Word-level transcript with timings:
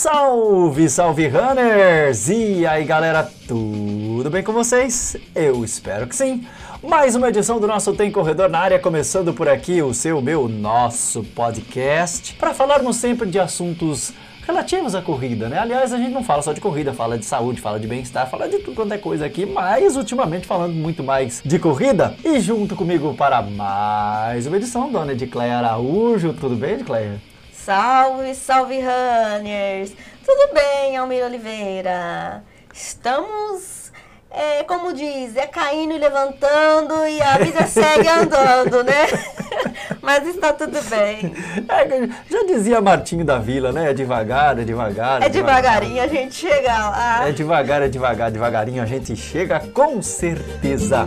Salve, 0.00 0.88
salve 0.88 1.28
runners! 1.28 2.30
E 2.30 2.66
aí 2.66 2.84
galera, 2.86 3.30
tudo 3.46 4.30
bem 4.30 4.42
com 4.42 4.50
vocês? 4.50 5.14
Eu 5.34 5.62
espero 5.62 6.06
que 6.06 6.16
sim. 6.16 6.46
Mais 6.82 7.14
uma 7.14 7.28
edição 7.28 7.60
do 7.60 7.66
nosso 7.66 7.92
Tem 7.92 8.10
Corredor 8.10 8.48
na 8.48 8.60
área, 8.60 8.78
começando 8.78 9.34
por 9.34 9.46
aqui 9.46 9.82
o 9.82 9.92
seu, 9.92 10.22
meu, 10.22 10.48
nosso 10.48 11.22
podcast, 11.22 12.32
para 12.36 12.54
falarmos 12.54 12.96
sempre 12.96 13.28
de 13.28 13.38
assuntos 13.38 14.14
relativos 14.46 14.94
à 14.94 15.02
corrida, 15.02 15.50
né? 15.50 15.58
Aliás, 15.58 15.92
a 15.92 15.98
gente 15.98 16.12
não 16.12 16.24
fala 16.24 16.40
só 16.40 16.54
de 16.54 16.62
corrida, 16.62 16.94
fala 16.94 17.18
de 17.18 17.26
saúde, 17.26 17.60
fala 17.60 17.78
de 17.78 17.86
bem-estar, 17.86 18.26
fala 18.30 18.48
de 18.48 18.58
tudo 18.60 18.76
quanto 18.76 18.94
é 18.94 18.96
coisa 18.98 19.26
aqui, 19.26 19.44
mas 19.44 19.98
ultimamente 19.98 20.46
falando 20.46 20.72
muito 20.72 21.04
mais 21.04 21.42
de 21.44 21.58
corrida. 21.58 22.14
E 22.24 22.40
junto 22.40 22.74
comigo 22.74 23.12
para 23.12 23.42
mais 23.42 24.46
uma 24.46 24.56
edição, 24.56 24.90
Dona 24.90 25.12
Edicleia 25.12 25.58
Araújo. 25.58 26.32
Tudo 26.32 26.56
bem, 26.56 26.72
Edicleia? 26.72 27.29
Salve, 27.64 28.34
salve 28.34 28.80
runners! 28.80 29.92
Tudo 30.24 30.54
bem, 30.54 30.96
Almir 30.96 31.22
Oliveira? 31.26 32.42
Estamos, 32.72 33.92
é, 34.30 34.64
como 34.64 34.94
diz, 34.94 35.36
é 35.36 35.46
caindo 35.46 35.92
e 35.92 35.98
levantando 35.98 37.06
e 37.06 37.20
a 37.20 37.36
vida 37.36 37.64
segue 37.68 38.08
andando, 38.08 38.82
né? 38.82 39.06
Mas 40.00 40.26
está 40.26 40.54
tudo 40.54 40.80
bem. 40.88 41.34
É, 41.68 42.08
já 42.30 42.44
dizia 42.46 42.80
Martinho 42.80 43.26
da 43.26 43.38
Vila, 43.38 43.70
né? 43.72 43.90
É 43.90 43.94
devagar, 43.94 44.58
é 44.58 44.64
devagar. 44.64 45.22
É 45.22 45.28
devagarinho 45.28 46.02
a 46.02 46.06
gente 46.06 46.34
chega 46.34 46.72
lá. 46.72 47.28
É 47.28 47.32
devagar, 47.32 47.82
é 47.82 47.88
devagar, 47.88 48.30
devagarinho 48.30 48.82
a 48.82 48.86
gente 48.86 49.14
chega 49.14 49.60
com 49.60 50.00
certeza. 50.00 51.06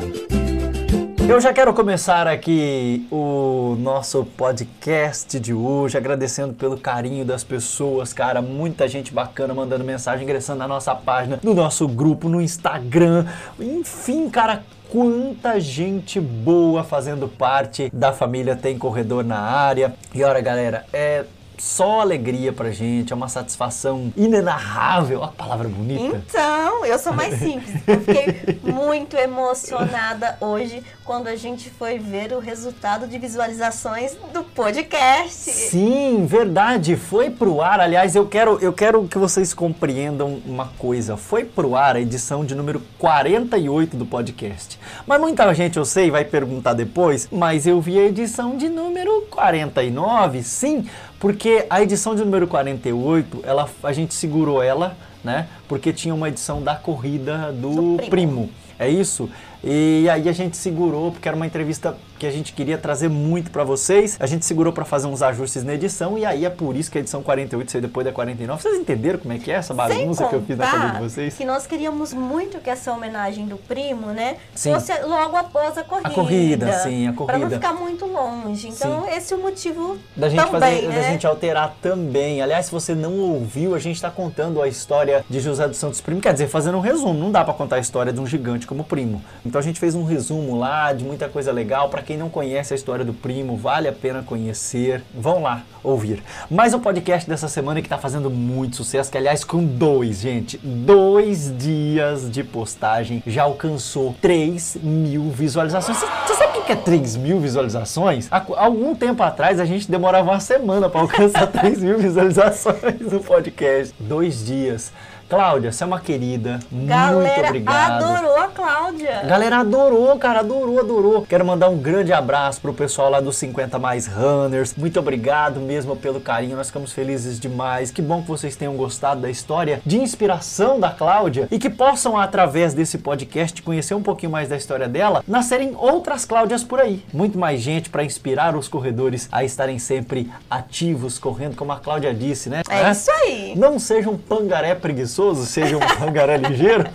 Eu 1.28 1.40
já 1.40 1.54
quero 1.54 1.74
começar 1.74 2.28
aqui 2.28 3.08
o 3.10 3.78
nosso 3.80 4.26
podcast 4.26 5.40
de 5.40 5.54
hoje, 5.54 5.98
agradecendo 5.98 6.54
pelo 6.54 6.78
carinho 6.78 7.24
das 7.24 7.46
pessoas, 7.46 8.12
cara. 8.12 8.42
Muita 8.42 8.90
gente 8.90 9.14
bacana 9.14 9.54
mandando 9.54 9.86
mensagem, 9.86 10.26
ingressando 10.26 10.60
na 10.60 10.68
nossa 10.68 10.94
página, 10.94 11.40
no 11.42 11.54
nosso 11.54 11.88
grupo, 11.88 12.28
no 12.28 12.42
Instagram. 12.42 13.26
Enfim, 13.58 14.30
cara, 14.30 14.64
quanta 14.92 15.60
gente 15.62 16.20
boa 16.20 16.84
fazendo 16.84 17.28
parte 17.28 17.90
da 17.94 18.12
família 18.12 18.56
Tem 18.56 18.78
Corredor 18.78 19.24
na 19.24 19.40
área. 19.40 19.96
E 20.14 20.22
olha, 20.24 20.42
galera, 20.42 20.86
é 20.92 21.24
só 21.58 22.02
alegria 22.02 22.52
pra 22.52 22.72
gente, 22.72 23.14
é 23.14 23.16
uma 23.16 23.28
satisfação 23.28 24.12
inenarrável. 24.16 25.24
A 25.24 25.28
palavra 25.28 25.68
bonita. 25.68 26.24
Então, 26.28 26.86
eu 26.86 26.98
sou 27.00 27.14
mais 27.14 27.40
simples. 27.40 27.76
Eu 27.88 28.00
fiquei 28.00 28.60
muito 28.72 29.16
emocionada 29.16 30.38
hoje 30.40 30.84
quando 31.04 31.28
a 31.28 31.36
gente 31.36 31.70
foi 31.70 32.00
ver 32.00 32.34
o 32.34 32.40
resultado 32.40 33.08
de 33.08 33.18
visualizações 33.18 34.16
do 34.34 34.44
podcast. 34.44 35.52
Sim, 35.52 36.26
verdade. 36.26 36.96
Foi 36.96 37.30
pro 37.30 37.62
ar. 37.62 37.80
Aliás, 37.80 38.16
eu 38.16 38.26
quero, 38.26 38.58
eu 38.60 38.74
quero 38.74 39.08
que 39.08 39.18
vocês 39.18 39.54
compreendam 39.54 40.42
uma 40.46 40.68
coisa. 40.78 41.18
Foi 41.18 41.44
pro 41.44 41.76
ar 41.76 41.96
a 41.96 42.02
edição 42.02 42.46
de 42.46 42.56
número 42.56 42.82
48 42.98 43.96
do 43.98 44.06
podcast. 44.06 44.80
Mas 45.06 45.20
muita 45.20 45.54
gente, 45.54 45.78
eu 45.78 45.86
sei, 45.86 46.10
vai 46.10 46.26
perguntar 46.26 46.74
depois, 46.74 47.28
mas 47.32 47.68
eu 47.68 47.80
vi 47.82 48.00
a 48.00 48.06
edição 48.06 48.58
de 48.58 48.70
número 48.70 49.24
49, 49.30 50.44
sim, 50.44 50.88
porque 51.24 51.66
a 51.70 51.82
edição 51.82 52.14
de 52.14 52.22
número 52.22 52.46
48, 52.46 53.44
ela, 53.46 53.70
a 53.82 53.94
gente 53.94 54.14
segurou 54.14 54.62
ela, 54.62 54.98
né? 55.24 55.48
Porque 55.68 55.94
tinha 55.94 56.14
uma 56.14 56.30
edição 56.30 56.62
da 56.62 56.76
corrida 56.76 57.52
do, 57.52 57.96
primo. 57.98 58.10
primo. 58.10 58.50
É 58.78 58.90
isso? 58.90 59.30
E 59.64 60.10
aí 60.10 60.28
a 60.28 60.34
gente 60.34 60.58
segurou, 60.58 61.12
porque 61.12 61.28
era 61.28 61.38
uma 61.38 61.48
entrevista 61.48 61.96
que 62.20 62.28
a 62.28 62.32
gente 62.32 62.54
queria 62.54 62.78
trazer 62.78 63.10
muito 63.10 63.50
para 63.50 63.64
vocês. 63.64 64.18
A 64.20 64.26
gente 64.26 64.46
segurou 64.46 64.74
para 64.74 64.84
fazer 64.84 65.08
uns 65.08 65.22
ajustes 65.22 65.64
na 65.64 65.74
edição 65.74 66.18
e 66.18 66.26
aí 66.26 66.46
é 66.46 66.50
por 66.50 66.76
isso 66.76 66.92
que 66.92 66.98
a 66.98 67.02
edição 67.02 67.24
48 67.24 67.72
saiu 67.72 67.82
depois 67.82 68.06
da 68.06 68.12
49. 68.12 68.62
Vocês 68.62 68.78
entenderam 68.78 69.20
como 69.20 69.34
é 69.34 69.38
que 69.38 69.50
é 69.50 69.56
essa 69.56 69.74
bagunça 69.74 70.28
que 70.28 70.36
eu 70.36 70.42
fiz 70.42 70.58
na 70.58 70.66
cabeça 70.66 70.94
de 70.94 71.02
vocês? 71.02 71.34
Que 71.36 71.46
nós 71.46 71.66
queríamos 71.66 72.14
muito 72.14 72.60
que 72.60 72.70
essa 72.70 72.92
homenagem 72.92 73.46
do 73.46 73.58
primo, 73.58 74.08
né, 74.08 74.38
sim. 74.54 74.74
fosse 74.74 74.94
logo 75.02 75.36
após 75.38 75.78
a 75.78 75.84
corrida. 75.84 76.08
A 76.10 76.12
corrida, 76.12 76.74
sim, 76.80 77.08
a 77.08 77.14
corrida. 77.14 77.26
Para 77.26 77.38
não 77.40 77.50
ficar 77.50 77.74
muito 77.74 78.06
longe. 78.06 78.68
Então, 78.68 79.04
sim. 79.04 79.16
esse 79.16 79.34
é 79.34 79.38
o 79.38 79.42
motivo 79.42 79.98
da 80.16 80.28
gente 80.28 80.46
também, 80.46 80.60
fazer, 80.60 80.88
né? 80.88 80.96
da 80.96 81.02
gente 81.04 81.28
alterar 81.28 81.76
também. 81.82 82.42
Aliás, 82.42 82.66
se 82.66 82.72
você 82.72 82.94
não 82.94 83.18
ouviu, 83.18 83.76
a 83.76 83.80
gente 83.80 83.96
está 83.96 84.10
contando 84.10 84.62
a 84.62 84.68
história 84.68 85.13
de 85.30 85.40
José 85.40 85.68
dos 85.68 85.78
Santos 85.78 86.02
Primo, 86.02 86.22
quer 86.22 86.34
dizer, 86.34 86.48
fazendo 86.48 86.78
um 86.78 86.82
resumo. 86.82 87.14
Não 87.14 87.32
dá 87.32 87.44
para 87.44 87.54
contar 87.54 87.76
a 87.76 87.80
história 87.80 88.14
de 88.14 88.20
um 88.20 88.26
gigante 88.26 88.66
como 88.66 88.84
primo. 88.84 89.22
Então 89.46 89.60
a 89.60 89.64
gente 89.64 89.80
fez 89.80 89.94
um 89.94 90.04
resumo 90.04 90.58
lá 90.58 90.94
de 90.94 91.04
muita 91.04 91.28
coisa 91.28 91.52
legal. 91.52 91.90
Para 91.90 92.02
quem 92.02 92.18
não 92.18 92.30
conhece 92.30 92.74
a 92.74 92.76
história 92.76 92.94
história 92.94 93.06
do 93.06 93.14
primo, 93.14 93.58
vale 93.58 93.88
a 93.88 93.94
pena 93.94 94.22
conhecer. 94.22 95.02
Vão 95.14 95.42
lá 95.42 95.64
ouvir. 95.84 96.24
Mais 96.50 96.74
um 96.74 96.80
podcast 96.80 97.28
dessa 97.28 97.48
semana 97.48 97.82
que 97.82 97.88
está 97.88 97.98
fazendo 97.98 98.30
muito 98.30 98.76
sucesso, 98.76 99.12
que 99.12 99.18
aliás 99.18 99.44
com 99.44 99.64
dois, 99.64 100.22
gente, 100.22 100.58
dois 100.58 101.56
dias 101.58 102.30
de 102.30 102.44
postagem 102.44 103.24
já 103.26 103.44
alcançou 103.44 104.16
3 104.22 104.78
mil 104.82 105.30
visualizações. 105.30 105.98
Você 105.98 106.36
sabe 106.36 106.60
o 106.60 106.62
que 106.64 106.72
é 106.72 106.76
3 106.76 107.18
mil 107.18 107.40
visualizações? 107.40 108.28
Há 108.32 108.46
algum 108.58 108.96
tempo 108.96 109.22
atrás 109.24 109.60
a 109.60 109.66
gente 109.66 109.90
demorava 109.90 110.32
uma 110.32 110.40
semana 110.40 110.88
para 110.88 111.02
alcançar 111.02 111.48
3 111.52 111.82
mil 111.82 111.98
visualizações 111.98 113.12
no 113.12 113.20
podcast. 113.20 113.94
Dois 114.00 114.46
dias. 114.46 114.92
Cláudia, 115.34 115.72
você 115.72 115.84
é 115.84 115.88
uma 115.88 116.00
querida. 116.00 116.60
Galera 116.72 117.34
muito 117.34 117.48
obrigado. 117.48 118.04
adorou 118.04 118.38
a 118.38 118.48
Cláudia. 118.50 119.24
Galera 119.24 119.58
adorou, 119.58 120.16
cara, 120.20 120.42
adorou, 120.42 120.80
adorou. 120.80 121.26
Quero 121.28 121.44
mandar 121.44 121.70
um 121.70 121.78
grande 121.78 122.14
abraço 122.14 122.62
pro 122.62 122.72
pessoal 122.72 123.10
lá 123.10 123.20
dos 123.20 123.36
50 123.38 123.80
Mais 123.80 124.06
Runners. 124.06 124.76
Muito 124.76 125.00
obrigado 125.00 125.60
mesmo 125.60 125.96
pelo 125.96 126.22
carinho. 126.22 126.56
Nós 126.56 126.68
ficamos 126.68 126.94
felizes 126.94 127.40
demais. 127.40 127.90
Que 127.90 128.00
bom 128.00 128.22
que 128.22 128.28
vocês 128.28 128.56
tenham 128.56 128.76
gostado 128.76 129.22
da 129.22 129.30
história 129.30 129.82
de 129.84 129.98
inspiração 129.98 130.80
da 130.80 130.92
Cláudia 130.92 131.48
e 131.50 131.58
que 131.58 131.70
possam, 131.70 132.16
através 132.16 132.76
desse 132.76 133.00
podcast, 133.00 133.60
conhecer 133.64 133.96
um 133.96 134.04
pouquinho 134.04 134.32
mais 134.32 134.50
da 134.50 134.56
história 134.56 134.88
dela, 134.88 135.24
nascerem 135.28 135.74
outras 135.76 136.26
Cláudias 136.26 136.64
por 136.64 136.80
aí. 136.80 137.04
Muito 137.12 137.40
mais 137.40 137.60
gente 137.60 137.90
para 137.90 138.04
inspirar 138.04 138.56
os 138.56 138.68
corredores 138.68 139.28
a 139.32 139.44
estarem 139.44 139.80
sempre 139.80 140.32
ativos, 140.48 141.18
correndo, 141.18 141.56
como 141.56 141.72
a 141.72 141.80
Cláudia 141.80 142.14
disse, 142.14 142.50
né? 142.50 142.62
É, 142.70 142.84
é? 142.84 142.92
isso 142.92 143.10
aí. 143.10 143.54
Não 143.56 143.80
seja 143.80 144.12
um 144.12 144.18
pangaré 144.18 144.76
preguiçoso 144.76 145.23
preguiçoso, 145.24 145.46
seja 145.46 145.78
um 145.78 145.80
pangaré 145.80 146.38
ligeiro, 146.38 146.86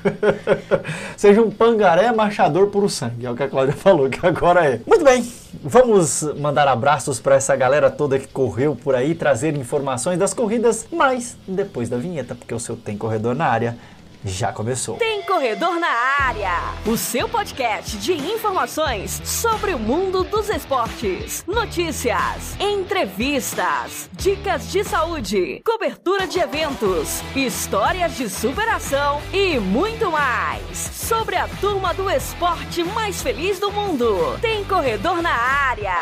seja 1.16 1.40
um 1.40 1.50
pangaré 1.50 2.12
marchador 2.12 2.66
puro 2.66 2.88
sangue. 2.88 3.24
É 3.24 3.30
o 3.30 3.34
que 3.34 3.42
a 3.42 3.48
Cláudia 3.48 3.74
falou 3.74 4.08
que 4.10 4.24
agora 4.26 4.64
é. 4.66 4.80
Muito 4.86 5.04
bem, 5.04 5.26
vamos 5.62 6.22
mandar 6.38 6.68
abraços 6.68 7.18
para 7.18 7.36
essa 7.36 7.56
galera 7.56 7.90
toda 7.90 8.18
que 8.18 8.28
correu 8.28 8.76
por 8.76 8.94
aí, 8.94 9.14
trazer 9.14 9.56
informações 9.56 10.18
das 10.18 10.34
corridas, 10.34 10.86
mas 10.92 11.36
depois 11.46 11.88
da 11.88 11.96
vinheta, 11.96 12.34
porque 12.34 12.54
o 12.54 12.60
seu 12.60 12.76
tem 12.76 12.96
corredor 12.96 13.34
na 13.34 13.46
área 13.46 13.76
já 14.24 14.52
começou. 14.52 14.96
Tem 14.96 15.22
Corredor 15.22 15.78
na 15.78 15.88
Área, 15.88 16.52
o 16.86 16.96
seu 16.96 17.28
podcast 17.28 17.96
de 17.98 18.12
informações 18.12 19.20
sobre 19.24 19.74
o 19.74 19.78
mundo 19.78 20.24
dos 20.24 20.48
esportes, 20.48 21.44
notícias, 21.46 22.56
entrevistas, 22.58 24.10
dicas 24.12 24.70
de 24.70 24.82
saúde, 24.84 25.62
cobertura 25.64 26.26
de 26.26 26.38
eventos, 26.38 27.22
histórias 27.36 28.16
de 28.16 28.28
superação 28.28 29.20
e 29.32 29.58
muito 29.58 30.10
mais. 30.10 30.76
Sobre 30.76 31.36
a 31.36 31.48
turma 31.60 31.94
do 31.94 32.10
esporte 32.10 32.82
mais 32.84 33.22
feliz 33.22 33.58
do 33.58 33.70
mundo. 33.70 34.38
Tem 34.40 34.64
Corredor 34.64 35.22
na 35.22 35.32
Área. 35.32 35.94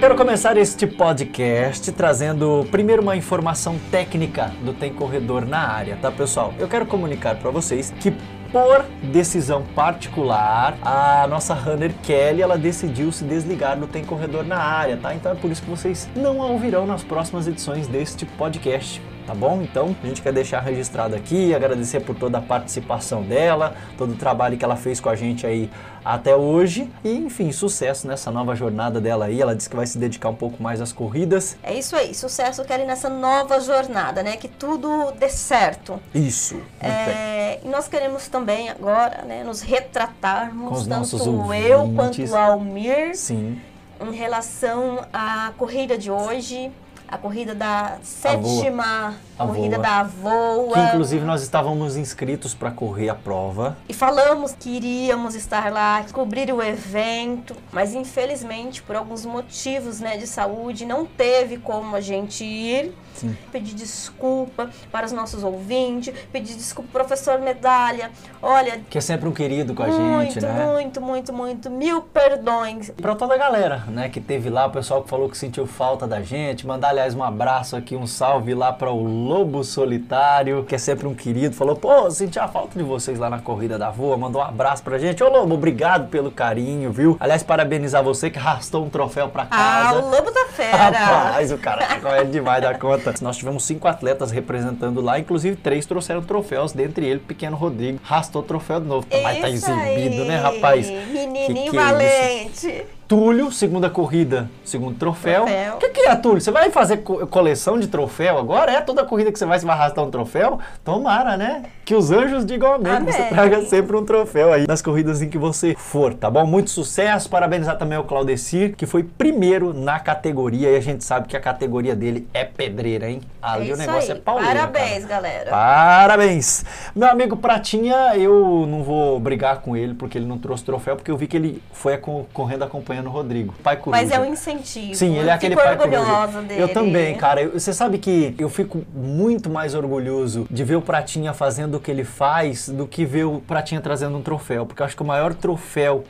Quero 0.00 0.16
começar 0.16 0.56
este 0.56 0.86
podcast 0.86 1.92
trazendo 1.92 2.66
primeiro 2.70 3.02
uma 3.02 3.16
informação 3.16 3.78
técnica 3.90 4.50
do 4.64 4.72
Tem 4.72 4.90
Corredor 4.90 5.44
na 5.44 5.58
área, 5.58 5.94
tá 6.00 6.10
pessoal? 6.10 6.54
Eu 6.58 6.66
quero 6.66 6.86
comunicar 6.86 7.36
para 7.36 7.50
vocês 7.50 7.92
que 8.00 8.10
por 8.50 8.82
decisão 9.12 9.62
particular, 9.74 10.78
a 10.80 11.26
nossa 11.28 11.52
runner 11.52 11.92
Kelly, 12.02 12.40
ela 12.40 12.56
decidiu 12.56 13.12
se 13.12 13.24
desligar 13.24 13.78
do 13.78 13.86
Tem 13.86 14.02
Corredor 14.02 14.42
na 14.42 14.56
área, 14.56 14.96
tá? 14.96 15.14
Então 15.14 15.32
é 15.32 15.34
por 15.34 15.50
isso 15.50 15.62
que 15.62 15.68
vocês 15.68 16.08
não 16.16 16.40
a 16.40 16.46
ouvirão 16.46 16.86
nas 16.86 17.04
próximas 17.04 17.46
edições 17.46 17.86
deste 17.86 18.24
podcast 18.24 19.02
tá 19.26 19.34
bom? 19.34 19.62
Então 19.62 19.94
a 20.02 20.06
gente 20.06 20.22
quer 20.22 20.32
deixar 20.32 20.60
registrado 20.60 21.14
aqui, 21.14 21.54
agradecer 21.54 22.00
por 22.00 22.14
toda 22.16 22.38
a 22.38 22.42
participação 22.42 23.22
dela, 23.22 23.74
todo 23.96 24.12
o 24.12 24.16
trabalho 24.16 24.56
que 24.56 24.64
ela 24.64 24.76
fez 24.76 25.00
com 25.00 25.08
a 25.08 25.16
gente 25.16 25.46
aí 25.46 25.70
até 26.04 26.34
hoje 26.34 26.90
e 27.04 27.12
enfim, 27.14 27.52
sucesso 27.52 28.06
nessa 28.06 28.30
nova 28.30 28.54
jornada 28.54 29.00
dela 29.00 29.26
aí. 29.26 29.40
Ela 29.40 29.54
disse 29.54 29.68
que 29.68 29.76
vai 29.76 29.86
se 29.86 29.98
dedicar 29.98 30.28
um 30.28 30.34
pouco 30.34 30.62
mais 30.62 30.80
às 30.80 30.92
corridas. 30.92 31.56
É 31.62 31.74
isso 31.74 31.94
aí, 31.94 32.14
sucesso 32.14 32.64
Kelly 32.64 32.84
nessa 32.84 33.08
nova 33.08 33.60
jornada, 33.60 34.22
né? 34.22 34.36
Que 34.36 34.48
tudo 34.48 35.12
dê 35.18 35.28
certo. 35.28 36.00
Isso. 36.14 36.60
É, 36.80 37.60
e 37.64 37.68
nós 37.68 37.88
queremos 37.88 38.28
também 38.28 38.68
agora, 38.68 39.22
né, 39.24 39.44
nos 39.44 39.60
retratarmos, 39.60 40.86
tanto 40.86 41.16
eu 41.54 41.92
quanto 41.94 42.22
o 42.24 42.36
Almir. 42.36 43.16
Sim. 43.16 43.60
Em 44.00 44.14
relação 44.14 45.04
à 45.12 45.52
corrida 45.58 45.98
de 45.98 46.10
hoje, 46.10 46.72
a 47.10 47.18
corrida 47.18 47.54
da 47.54 47.98
sétima 48.02 49.16
A 49.36 49.44
corrida 49.44 49.78
da 49.78 50.04
Voa. 50.04 50.74
Que 50.74 50.80
inclusive 50.80 51.24
nós 51.24 51.42
estávamos 51.42 51.96
inscritos 51.96 52.54
para 52.54 52.70
correr 52.70 53.08
a 53.08 53.14
prova. 53.14 53.76
E 53.88 53.92
falamos 53.92 54.54
que 54.58 54.70
iríamos 54.70 55.34
estar 55.34 55.72
lá, 55.72 56.04
cobrir 56.12 56.52
o 56.52 56.62
evento, 56.62 57.56
mas 57.72 57.94
infelizmente, 57.94 58.80
por 58.82 58.94
alguns 58.94 59.26
motivos 59.26 59.98
né, 59.98 60.16
de 60.16 60.26
saúde, 60.26 60.86
não 60.86 61.04
teve 61.04 61.56
como 61.58 61.96
a 61.96 62.00
gente 62.00 62.44
ir. 62.44 62.94
Sim. 63.20 63.36
Pedir 63.52 63.74
desculpa 63.74 64.70
para 64.90 65.04
os 65.06 65.12
nossos 65.12 65.42
ouvintes, 65.44 66.14
pedir 66.32 66.54
desculpa 66.54 66.88
pro 66.92 67.04
professor 67.04 67.38
Medalha. 67.38 68.10
Olha, 68.42 68.80
Que 68.88 68.98
é 68.98 69.00
sempre 69.00 69.28
um 69.28 69.32
querido 69.32 69.74
com 69.74 69.82
a 69.82 69.86
muito, 69.86 70.32
gente, 70.34 70.40
né? 70.44 70.66
muito, 70.72 71.00
muito, 71.00 71.32
muito, 71.32 71.70
mil 71.70 72.02
perdões. 72.02 72.90
Pra 72.90 73.14
toda 73.14 73.34
a 73.34 73.38
galera, 73.38 73.84
né, 73.88 74.08
que 74.08 74.20
teve 74.20 74.48
lá, 74.48 74.66
o 74.66 74.70
pessoal 74.70 75.02
que 75.02 75.08
falou 75.08 75.28
que 75.28 75.36
sentiu 75.36 75.66
falta 75.66 76.06
da 76.06 76.22
gente, 76.22 76.66
mandar, 76.66 76.88
aliás, 76.90 77.14
um 77.14 77.22
abraço 77.22 77.76
aqui, 77.76 77.94
um 77.96 78.06
salve 78.06 78.54
lá 78.54 78.72
para 78.72 78.90
o 78.90 79.02
Lobo 79.02 79.62
Solitário, 79.64 80.64
que 80.64 80.74
é 80.74 80.78
sempre 80.78 81.06
um 81.06 81.14
querido, 81.14 81.54
falou, 81.54 81.76
pô, 81.76 82.10
senti 82.10 82.38
a 82.38 82.48
falta 82.48 82.76
de 82.78 82.84
vocês 82.84 83.18
lá 83.18 83.28
na 83.28 83.38
Corrida 83.40 83.78
da 83.78 83.90
Voa, 83.90 84.16
mandou 84.16 84.40
um 84.40 84.44
abraço 84.44 84.82
pra 84.82 84.98
gente. 84.98 85.22
Ô, 85.22 85.28
Lobo, 85.28 85.54
obrigado 85.54 86.08
pelo 86.08 86.30
carinho, 86.30 86.90
viu? 86.90 87.16
Aliás, 87.20 87.42
parabenizar 87.42 88.02
você 88.02 88.30
que 88.30 88.38
arrastou 88.38 88.84
um 88.84 88.88
troféu 88.90 89.28
pra 89.28 89.42
Ah, 89.50 89.82
casa. 89.92 89.98
o 90.00 90.10
lobo 90.10 90.30
da 90.30 90.46
fera. 90.46 90.76
Rapaz, 90.90 91.52
o 91.52 91.58
cara 91.58 91.86
tá 91.86 92.00
correndo 92.00 92.30
demais 92.30 92.62
da 92.62 92.74
conta. 92.78 93.09
Nós 93.20 93.36
tivemos 93.36 93.64
cinco 93.64 93.88
atletas 93.88 94.30
representando 94.30 95.00
lá, 95.00 95.18
inclusive 95.18 95.56
três 95.56 95.86
trouxeram 95.86 96.22
troféus, 96.22 96.72
dentre 96.72 97.06
eles, 97.06 97.22
o 97.22 97.26
pequeno 97.26 97.56
Rodrigo, 97.56 97.98
arrastou 98.04 98.42
o 98.42 98.44
troféu 98.44 98.80
de 98.80 98.86
novo. 98.86 99.06
Mas 99.22 99.40
tá 99.40 99.48
exibido, 99.50 100.22
aí, 100.22 100.28
né, 100.28 100.36
rapaz? 100.36 100.88
Menininho 100.88 101.46
Que 101.46 101.70
que 101.70 101.76
é 101.76 101.80
valente. 101.80 102.99
Túlio, 103.14 103.50
segunda 103.50 103.90
corrida, 103.90 104.48
segundo 104.64 104.96
troféu. 104.96 105.42
Troféu. 105.44 105.74
O 105.74 105.78
que, 105.78 105.88
que 105.88 106.00
é, 106.02 106.14
Túlio? 106.14 106.40
Você 106.40 106.52
vai 106.52 106.70
fazer 106.70 106.98
co- 106.98 107.26
coleção 107.26 107.76
de 107.76 107.88
troféu 107.88 108.38
agora? 108.38 108.70
É 108.70 108.80
toda 108.80 109.04
corrida 109.04 109.32
que 109.32 109.38
você 109.40 109.44
vai, 109.44 109.58
você 109.58 109.66
vai 109.66 109.74
arrastar 109.74 110.04
um 110.04 110.12
troféu? 110.12 110.60
Tomara, 110.84 111.36
né? 111.36 111.64
Que 111.84 111.92
os 111.96 112.12
anjos 112.12 112.46
digam 112.46 112.72
amém. 112.74 113.04
que 113.04 113.10
Você 113.12 113.18
Amém. 113.22 113.30
traga 113.30 113.62
sempre 113.66 113.96
um 113.96 114.04
troféu 114.04 114.52
aí 114.52 114.64
nas 114.64 114.80
corridas 114.80 115.20
em 115.20 115.28
que 115.28 115.36
você 115.36 115.74
for, 115.76 116.14
tá 116.14 116.30
bom? 116.30 116.46
Muito 116.46 116.70
sucesso. 116.70 117.28
Parabenizar 117.28 117.76
também 117.76 117.98
ao 117.98 118.04
Claudecir, 118.04 118.76
que 118.76 118.86
foi 118.86 119.02
primeiro 119.02 119.74
na 119.74 119.98
categoria. 119.98 120.70
E 120.70 120.76
a 120.76 120.80
gente 120.80 121.02
sabe 121.02 121.26
que 121.26 121.36
a 121.36 121.40
categoria 121.40 121.96
dele 121.96 122.28
é 122.32 122.44
pedreira, 122.44 123.10
hein? 123.10 123.22
Ali 123.42 123.72
é 123.72 123.74
o 123.74 123.76
negócio 123.76 124.12
aí. 124.12 124.18
é 124.18 124.20
pauleira. 124.20 124.54
Parabéns, 124.54 125.04
cara. 125.04 125.20
galera. 125.22 125.50
Parabéns! 125.50 126.64
Meu 126.94 127.08
amigo 127.10 127.36
Pratinha, 127.36 128.12
eu 128.16 128.66
não 128.68 128.84
vou 128.84 129.18
brigar 129.18 129.62
com 129.62 129.76
ele 129.76 129.94
porque 129.94 130.16
ele 130.16 130.26
não 130.26 130.38
trouxe 130.38 130.62
troféu, 130.62 130.94
porque 130.94 131.10
eu 131.10 131.16
vi 131.16 131.26
que 131.26 131.36
ele 131.36 131.60
foi 131.72 131.98
correndo 132.32 132.62
acompanhando 132.62 132.99
o 133.08 133.12
Rodrigo. 133.12 133.54
Pai 133.62 133.76
Coruja. 133.76 134.02
Mas 134.02 134.10
é 134.12 134.20
um 134.20 134.24
incentivo. 134.24 134.94
Sim, 134.94 135.16
ele 135.18 135.28
é 135.28 135.32
aquele 135.32 135.54
pai 135.56 135.76
coruja. 135.76 136.42
dele. 136.42 136.62
Eu 136.62 136.68
também, 136.72 137.14
cara. 137.16 137.42
Eu- 137.42 137.52
Você 137.58 137.72
sabe 137.72 137.98
que 137.98 138.34
eu 138.38 138.48
fico 138.48 138.82
muito 138.94 139.48
mais 139.50 139.74
orgulhoso 139.74 140.46
de 140.50 140.64
ver 140.64 140.76
o 140.76 140.82
Pratinha 140.82 141.32
fazendo 141.32 141.76
o 141.76 141.80
que 141.80 141.90
ele 141.90 142.04
faz 142.04 142.68
do 142.68 142.86
que 142.86 143.04
ver 143.04 143.24
o 143.24 143.40
Pratinha 143.40 143.80
trazendo 143.80 144.16
um 144.16 144.22
troféu. 144.22 144.66
Porque 144.66 144.82
eu 144.82 144.86
acho 144.86 144.96
que 144.96 145.02
o 145.02 145.06
maior 145.06 145.34
troféu, 145.34 146.04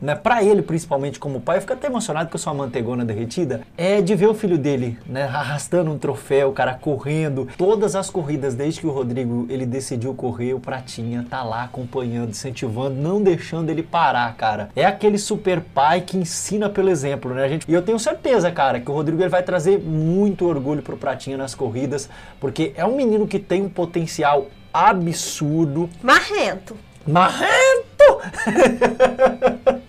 né, 0.00 0.14
pra 0.14 0.42
ele 0.42 0.62
principalmente 0.62 1.18
como 1.18 1.40
pai, 1.40 1.56
eu 1.56 1.60
fico 1.60 1.72
até 1.72 1.86
emocionado 1.86 2.28
que 2.28 2.36
eu 2.36 2.40
sou 2.40 2.52
uma 2.52 2.64
mantegona 2.64 3.04
derretida, 3.04 3.62
é 3.76 4.00
de 4.00 4.14
ver 4.14 4.26
o 4.26 4.34
filho 4.34 4.58
dele, 4.58 4.98
né, 5.06 5.24
arrastando 5.24 5.90
um 5.90 5.98
troféu, 5.98 6.50
o 6.50 6.52
cara 6.52 6.74
correndo. 6.74 7.48
Todas 7.56 7.94
as 7.94 8.10
corridas, 8.10 8.54
desde 8.54 8.80
que 8.80 8.86
o 8.86 8.90
Rodrigo 8.90 9.46
ele 9.48 9.66
decidiu 9.66 10.14
correr, 10.14 10.54
o 10.54 10.60
Pratinha 10.60 11.26
tá 11.28 11.42
lá 11.42 11.64
acompanhando, 11.64 12.30
incentivando, 12.30 12.94
não 13.00 13.22
deixando 13.22 13.70
ele 13.70 13.82
parar, 13.82 14.34
cara. 14.36 14.70
É 14.76 14.84
aquele 14.84 15.18
super 15.18 15.60
pai 15.60 16.00
que 16.00 16.16
ensina 16.16 16.68
pelo 16.68 16.90
exemplo, 16.90 17.34
né, 17.34 17.48
gente? 17.48 17.64
E 17.68 17.72
eu 17.72 17.82
tenho 17.82 17.98
certeza, 17.98 18.50
cara, 18.50 18.80
que 18.80 18.90
o 18.90 18.94
Rodrigo 18.94 19.22
ele 19.22 19.28
vai 19.28 19.42
trazer 19.42 19.78
muito 19.78 20.46
orgulho 20.46 20.82
pro 20.82 20.96
Pratinha 20.96 21.36
nas 21.36 21.54
corridas, 21.54 22.08
porque 22.40 22.72
é 22.76 22.84
um 22.84 22.96
menino 22.96 23.26
que 23.26 23.38
tem 23.38 23.62
um 23.62 23.68
potencial 23.68 24.46
absurdo, 24.72 25.88
Marrento. 26.02 26.76
Marrento! 27.06 27.95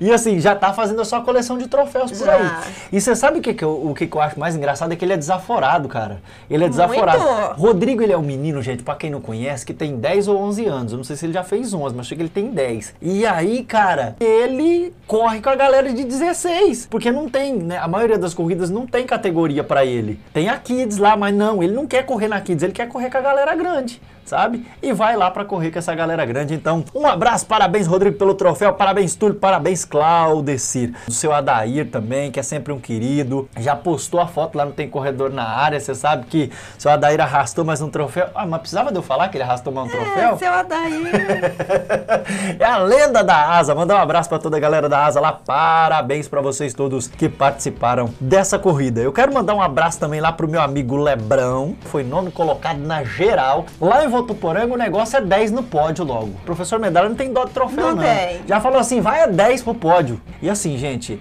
e 0.00 0.10
assim, 0.10 0.40
já 0.40 0.54
tá 0.54 0.72
fazendo 0.72 1.00
a 1.00 1.04
sua 1.04 1.20
coleção 1.20 1.58
de 1.58 1.68
troféus 1.68 2.10
por 2.10 2.26
Já. 2.26 2.34
aí. 2.34 2.50
E 2.92 3.00
você 3.00 3.14
sabe 3.14 3.38
o 3.38 3.42
que, 3.42 3.54
que, 3.54 3.64
eu, 3.64 3.70
o 3.70 3.94
que, 3.94 4.06
que 4.06 4.16
eu 4.16 4.20
acho 4.20 4.38
mais 4.38 4.56
engraçado? 4.56 4.92
É 4.92 4.96
que 4.96 5.04
ele 5.04 5.12
é 5.12 5.16
desaforado, 5.16 5.88
cara. 5.88 6.20
Ele 6.50 6.64
é 6.64 6.68
desaforado. 6.68 7.22
Muito. 7.22 7.60
Rodrigo, 7.60 8.02
ele 8.02 8.12
é 8.12 8.18
um 8.18 8.22
menino, 8.22 8.62
gente, 8.62 8.82
pra 8.82 8.94
quem 8.94 9.10
não 9.10 9.20
conhece, 9.20 9.64
que 9.64 9.74
tem 9.74 9.96
10 9.96 10.28
ou 10.28 10.38
11 10.38 10.66
anos. 10.66 10.92
Eu 10.92 10.98
não 10.98 11.04
sei 11.04 11.16
se 11.16 11.26
ele 11.26 11.32
já 11.32 11.44
fez 11.44 11.72
11, 11.72 11.94
mas 11.94 12.06
achei 12.06 12.16
que 12.16 12.22
ele 12.22 12.30
tem 12.30 12.50
10. 12.50 12.94
E 13.00 13.26
aí, 13.26 13.64
cara, 13.64 14.16
ele 14.20 14.92
corre 15.06 15.40
com 15.40 15.50
a 15.50 15.56
galera 15.56 15.92
de 15.92 16.04
16. 16.04 16.88
Porque 16.90 17.10
não 17.10 17.28
tem, 17.28 17.54
né? 17.54 17.78
A 17.78 17.88
maioria 17.88 18.18
das 18.18 18.34
corridas 18.34 18.70
não 18.70 18.86
tem 18.86 19.06
categoria 19.06 19.64
pra 19.64 19.84
ele. 19.84 20.18
Tem 20.32 20.48
a 20.48 20.58
Kids 20.58 20.98
lá, 20.98 21.16
mas 21.16 21.34
não, 21.34 21.62
ele 21.62 21.72
não 21.72 21.86
quer 21.86 22.04
correr 22.04 22.28
na 22.28 22.40
Kids, 22.40 22.62
ele 22.62 22.72
quer 22.72 22.88
correr 22.88 23.10
com 23.10 23.18
a 23.18 23.22
galera 23.22 23.54
grande 23.54 24.00
sabe? 24.24 24.66
E 24.82 24.92
vai 24.92 25.16
lá 25.16 25.30
pra 25.30 25.44
correr 25.44 25.70
com 25.70 25.78
essa 25.78 25.94
galera 25.94 26.24
grande. 26.24 26.54
Então, 26.54 26.84
um 26.94 27.06
abraço, 27.06 27.21
parabéns, 27.46 27.86
Rodrigo, 27.86 28.16
pelo 28.16 28.34
troféu, 28.34 28.72
parabéns, 28.72 29.14
Túlio, 29.14 29.36
parabéns, 29.36 29.84
Claudecir. 29.84 30.92
Do 31.06 31.12
seu 31.12 31.32
Adair 31.32 31.88
também, 31.90 32.30
que 32.30 32.40
é 32.40 32.42
sempre 32.42 32.72
um 32.72 32.80
querido. 32.80 33.48
Já 33.58 33.76
postou 33.76 34.20
a 34.20 34.26
foto 34.26 34.56
lá 34.56 34.64
no 34.64 34.72
Tem 34.72 34.88
Corredor 34.88 35.30
na 35.30 35.44
área. 35.44 35.78
Você 35.78 35.94
sabe 35.94 36.26
que 36.26 36.50
seu 36.76 36.90
Adair 36.90 37.20
arrastou 37.20 37.64
mais 37.64 37.80
um 37.80 37.88
troféu. 37.88 38.28
Ah, 38.34 38.46
mas 38.46 38.60
precisava 38.60 38.90
de 38.90 38.98
eu 38.98 39.02
falar 39.02 39.28
que 39.28 39.36
ele 39.36 39.44
arrastou 39.44 39.72
mais 39.72 39.88
um 39.88 39.90
troféu? 39.90 40.30
É, 40.30 40.36
seu 40.36 40.52
Adair. 40.52 40.92
é 42.58 42.64
a 42.64 42.78
lenda 42.78 43.22
da 43.22 43.56
Asa. 43.56 43.74
Mandar 43.74 43.96
um 43.96 44.00
abraço 44.02 44.28
pra 44.28 44.38
toda 44.38 44.56
a 44.56 44.60
galera 44.60 44.88
da 44.88 45.04
Asa 45.04 45.20
lá. 45.20 45.32
Parabéns 45.32 46.26
pra 46.26 46.40
vocês 46.40 46.74
todos 46.74 47.06
que 47.06 47.28
participaram 47.28 48.10
dessa 48.20 48.58
corrida. 48.58 49.00
Eu 49.00 49.12
quero 49.12 49.32
mandar 49.32 49.54
um 49.54 49.62
abraço 49.62 50.00
também 50.00 50.20
lá 50.20 50.32
pro 50.32 50.48
meu 50.48 50.60
amigo 50.60 50.96
Lebrão. 50.96 51.76
Foi 51.82 52.02
nome 52.02 52.30
colocado 52.30 52.78
na 52.78 53.04
geral. 53.04 53.66
Lá 53.80 54.04
em 54.04 54.08
Votuporanga 54.08 54.74
o 54.74 54.76
negócio 54.76 55.16
é 55.16 55.20
10 55.20 55.52
no 55.52 55.62
pódio 55.62 56.04
logo. 56.04 56.28
O 56.28 56.44
professor 56.44 56.78
Medalha 56.78 57.11
não 57.12 57.16
tem 57.16 57.32
dó 57.32 57.44
de 57.44 57.50
troféu, 57.52 57.88
Não 57.88 57.96
não. 57.96 58.02
tem. 58.02 58.40
Já 58.46 58.60
falou 58.60 58.78
assim, 58.78 59.00
vai 59.00 59.22
a 59.22 59.26
10 59.26 59.62
pro 59.62 59.74
pódio. 59.74 60.20
E 60.42 60.50
assim, 60.50 60.76
gente, 60.76 61.18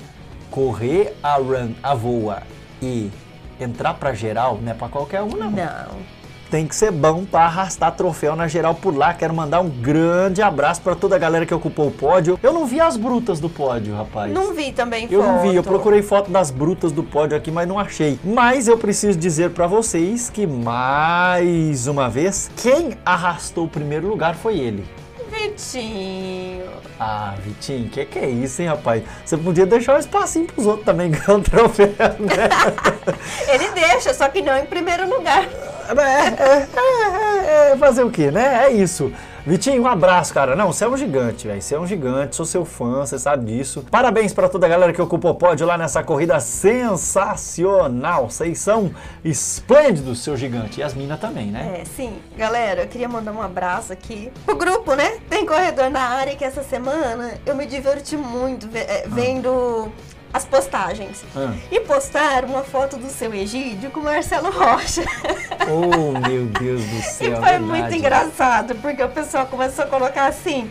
correr 0.50 1.16
a 1.22 1.36
run, 1.36 1.72
a 1.84 1.94
voa 1.94 2.44
e 2.82 3.10
entrar 3.60 3.94
pra 3.94 4.14
geral 4.14 4.58
não 4.62 4.72
é 4.72 4.74
pra 4.76 4.88
qualquer 4.90 5.22
um, 5.22 5.28
não 5.30 5.52
Não. 5.52 6.12
tem 6.50 6.66
que 6.68 6.76
ser 6.76 6.92
bom 6.92 7.24
para 7.24 7.46
arrastar 7.46 7.92
troféu 7.96 8.36
na 8.36 8.48
geral 8.48 8.74
por 8.76 8.94
lá. 8.98 9.14
Quero 9.14 9.34
mandar 9.34 9.62
um 9.62 9.70
grande 9.70 10.42
abraço 10.42 10.82
para 10.82 10.96
toda 10.96 11.16
a 11.16 11.20
galera 11.20 11.46
que 11.46 11.54
ocupou 11.54 11.88
o 11.88 11.92
pódio. 11.92 12.38
Eu 12.44 12.52
não 12.52 12.66
vi 12.66 12.82
as 12.82 12.98
brutas 12.98 13.40
do 13.40 13.48
pódio, 13.50 13.96
rapaz. 13.96 14.34
Não 14.34 14.54
vi 14.54 14.72
também 14.74 15.08
Eu 15.12 15.22
foto. 15.22 15.32
não 15.32 15.42
vi, 15.44 15.56
eu 15.56 15.64
procurei 15.64 16.02
foto 16.02 16.30
das 16.32 16.50
brutas 16.52 16.92
do 16.92 17.04
pódio 17.04 17.38
aqui, 17.38 17.52
mas 17.52 17.68
não 17.68 17.78
achei. 17.80 18.20
Mas 18.24 18.68
eu 18.68 18.78
preciso 18.78 19.18
dizer 19.18 19.52
para 19.52 19.68
vocês 19.68 20.30
que 20.30 20.46
mais 20.48 21.88
uma 21.88 22.10
vez, 22.10 22.50
quem 22.58 22.98
arrastou 23.06 23.66
o 23.66 23.70
primeiro 23.70 24.08
lugar 24.08 24.36
foi 24.36 24.58
ele. 24.60 24.84
Vitinho. 25.32 26.70
Ah, 27.00 27.34
Vitinho, 27.42 27.90
que 27.90 28.06
que 28.06 28.20
é 28.20 28.30
isso, 28.30 28.62
hein, 28.62 28.68
rapaz? 28.68 29.04
Você 29.26 29.38
podia 29.38 29.66
deixar 29.66 29.96
um 29.96 30.00
espacinho 30.00 30.46
pros 30.46 30.68
outros 30.68 30.86
também 30.86 31.10
ganhar 31.10 31.36
o 31.36 31.42
troféu, 31.42 31.88
né? 32.20 32.50
Ele 33.48 33.70
deixa, 33.70 34.14
só 34.14 34.28
que 34.28 34.42
não 34.42 34.58
em 34.58 34.66
primeiro 34.66 35.10
lugar. 35.10 35.48
É, 35.98 36.44
é, 36.44 37.70
é, 37.70 37.72
é, 37.72 37.78
fazer 37.78 38.04
o 38.04 38.12
quê, 38.12 38.30
né? 38.30 38.66
É 38.66 38.72
isso. 38.72 39.12
Vitinho, 39.46 39.82
um 39.82 39.88
abraço, 39.88 40.34
cara. 40.34 40.56
Não, 40.56 40.72
você 40.72 40.86
é 40.86 40.88
um 40.88 40.96
gigante, 40.96 41.48
velho. 41.48 41.62
Você 41.62 41.74
é 41.74 41.80
um 41.80 41.88
gigante, 41.88 42.36
sou 42.36 42.46
seu 42.46 42.64
fã, 42.64 43.00
você 43.00 43.18
sabe 43.18 43.46
disso. 43.46 43.84
Parabéns 43.90 44.34
pra 44.34 44.48
toda 44.48 44.68
a 44.68 44.70
galera 44.70 44.94
que 44.94 45.02
ocupou 45.02 45.34
pódio 45.34 45.66
lá 45.66 45.78
nessa 45.78 46.04
corrida 46.04 46.40
sensacional. 46.40 48.30
Vocês 48.30 48.60
são 48.60 48.94
esplêndidos, 49.26 50.24
seu 50.24 50.38
gigante. 50.38 50.80
E 50.80 50.84
as 50.84 50.94
minas 50.94 51.20
também, 51.20 51.48
né? 51.48 51.80
É, 51.82 51.86
sim. 51.86 52.20
Galera, 52.38 52.84
eu 52.84 52.88
queria 52.88 53.10
mandar 53.10 53.32
um 53.32 53.42
abraço 53.42 53.92
aqui 53.92 54.32
pro 54.46 54.56
grupo, 54.56 54.94
né? 54.94 55.18
Tem 55.28 55.46
corredor 55.46 55.90
na 55.90 56.02
área 56.02 56.36
que 56.36 56.46
essa 56.46 56.62
semana 56.62 57.34
eu 57.46 57.56
me 57.56 57.66
diverti 57.66 58.16
muito 58.16 58.70
é, 58.76 59.06
vendo 59.08 59.92
as 60.34 60.46
postagens. 60.46 61.24
Ah. 61.36 61.54
E 61.72 61.80
postaram 61.82 62.50
uma 62.50 62.64
foto 62.64 62.98
do 62.98 63.10
seu 63.10 63.34
Egídio 63.34 63.90
com 63.92 64.00
o 64.00 64.04
Marcelo 64.04 64.50
Rocha. 64.52 65.04
Oh, 65.70 66.18
meu 66.28 66.46
Deus 66.46 66.82
do 66.84 66.96
E 67.00 67.02
céu. 67.04 67.32
foi 67.32 67.40
verdade. 67.42 67.64
muito 67.64 67.94
engraçado, 67.94 68.76
porque 68.76 69.04
o 69.04 69.10
pessoal 69.10 69.46
começou 69.48 69.86
a 69.86 69.88
colocar 69.88 70.26
assim. 70.28 70.70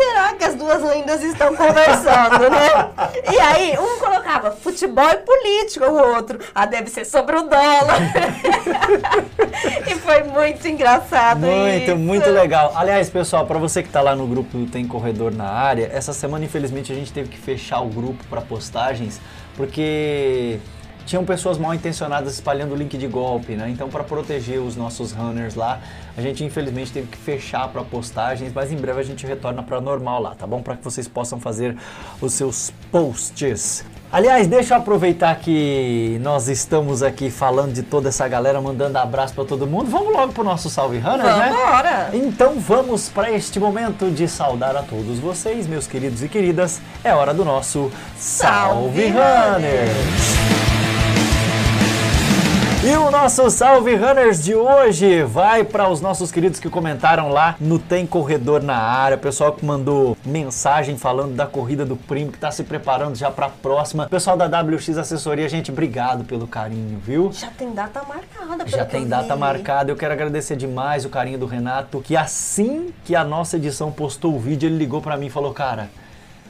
Será 0.00 0.32
que 0.34 0.44
as 0.44 0.54
duas 0.54 0.82
lendas 0.82 1.22
estão 1.22 1.54
conversando, 1.54 2.48
né? 2.48 2.90
E 3.30 3.38
aí, 3.38 3.78
um 3.78 3.98
colocava 3.98 4.50
futebol 4.50 5.10
e 5.10 5.16
política, 5.18 5.90
o 5.90 6.14
outro, 6.14 6.38
ah, 6.54 6.64
deve 6.64 6.88
ser 6.88 7.04
sobre 7.04 7.36
o 7.36 7.42
dólar. 7.42 8.00
e 9.86 9.94
foi 9.96 10.22
muito 10.22 10.66
engraçado 10.66 11.40
Muito, 11.40 11.90
isso. 11.90 11.96
muito 11.96 12.30
legal. 12.30 12.72
Aliás, 12.74 13.10
pessoal, 13.10 13.44
para 13.46 13.58
você 13.58 13.82
que 13.82 13.90
tá 13.90 14.00
lá 14.00 14.16
no 14.16 14.26
grupo 14.26 14.56
do 14.56 14.66
Tem 14.66 14.86
Corredor 14.86 15.34
na 15.34 15.48
área, 15.48 15.90
essa 15.92 16.14
semana, 16.14 16.46
infelizmente, 16.46 16.90
a 16.90 16.94
gente 16.94 17.12
teve 17.12 17.28
que 17.28 17.38
fechar 17.38 17.80
o 17.80 17.88
grupo 17.88 18.24
para 18.30 18.40
postagens, 18.40 19.20
porque 19.54 20.58
tinham 21.10 21.24
pessoas 21.24 21.58
mal 21.58 21.74
intencionadas 21.74 22.34
espalhando 22.34 22.72
link 22.76 22.96
de 22.96 23.08
golpe, 23.08 23.56
né? 23.56 23.68
Então, 23.68 23.88
para 23.88 24.04
proteger 24.04 24.60
os 24.60 24.76
nossos 24.76 25.10
runners 25.10 25.56
lá, 25.56 25.80
a 26.16 26.20
gente 26.20 26.44
infelizmente 26.44 26.92
teve 26.92 27.08
que 27.08 27.18
fechar 27.18 27.66
para 27.66 27.82
postagens, 27.82 28.52
mas 28.54 28.70
em 28.70 28.76
breve 28.76 29.00
a 29.00 29.02
gente 29.02 29.26
retorna 29.26 29.60
para 29.60 29.80
normal 29.80 30.22
lá, 30.22 30.36
tá 30.36 30.46
bom? 30.46 30.62
Para 30.62 30.76
que 30.76 30.84
vocês 30.84 31.08
possam 31.08 31.40
fazer 31.40 31.76
os 32.20 32.32
seus 32.32 32.72
posts. 32.92 33.84
Aliás, 34.12 34.46
deixa 34.46 34.74
eu 34.74 34.78
aproveitar 34.78 35.34
que 35.36 36.16
nós 36.22 36.46
estamos 36.46 37.02
aqui 37.02 37.28
falando 37.28 37.72
de 37.72 37.82
toda 37.82 38.08
essa 38.08 38.28
galera, 38.28 38.60
mandando 38.60 38.96
abraço 38.96 39.34
para 39.34 39.44
todo 39.44 39.66
mundo. 39.66 39.90
Vamos 39.90 40.12
logo 40.12 40.32
pro 40.32 40.44
nosso 40.44 40.70
Salve 40.70 40.98
Runners, 40.98 41.36
né? 41.36 41.52
Vambora! 41.52 42.10
Então 42.12 42.54
vamos 42.60 43.08
para 43.08 43.32
este 43.32 43.58
momento 43.58 44.08
de 44.12 44.28
saudar 44.28 44.76
a 44.76 44.82
todos 44.82 45.18
vocês, 45.18 45.66
meus 45.66 45.88
queridos 45.88 46.22
e 46.22 46.28
queridas. 46.28 46.80
É 47.02 47.12
hora 47.12 47.34
do 47.34 47.44
nosso 47.44 47.90
Salve, 48.16 49.08
Salve 49.08 49.08
Runners! 49.08 50.69
E 52.82 52.96
o 52.96 53.10
nosso 53.10 53.50
Salve 53.50 53.94
Runners 53.94 54.42
de 54.42 54.54
hoje 54.54 55.22
vai 55.22 55.62
para 55.62 55.86
os 55.90 56.00
nossos 56.00 56.32
queridos 56.32 56.58
que 56.58 56.70
comentaram 56.70 57.28
lá 57.28 57.54
no 57.60 57.78
Tem 57.78 58.06
Corredor 58.06 58.62
na 58.62 58.78
área, 58.78 59.18
pessoal 59.18 59.52
que 59.52 59.62
mandou 59.62 60.16
mensagem 60.24 60.96
falando 60.96 61.36
da 61.36 61.46
corrida 61.46 61.84
do 61.84 61.94
primo, 61.94 62.30
que 62.30 62.38
está 62.38 62.50
se 62.50 62.64
preparando 62.64 63.16
já 63.16 63.30
para 63.30 63.46
a 63.46 63.50
próxima. 63.50 64.08
Pessoal 64.08 64.34
da 64.34 64.46
WX 64.46 64.96
Assessoria, 64.96 65.46
gente, 65.46 65.70
obrigado 65.70 66.24
pelo 66.24 66.46
carinho, 66.46 66.98
viu? 66.98 67.30
Já 67.34 67.48
tem 67.48 67.70
data 67.70 68.02
marcada. 68.02 68.66
Já 68.66 68.86
tem 68.86 69.06
data 69.06 69.36
marcada. 69.36 69.92
Eu 69.92 69.96
quero 69.96 70.14
agradecer 70.14 70.56
demais 70.56 71.04
o 71.04 71.10
carinho 71.10 71.38
do 71.38 71.44
Renato, 71.44 72.00
que 72.00 72.16
assim 72.16 72.94
que 73.04 73.14
a 73.14 73.22
nossa 73.22 73.58
edição 73.58 73.92
postou 73.92 74.34
o 74.34 74.40
vídeo, 74.40 74.66
ele 74.66 74.78
ligou 74.78 75.02
para 75.02 75.18
mim 75.18 75.26
e 75.26 75.30
falou: 75.30 75.52
"Cara, 75.52 75.90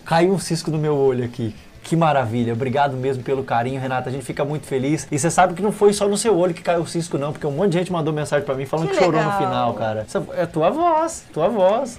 caiu 0.04 0.32
um 0.32 0.38
cisco 0.38 0.70
no 0.70 0.78
meu 0.78 0.96
olho 0.96 1.25
aqui". 1.25 1.56
Que 1.90 1.97
maravilha, 1.97 2.52
obrigado 2.52 2.97
mesmo 2.97 3.25
pelo 3.25 3.42
carinho, 3.42 3.80
Renata. 3.80 4.09
A 4.09 4.12
gente 4.12 4.25
fica 4.25 4.44
muito 4.44 4.64
feliz. 4.64 5.09
E 5.11 5.18
você 5.18 5.28
sabe 5.28 5.54
que 5.54 5.61
não 5.61 5.73
foi 5.73 5.92
só 5.92 6.06
no 6.06 6.16
seu 6.16 6.38
olho 6.38 6.54
que 6.54 6.62
caiu 6.62 6.82
o 6.82 6.87
cisco, 6.87 7.18
não, 7.18 7.32
porque 7.32 7.44
um 7.44 7.50
monte 7.50 7.73
de 7.73 7.78
gente 7.78 7.90
mandou 7.90 8.14
mensagem 8.14 8.47
pra 8.47 8.54
mim 8.54 8.64
falando 8.64 8.87
que, 8.90 8.97
Que 8.97 9.02
chorou 9.04 9.20
no 9.20 9.32
final, 9.32 9.75
cara. 9.75 10.06
É 10.37 10.47
tua 10.47 10.70
voz, 10.70 11.25
tua 11.32 11.49
voz. 11.49 11.99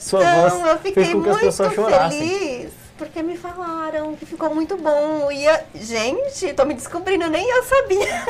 Sua 0.00 0.24
Então, 0.24 0.40
voz 0.40 0.54
eu 0.54 0.78
fez 0.78 0.80
fiquei 0.82 1.12
com 1.12 1.22
que 1.22 1.28
as 1.28 1.38
pessoas 1.38 1.72
chorassem. 1.72 2.18
feliz 2.18 2.87
porque 2.98 3.22
me 3.22 3.36
falaram 3.36 4.16
que 4.16 4.26
ficou 4.26 4.52
muito 4.54 4.76
bom. 4.76 5.30
E, 5.30 5.46
a- 5.46 5.62
gente, 5.74 6.52
tô 6.52 6.64
me 6.64 6.74
descobrindo, 6.74 7.28
nem 7.30 7.48
eu 7.48 7.62
sabia. 7.62 8.26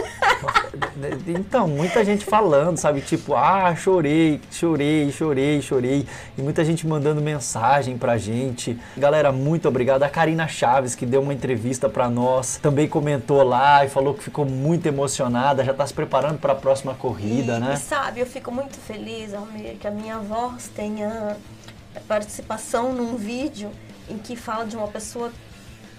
Então, 1.26 1.66
muita 1.66 2.04
gente 2.04 2.25
falando, 2.25 2.76
sabe? 2.76 3.00
Tipo, 3.00 3.34
ah, 3.34 3.75
chorei, 3.75 4.40
chorei, 4.50 5.10
chorei, 5.10 5.62
chorei. 5.62 6.06
E 6.37 6.42
muita 6.42 6.64
gente 6.64 6.87
mandando 6.87 7.20
mensagem 7.20 7.96
pra 7.96 8.18
gente. 8.18 8.78
Galera, 8.96 9.32
muito 9.32 9.66
obrigado. 9.68 10.02
A 10.02 10.08
Karina 10.08 10.46
Chaves, 10.46 10.94
que 10.94 11.06
deu 11.06 11.22
uma 11.22 11.32
entrevista 11.32 11.88
pra 11.88 12.08
nós, 12.10 12.58
também 12.60 12.87
comentou 12.87 13.42
lá 13.42 13.84
e 13.84 13.88
falou 13.88 14.12
que 14.14 14.22
ficou 14.22 14.44
muito 14.44 14.87
emocionada, 14.87 15.64
já 15.64 15.72
tá 15.72 15.87
se 15.87 15.94
preparando 15.94 16.38
pra 16.38 16.54
próxima 16.54 16.94
corrida, 16.94 17.56
e, 17.56 17.60
né? 17.60 17.75
e 17.75 17.76
sabe, 17.78 18.20
eu 18.20 18.26
fico 18.26 18.50
muito 18.52 18.76
feliz, 18.76 19.32
Almir, 19.32 19.76
que 19.80 19.87
a 19.87 19.90
minha 19.90 20.18
voz 20.18 20.68
tenha 20.75 21.37
participação 22.06 22.92
num 22.92 23.16
vídeo 23.16 23.70
em 24.08 24.18
que 24.18 24.36
fala 24.36 24.64
de 24.64 24.76
uma 24.76 24.88
pessoa 24.88 25.32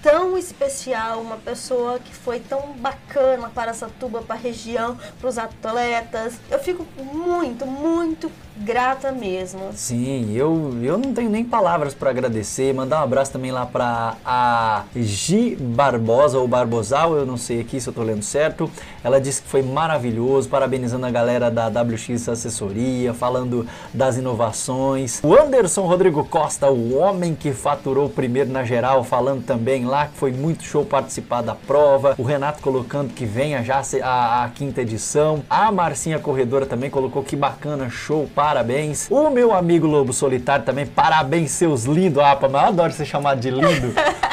tão 0.02 0.38
especial, 0.38 1.22
uma 1.22 1.38
pessoa 1.38 2.00
que 2.00 2.14
foi 2.14 2.40
tão 2.40 2.74
bacana 2.74 3.50
para 3.50 3.74
Satuba, 3.74 4.22
para 4.22 4.36
a 4.36 4.40
região, 4.40 4.98
para 5.20 5.30
os 5.30 5.38
atletas. 5.38 6.36
Eu 6.50 6.60
fico 6.60 6.86
muito, 7.04 7.66
muito 7.66 8.32
grata 8.60 9.12
mesmo. 9.12 9.72
Sim, 9.74 10.34
eu, 10.36 10.76
eu 10.82 10.98
não 10.98 11.14
tenho 11.14 11.30
nem 11.30 11.44
palavras 11.44 11.94
para 11.94 12.10
agradecer. 12.10 12.74
Mandar 12.74 13.00
um 13.00 13.04
abraço 13.04 13.32
também 13.32 13.52
lá 13.52 13.66
para 13.66 14.16
a 14.26 14.84
Gi 14.96 15.56
Barbosa 15.60 16.38
ou 16.40 16.48
Barbosal, 16.48 17.16
eu 17.16 17.26
não 17.26 17.38
sei 17.38 17.62
aqui 17.62 17.80
se 17.80 17.88
eu 17.88 17.94
tô 17.94 18.04
lendo 18.04 18.24
certo. 18.24 18.70
Ela 19.04 19.20
disse 19.20 19.42
que 19.42 19.48
foi 19.48 19.62
maravilhoso, 19.62 20.50
parabenizando 20.50 21.06
a 21.06 21.12
galera 21.12 21.50
da 21.50 21.68
WX 21.68 22.28
Assessoria, 22.30 23.14
falando 23.14 23.66
das 23.94 24.18
inovações. 24.18 25.20
O 25.24 25.34
Anderson 25.34 25.86
Rodrigo 25.86 26.24
Costa, 26.26 26.70
o 26.70 26.98
homem 26.98 27.34
que 27.36 27.54
faturou 27.54 28.10
primeiro 28.10 28.52
na 28.52 28.64
geral, 28.64 29.04
falando 29.04 29.44
também 29.46 29.86
lá 29.86 30.08
que 30.08 30.16
foi 30.18 30.32
muito 30.32 30.64
show 30.64 30.84
participar 30.86 31.42
da 31.42 31.56
prova. 31.56 32.16
O 32.18 32.24
Renato 32.24 32.62
colocando 32.62 33.14
que 33.14 33.26
venha 33.26 33.64
já 33.64 33.82
se- 33.84 34.02
a, 34.02 34.44
a 34.44 34.50
quinta 34.50 34.82
edição. 34.82 35.44
A 35.50 35.72
Marcinha 35.72 36.20
Corredora 36.20 36.66
também 36.66 36.90
colocou 36.90 37.24
que 37.24 37.36
bacana, 37.36 37.90
show, 37.90 38.28
parabéns. 38.50 39.08
O 39.12 39.30
meu 39.30 39.54
amigo 39.54 39.86
Lobo 39.86 40.12
Solitário 40.12 40.66
também, 40.66 40.86
parabéns, 40.86 41.52
seus 41.52 41.86
lindos. 41.86 42.24
Ah, 42.24 42.38
eu 42.42 42.58
adoro 42.58 42.92
ser 42.92 43.06
chamado 43.06 43.40
de 43.40 43.52
lindo. 43.52 43.94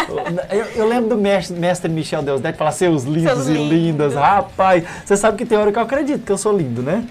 eu, 0.50 0.64
eu 0.76 0.88
lembro 0.88 1.08
do 1.10 1.16
mestre, 1.16 1.58
mestre 1.58 1.90
Michel 1.90 2.22
Deusdete 2.22 2.56
falar 2.58 2.72
seus 2.72 3.04
lindos 3.04 3.32
Seus 3.32 3.48
e 3.48 3.52
lindos. 3.52 3.70
lindas. 3.70 4.14
Rapaz, 4.14 4.84
você 5.04 5.16
sabe 5.16 5.36
que 5.36 5.44
tem 5.44 5.58
hora 5.58 5.72
que 5.72 5.78
eu 5.78 5.82
acredito 5.82 6.24
que 6.24 6.32
eu 6.32 6.38
sou 6.38 6.56
lindo, 6.56 6.82
né? 6.82 7.04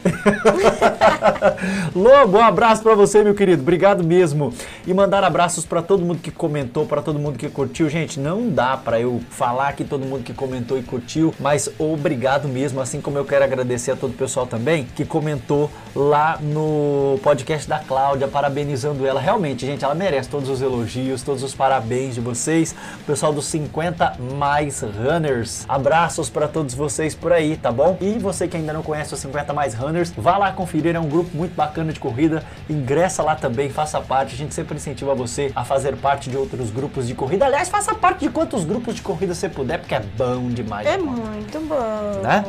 Lobo, 1.96 2.38
um 2.38 2.44
abraço 2.44 2.82
pra 2.82 2.96
você, 2.96 3.24
meu 3.24 3.34
querido. 3.34 3.62
Obrigado 3.62 4.04
mesmo. 4.04 4.54
E 4.86 4.94
mandar 4.94 5.24
abraços 5.24 5.66
pra 5.66 5.82
todo 5.82 6.04
mundo 6.06 6.20
que 6.22 6.32
comentou, 6.32 6.86
pra 6.86 7.02
todo 7.02 7.20
mundo 7.20 7.38
que 7.38 7.50
curtiu. 7.50 7.90
Gente, 7.90 8.20
não 8.20 8.50
dá 8.50 8.78
pra 8.78 9.00
eu 9.00 9.22
falar 9.30 9.74
que 9.74 9.84
todo 9.84 10.06
mundo 10.06 10.24
que 10.24 10.34
comentou 10.34 10.78
e 10.78 10.84
curtiu, 10.84 11.34
mas 11.40 11.70
obrigado 11.78 12.48
mesmo, 12.48 12.82
assim 12.82 13.02
como 13.02 13.18
eu 13.18 13.26
quero 13.26 13.44
agradecer 13.44 13.92
a 13.92 13.96
todo 13.96 14.12
o 14.12 14.16
pessoal 14.18 14.46
também 14.46 14.88
que 14.96 15.06
comentou 15.06 15.70
lá 15.96 16.38
no 16.42 17.20
podcast 17.24 17.68
da 17.68 17.80
Cláudia, 17.80 18.28
parabenizando 18.28 19.06
ela. 19.06 19.20
Realmente, 19.20 19.66
gente, 19.66 19.84
ela 19.84 19.96
merece 19.96 20.30
todos 20.30 20.50
os 20.50 20.62
elogios, 20.62 21.22
todos 21.22 21.44
os 21.44 21.54
parabéns 21.54 22.16
de 22.16 22.22
vocês. 22.22 22.76
O 23.02 23.04
pessoal 23.06 23.32
dos 23.34 23.46
50 23.46 24.18
mais 24.38 24.82
runners. 24.82 25.66
Abraços 25.68 26.30
pra 26.30 26.48
todos 26.48 26.74
vocês 26.74 27.14
por 27.14 27.32
aí, 27.32 27.58
tá 27.58 27.72
bom? 27.72 27.98
E 28.02 28.18
você 28.18 28.48
que 28.48 28.58
ainda 28.58 28.74
não 28.74 28.84
conhece 28.84 29.14
os 29.14 29.20
50 29.20 29.54
mais 29.54 29.74
runners, 29.74 30.12
vá 30.18 30.38
lá 30.38 30.52
conferir, 30.52 30.96
é 30.96 31.00
um 31.00 31.08
grupo 31.08 31.36
muito 31.36 31.56
bacana 31.56 31.94
de 31.94 32.00
corrida. 32.00 32.44
Ingressa 32.70 33.24
lá 33.24 33.36
também, 33.36 33.70
faça 33.70 34.00
parte. 34.02 34.34
A 34.34 34.38
gente 34.38 34.54
sempre 34.54 34.76
incentiva 34.76 35.14
você 35.14 35.52
a 35.56 35.64
fazer 35.64 35.96
parte 35.98 36.30
de 36.30 36.38
outros 36.38 36.72
grupos 36.72 37.08
de 37.08 37.14
corrida. 37.14 37.46
Aliás, 37.46 37.70
faça 37.70 37.94
parte 37.94 38.22
de 38.22 38.30
quantos 38.30 38.64
grupos 38.64 38.96
de 38.96 39.02
corrida 39.02 39.34
você 39.34 39.50
puder, 39.50 39.80
porque 39.80 39.96
é 39.96 40.00
bom 40.00 40.50
demais. 40.50 40.88
É 40.88 40.98
muito 40.98 41.60
bom. 41.68 42.22
Né? 42.22 42.44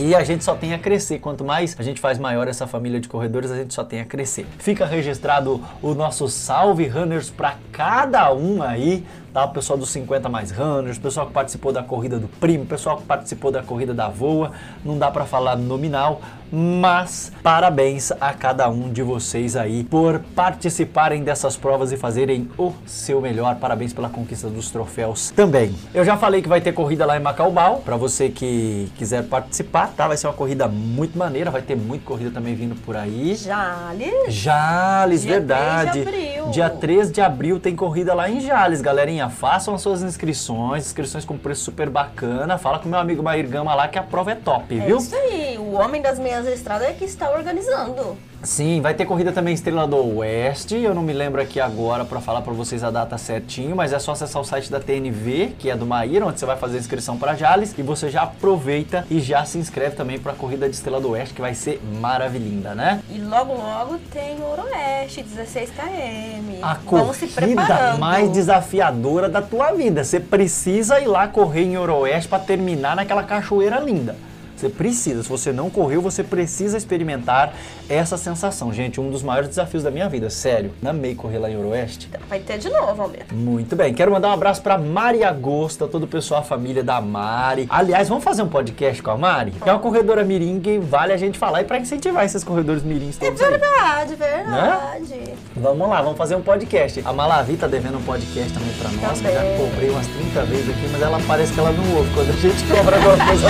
E 0.00 0.14
a 0.14 0.22
gente 0.22 0.44
só 0.44 0.54
tem 0.54 0.72
a 0.72 0.78
crescer. 0.78 1.18
Quanto 1.18 1.44
mais 1.44 1.74
a 1.76 1.82
gente 1.82 2.00
faz 2.00 2.20
maior 2.20 2.46
essa 2.46 2.68
família 2.68 3.00
de 3.00 3.08
corredores, 3.08 3.50
a 3.50 3.56
gente 3.56 3.74
só 3.74 3.82
tem 3.82 4.00
a 4.00 4.04
crescer. 4.04 4.46
Fica 4.56 4.86
registrado 4.86 5.60
o 5.82 5.92
nosso 5.92 6.28
salve 6.28 6.86
runners 6.86 7.30
para 7.30 7.56
cada 7.72 8.32
um 8.32 8.62
aí, 8.62 9.04
tá? 9.38 9.44
O 9.44 9.50
pessoal 9.50 9.78
dos 9.78 9.90
50 9.90 10.28
mais 10.28 10.50
runners, 10.50 10.96
o 10.96 11.00
pessoal 11.00 11.26
que 11.26 11.32
participou 11.32 11.72
da 11.72 11.82
corrida 11.82 12.18
do 12.18 12.26
primo, 12.26 12.64
o 12.64 12.66
pessoal 12.66 12.96
que 12.96 13.04
participou 13.04 13.52
da 13.52 13.62
corrida 13.62 13.94
da 13.94 14.08
voa. 14.08 14.52
Não 14.84 14.98
dá 14.98 15.10
para 15.10 15.24
falar 15.24 15.56
nominal, 15.56 16.20
mas 16.52 17.32
parabéns 17.42 18.12
a 18.20 18.32
cada 18.32 18.68
um 18.68 18.90
de 18.90 19.02
vocês 19.02 19.56
aí 19.56 19.84
por 19.84 20.20
participarem 20.34 21.22
dessas 21.22 21.56
provas 21.56 21.92
e 21.92 21.96
fazerem 21.96 22.48
o 22.58 22.72
seu 22.86 23.20
melhor. 23.20 23.56
Parabéns 23.56 23.92
pela 23.92 24.08
conquista 24.08 24.48
dos 24.48 24.70
troféus 24.70 25.30
também. 25.30 25.74
Eu 25.94 26.04
já 26.04 26.16
falei 26.16 26.42
que 26.42 26.48
vai 26.48 26.60
ter 26.60 26.72
corrida 26.72 27.04
lá 27.06 27.16
em 27.16 27.20
Macaubal, 27.20 27.82
para 27.84 27.96
você 27.96 28.28
que 28.28 28.90
quiser 28.96 29.24
participar, 29.24 29.88
tá? 29.96 30.08
Vai 30.08 30.16
ser 30.16 30.26
uma 30.26 30.32
corrida 30.32 30.68
muito 30.68 31.18
maneira, 31.18 31.50
vai 31.50 31.62
ter 31.62 31.76
muita 31.76 32.04
corrida 32.04 32.30
também 32.30 32.54
vindo 32.54 32.74
por 32.76 32.96
aí. 32.96 33.34
Jales, 33.34 34.34
Jales, 34.34 35.22
Dia 35.22 35.32
verdade. 35.32 36.02
3 36.04 36.04
de 36.04 36.08
abril. 36.08 36.50
Dia 36.50 36.70
3 36.70 37.12
de 37.12 37.20
abril 37.20 37.60
tem 37.60 37.74
corrida 37.76 38.14
lá 38.14 38.28
em 38.30 38.40
Jales, 38.40 38.80
galerinha. 38.80 39.28
Façam 39.28 39.74
as 39.74 39.82
suas 39.82 40.02
inscrições, 40.02 40.86
inscrições 40.86 41.24
com 41.24 41.36
preço 41.36 41.64
super 41.64 41.88
bacana. 41.90 42.58
Fala 42.58 42.78
com 42.78 42.88
meu 42.88 42.98
amigo 42.98 43.22
Mair 43.22 43.48
Gama 43.48 43.74
lá 43.74 43.88
que 43.88 43.98
a 43.98 44.02
prova 44.02 44.32
é 44.32 44.34
top, 44.34 44.78
é 44.78 44.84
viu? 44.84 44.98
isso 44.98 45.14
aí. 45.14 45.58
O 45.58 45.72
homem 45.74 46.00
das 46.00 46.18
meias 46.44 46.58
estradas 46.58 46.88
é 46.88 46.92
que 46.92 47.04
está 47.04 47.30
organizando. 47.30 48.16
Sim, 48.42 48.80
vai 48.80 48.94
ter 48.94 49.04
corrida 49.04 49.32
também 49.32 49.52
Estrela 49.52 49.86
do 49.86 50.18
Oeste. 50.18 50.76
Eu 50.76 50.94
não 50.94 51.02
me 51.02 51.12
lembro 51.12 51.42
aqui 51.42 51.58
agora 51.58 52.04
para 52.04 52.20
falar 52.20 52.40
para 52.42 52.52
vocês 52.52 52.84
a 52.84 52.90
data 52.90 53.18
certinho, 53.18 53.74
mas 53.74 53.92
é 53.92 53.98
só 53.98 54.12
acessar 54.12 54.40
o 54.40 54.44
site 54.44 54.70
da 54.70 54.78
TNV, 54.78 55.54
que 55.58 55.68
é 55.68 55.76
do 55.76 55.84
Maíra, 55.84 56.24
onde 56.24 56.38
você 56.38 56.46
vai 56.46 56.56
fazer 56.56 56.76
a 56.76 56.80
inscrição 56.80 57.18
para 57.18 57.34
Jales 57.34 57.74
e 57.76 57.82
você 57.82 58.08
já 58.08 58.22
aproveita 58.22 59.04
e 59.10 59.18
já 59.20 59.44
se 59.44 59.58
inscreve 59.58 59.96
também 59.96 60.20
para 60.20 60.32
a 60.32 60.34
corrida 60.36 60.68
de 60.68 60.76
Estrela 60.76 61.00
do 61.00 61.10
Oeste, 61.10 61.34
que 61.34 61.40
vai 61.40 61.52
ser 61.52 61.80
maravilhinda, 62.00 62.76
né? 62.76 63.00
E 63.10 63.18
logo, 63.18 63.54
logo 63.54 63.98
tem 64.12 64.36
o 64.36 64.62
Oeste, 64.62 65.22
16 65.24 65.70
km. 65.70 66.62
A 66.62 66.76
se 67.14 67.26
corrida 67.28 67.96
mais 67.98 68.30
desafiadora 68.30 69.28
da 69.28 69.42
tua 69.42 69.72
vida. 69.72 70.04
Você 70.04 70.20
precisa 70.20 71.00
ir 71.00 71.06
lá 71.06 71.26
correr 71.26 71.62
em 71.62 71.76
Oroeste 71.76 72.28
para 72.28 72.38
terminar 72.38 72.94
naquela 72.94 73.24
cachoeira 73.24 73.80
linda. 73.80 74.27
Você 74.58 74.68
precisa, 74.68 75.22
se 75.22 75.28
você 75.28 75.52
não 75.52 75.70
correu, 75.70 76.02
você 76.02 76.24
precisa 76.24 76.76
experimentar 76.76 77.54
essa 77.88 78.16
sensação. 78.16 78.72
Gente, 78.72 79.00
um 79.00 79.08
dos 79.10 79.22
maiores 79.22 79.48
desafios 79.50 79.84
da 79.84 79.90
minha 79.90 80.08
vida, 80.08 80.28
sério. 80.30 80.72
Amei 80.84 81.14
correr 81.14 81.38
lá 81.38 81.48
em 81.48 81.56
Oroeste. 81.56 82.10
Vai 82.28 82.40
ter 82.40 82.58
de 82.58 82.68
novo, 82.68 83.00
Alberto. 83.02 83.34
Muito 83.34 83.76
bem, 83.76 83.94
quero 83.94 84.10
mandar 84.10 84.28
um 84.28 84.32
abraço 84.32 84.60
pra 84.60 84.76
Mari 84.76 85.22
Agosta, 85.22 85.86
todo 85.86 86.02
o 86.04 86.06
pessoal, 86.08 86.40
a 86.40 86.44
família 86.44 86.82
da 86.82 87.00
Mari. 87.00 87.66
Aliás, 87.70 88.08
vamos 88.08 88.24
fazer 88.24 88.42
um 88.42 88.48
podcast 88.48 89.00
com 89.00 89.10
a 89.12 89.16
Mari? 89.16 89.52
Que 89.52 89.68
é 89.68 89.72
uma 89.72 89.78
corredora 89.78 90.24
mirim 90.24 90.58
que 90.60 90.76
vale 90.78 91.12
a 91.12 91.16
gente 91.16 91.38
falar 91.38 91.62
e 91.62 91.64
pra 91.64 91.78
incentivar 91.78 92.24
esses 92.24 92.42
corredores 92.42 92.82
mirins 92.82 93.16
É 93.20 93.26
todos 93.26 93.40
aí. 93.40 93.50
verdade, 93.50 94.14
verdade. 94.16 95.34
Vamos 95.56 95.88
lá, 95.88 96.02
vamos 96.02 96.18
fazer 96.18 96.34
um 96.34 96.42
podcast. 96.42 97.00
A 97.04 97.12
Malavi 97.12 97.56
tá 97.56 97.68
devendo 97.68 97.98
um 97.98 98.02
podcast 98.02 98.52
também 98.52 98.72
pra 98.74 98.90
nós, 99.08 99.20
que 99.20 99.26
eu 99.28 99.32
já 99.32 99.40
Também. 99.40 99.56
cobrei 99.58 99.90
umas 99.90 100.06
30 100.08 100.42
vezes 100.46 100.68
aqui, 100.70 100.88
mas 100.90 101.00
ela 101.02 101.20
parece 101.28 101.52
que 101.52 101.60
ela 101.60 101.70
não 101.72 101.96
ouve 101.96 102.12
quando 102.12 102.30
a 102.30 102.32
gente 102.32 102.64
cobra 102.66 102.96
alguma 102.96 103.26
coisa. 103.26 103.48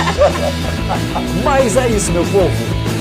Mas 1.43 1.77
é 1.77 1.87
isso, 1.89 2.11
meu 2.11 2.23
povo. 2.25 2.98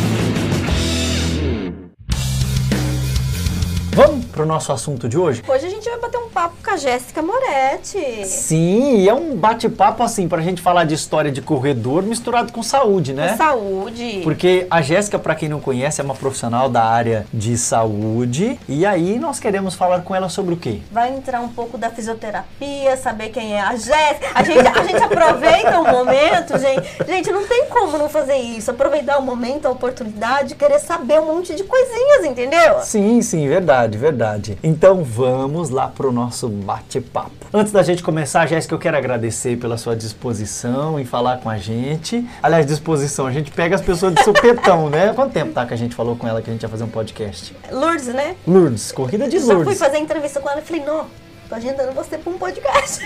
Vamos 4.38 4.47
pro 4.47 4.47
nosso 4.47 4.73
assunto 4.73 5.09
de 5.09 5.18
hoje? 5.18 5.42
Hoje 5.49 5.66
a 5.66 5.68
gente 5.68 5.88
vai 5.90 5.99
bater 5.99 6.18
um 6.18 6.28
papo 6.28 6.54
com 6.64 6.71
a 6.71 6.76
Jéssica 6.76 7.21
Moretti. 7.21 8.25
Sim, 8.25 8.99
e 8.99 9.09
é 9.09 9.12
um 9.14 9.35
bate-papo 9.35 10.00
assim 10.04 10.28
pra 10.28 10.40
gente 10.40 10.62
falar 10.62 10.85
de 10.85 10.95
história 10.95 11.33
de 11.33 11.42
corredor 11.42 12.04
misturado 12.04 12.52
com 12.52 12.62
saúde, 12.62 13.12
né? 13.12 13.30
Com 13.30 13.37
saúde. 13.37 14.21
Porque 14.23 14.64
a 14.71 14.80
Jéssica, 14.80 15.18
para 15.18 15.35
quem 15.35 15.49
não 15.49 15.61
conhece, 15.61 16.00
é 16.00 16.04
uma 16.04 16.14
profissional 16.14 16.68
da 16.68 16.85
área 16.85 17.26
de 17.35 17.59
saúde. 17.59 18.61
E 18.68 18.87
aí 18.87 19.18
nós 19.18 19.40
queremos 19.40 19.75
falar 19.75 20.02
com 20.02 20.14
ela 20.14 20.28
sobre 20.28 20.54
o 20.54 20.57
quê? 20.57 20.78
Vai 20.92 21.12
entrar 21.12 21.40
um 21.40 21.49
pouco 21.49 21.76
da 21.76 21.90
fisioterapia, 21.90 22.97
saber 22.97 23.30
quem 23.30 23.54
é 23.54 23.61
a 23.61 23.73
Jéssica. 23.73 24.30
A 24.37 24.45
gente, 24.45 24.68
a 24.68 24.85
gente 24.85 25.02
aproveita 25.02 25.80
o 25.80 25.90
momento, 25.90 26.57
gente. 26.59 26.88
Gente, 27.09 27.33
não 27.33 27.45
tem 27.45 27.66
como 27.66 27.99
não 27.99 28.09
fazer 28.09 28.37
isso. 28.37 28.71
Aproveitar 28.71 29.18
o 29.18 29.23
momento, 29.23 29.66
a 29.66 29.71
oportunidade, 29.71 30.54
querer 30.54 30.78
saber 30.78 31.18
um 31.21 31.26
monte 31.26 31.57
de 31.57 31.64
coisinhas, 31.64 32.25
entendeu? 32.25 32.80
Sim, 32.83 33.21
sim, 33.21 33.49
verdade, 33.49 33.99
verdade. 33.99 34.27
Então 34.62 35.02
vamos 35.02 35.70
lá 35.70 35.88
pro 35.88 36.12
nosso 36.12 36.49
bate-papo. 36.49 37.30
Antes 37.52 37.73
da 37.73 37.82
gente 37.82 38.02
começar, 38.02 38.47
Jéssica, 38.47 38.75
eu 38.75 38.78
quero 38.78 38.97
agradecer 38.97 39.56
pela 39.56 39.78
sua 39.78 39.97
disposição 39.97 41.00
em 41.00 41.04
falar 41.04 41.38
com 41.38 41.49
a 41.49 41.56
gente. 41.56 42.26
Aliás, 42.42 42.66
disposição, 42.66 43.26
a 43.26 43.32
gente 43.32 43.50
pega 43.50 43.75
as 43.75 43.80
pessoas 43.80 44.14
de 44.14 44.23
supetão, 44.23 44.90
né? 44.90 45.12
Quanto 45.14 45.32
tempo 45.32 45.52
tá 45.52 45.64
que 45.64 45.75
a 45.75 45.76
gente 45.76 45.94
falou 45.94 46.16
com 46.16 46.26
ela 46.28 46.42
que 46.42 46.50
a 46.50 46.52
gente 46.52 46.62
ia 46.62 46.68
fazer 46.68 46.85
um 46.85 46.88
podcast? 46.88 47.56
Lourdes, 47.73 48.08
né? 48.08 48.37
Lourdes, 48.47 48.92
corrida 48.92 49.28
de 49.28 49.38
Já 49.38 49.47
fui 49.47 49.54
Lourdes. 49.54 49.78
fazer 49.78 49.99
entrevista 49.99 50.40
com 50.40 50.50
ela 50.50 50.61
e 50.61 50.64
falei, 50.64 50.85
não, 50.85 51.06
tô 51.49 51.55
agendando 51.55 51.93
você 51.93 52.19
pra 52.19 52.31
um 52.31 52.38
podcast. 52.38 53.02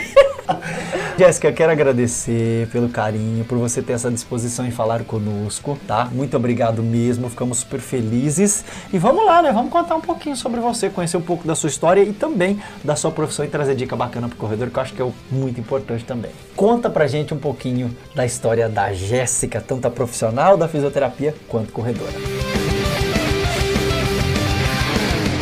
Jéssica, 1.16 1.48
eu 1.48 1.52
quero 1.52 1.70
agradecer 1.70 2.66
pelo 2.68 2.88
carinho, 2.88 3.44
por 3.44 3.56
você 3.58 3.80
ter 3.80 3.92
essa 3.92 4.10
disposição 4.10 4.66
em 4.66 4.70
falar 4.70 5.04
conosco, 5.04 5.78
tá? 5.86 6.06
Muito 6.06 6.36
obrigado 6.36 6.82
mesmo, 6.82 7.30
ficamos 7.30 7.58
super 7.58 7.78
felizes. 7.78 8.64
E 8.92 8.98
vamos 8.98 9.24
lá, 9.24 9.42
né? 9.42 9.52
Vamos 9.52 9.70
contar 9.70 9.94
um 9.94 10.00
pouquinho 10.00 10.34
sobre 10.34 10.60
você, 10.60 10.90
conhecer 10.90 11.16
um 11.16 11.22
pouco 11.22 11.46
da 11.46 11.54
sua 11.54 11.68
história 11.68 12.02
e 12.02 12.12
também 12.12 12.60
da 12.82 12.96
sua 12.96 13.12
profissão 13.12 13.44
e 13.44 13.48
trazer 13.48 13.76
dica 13.76 13.94
bacana 13.94 14.28
pro 14.28 14.36
corredor, 14.36 14.70
que 14.70 14.78
eu 14.78 14.82
acho 14.82 14.94
que 14.94 15.02
é 15.02 15.12
muito 15.30 15.60
importante 15.60 16.04
também. 16.04 16.32
Conta 16.56 16.90
pra 16.90 17.06
gente 17.06 17.32
um 17.32 17.38
pouquinho 17.38 17.96
da 18.14 18.26
história 18.26 18.68
da 18.68 18.92
Jéssica, 18.92 19.60
tanto 19.60 19.86
a 19.86 19.90
profissional 19.90 20.56
da 20.56 20.66
fisioterapia 20.66 21.34
quanto 21.48 21.72
corredora. 21.72 22.12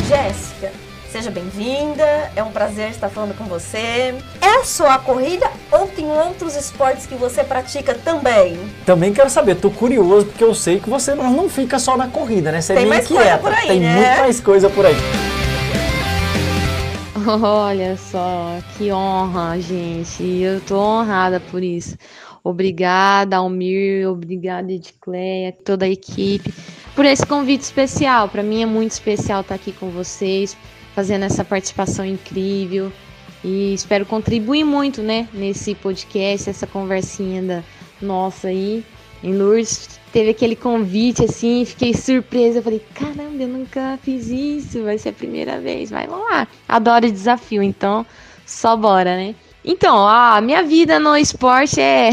Jéssica, 0.07 0.50
seja 1.21 1.29
bem-vinda. 1.29 2.31
É 2.35 2.41
um 2.41 2.51
prazer 2.51 2.89
estar 2.89 3.07
falando 3.07 3.37
com 3.37 3.43
você. 3.43 4.15
É 4.41 4.63
só 4.63 4.89
a 4.89 4.97
corrida 4.97 5.47
ou 5.71 5.85
tem 5.85 6.09
outros 6.09 6.55
esportes 6.55 7.05
que 7.05 7.13
você 7.13 7.43
pratica 7.43 7.93
também? 7.93 8.57
Também 8.87 9.13
quero 9.13 9.29
saber, 9.29 9.55
tô 9.55 9.69
curioso 9.69 10.25
porque 10.25 10.43
eu 10.43 10.55
sei 10.55 10.79
que 10.79 10.89
você 10.89 11.13
não 11.13 11.47
fica 11.47 11.77
só 11.77 11.95
na 11.95 12.07
corrida, 12.07 12.51
né? 12.51 12.59
Você 12.59 12.73
Tem 12.73 12.85
é 12.85 12.89
meio 12.89 12.95
mais 12.95 13.07
coisa 13.07 13.37
por 13.37 13.53
aí, 13.53 13.67
tem 13.67 13.79
né? 13.81 13.95
muito 13.95 14.19
mais 14.19 14.39
coisa 14.39 14.69
por 14.69 14.83
aí. 14.83 14.95
Olha 17.43 17.95
só, 17.97 18.57
que 18.75 18.91
honra, 18.91 19.59
gente. 19.59 20.23
Eu 20.23 20.59
tô 20.61 20.79
honrada 20.79 21.39
por 21.39 21.61
isso. 21.61 21.95
Obrigada, 22.43 23.37
Almir, 23.37 24.09
obrigada, 24.09 24.71
Edcleia, 24.71 25.51
toda 25.51 25.85
a 25.85 25.89
equipe, 25.89 26.51
por 26.95 27.05
esse 27.05 27.23
convite 27.23 27.61
especial. 27.61 28.27
Para 28.27 28.41
mim 28.41 28.63
é 28.63 28.65
muito 28.65 28.93
especial 28.93 29.41
estar 29.41 29.53
aqui 29.53 29.71
com 29.71 29.91
vocês, 29.91 30.57
fazendo 31.01 31.25
essa 31.25 31.43
participação 31.43 32.05
incrível. 32.05 32.91
E 33.43 33.73
espero 33.73 34.05
contribuir 34.05 34.63
muito, 34.63 35.01
né, 35.01 35.27
nesse 35.33 35.73
podcast, 35.73 36.47
essa 36.47 36.67
conversinha 36.67 37.41
da 37.41 37.63
nossa 37.99 38.49
aí. 38.49 38.85
Em 39.23 39.35
Lourdes 39.35 39.99
teve 40.13 40.29
aquele 40.29 40.55
convite 40.55 41.25
assim, 41.25 41.65
fiquei 41.65 41.95
surpresa. 41.95 42.59
Eu 42.59 42.63
falei, 42.63 42.85
caramba, 42.93 43.41
eu 43.41 43.47
nunca 43.47 43.97
fiz 44.03 44.27
isso, 44.27 44.83
vai 44.83 44.99
ser 44.99 45.09
a 45.09 45.13
primeira 45.13 45.59
vez. 45.59 45.89
Vai, 45.89 46.05
lá. 46.05 46.47
Adoro 46.69 47.11
desafio, 47.11 47.63
então 47.63 48.05
só 48.45 48.75
bora, 48.75 49.15
né? 49.15 49.33
Então, 49.65 50.07
a 50.07 50.39
minha 50.39 50.61
vida 50.61 50.99
no 50.99 51.17
esporte 51.17 51.81
é 51.81 52.11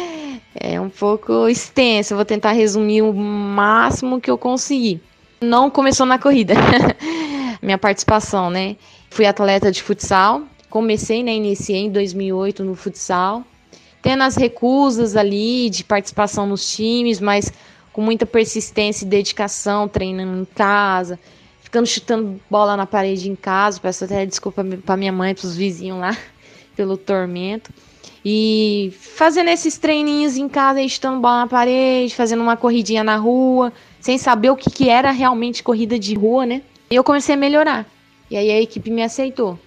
é 0.58 0.80
um 0.80 0.88
pouco 0.88 1.46
extensa. 1.46 2.14
Vou 2.14 2.24
tentar 2.24 2.52
resumir 2.52 3.02
o 3.02 3.12
máximo 3.12 4.18
que 4.18 4.30
eu 4.30 4.38
conseguir. 4.38 5.02
Não 5.42 5.68
começou 5.68 6.06
na 6.06 6.18
corrida. 6.18 6.54
minha 7.64 7.78
participação, 7.78 8.50
né? 8.50 8.76
Fui 9.10 9.26
atleta 9.26 9.72
de 9.72 9.82
futsal. 9.82 10.42
Comecei, 10.70 11.22
né? 11.22 11.34
Iniciei 11.34 11.86
em 11.86 11.90
2008 11.90 12.64
no 12.64 12.74
futsal 12.74 13.44
tendo 14.04 14.22
as 14.22 14.36
recusas 14.36 15.16
ali 15.16 15.70
de 15.70 15.82
participação 15.82 16.46
nos 16.46 16.76
times, 16.76 17.20
mas 17.20 17.50
com 17.90 18.02
muita 18.02 18.26
persistência 18.26 19.06
e 19.06 19.08
dedicação, 19.08 19.88
treinando 19.88 20.42
em 20.42 20.44
casa, 20.44 21.18
ficando 21.62 21.86
chutando 21.86 22.38
bola 22.50 22.76
na 22.76 22.84
parede 22.84 23.30
em 23.30 23.34
casa. 23.34 23.80
Peço 23.80 24.04
até 24.04 24.26
desculpa 24.26 24.62
para 24.84 24.96
minha 24.98 25.10
mãe, 25.10 25.34
para 25.34 25.46
os 25.46 25.56
vizinhos 25.56 25.98
lá, 25.98 26.14
pelo 26.76 26.98
tormento. 26.98 27.72
E 28.22 28.92
fazendo 29.00 29.48
esses 29.48 29.78
treininhos 29.78 30.36
em 30.36 30.50
casa, 30.50 30.86
chutando 30.86 31.18
bola 31.18 31.40
na 31.40 31.46
parede, 31.46 32.14
fazendo 32.14 32.42
uma 32.42 32.58
corridinha 32.58 33.02
na 33.02 33.16
rua, 33.16 33.72
sem 34.00 34.18
saber 34.18 34.50
o 34.50 34.56
que, 34.56 34.70
que 34.70 34.90
era 34.90 35.10
realmente 35.12 35.62
corrida 35.62 35.98
de 35.98 36.14
rua, 36.14 36.44
né? 36.44 36.60
E 36.90 36.94
eu 36.94 37.04
comecei 37.04 37.34
a 37.34 37.38
melhorar. 37.38 37.86
E 38.30 38.36
aí 38.36 38.50
a 38.50 38.60
equipe 38.60 38.90
me 38.90 39.02
aceitou 39.02 39.58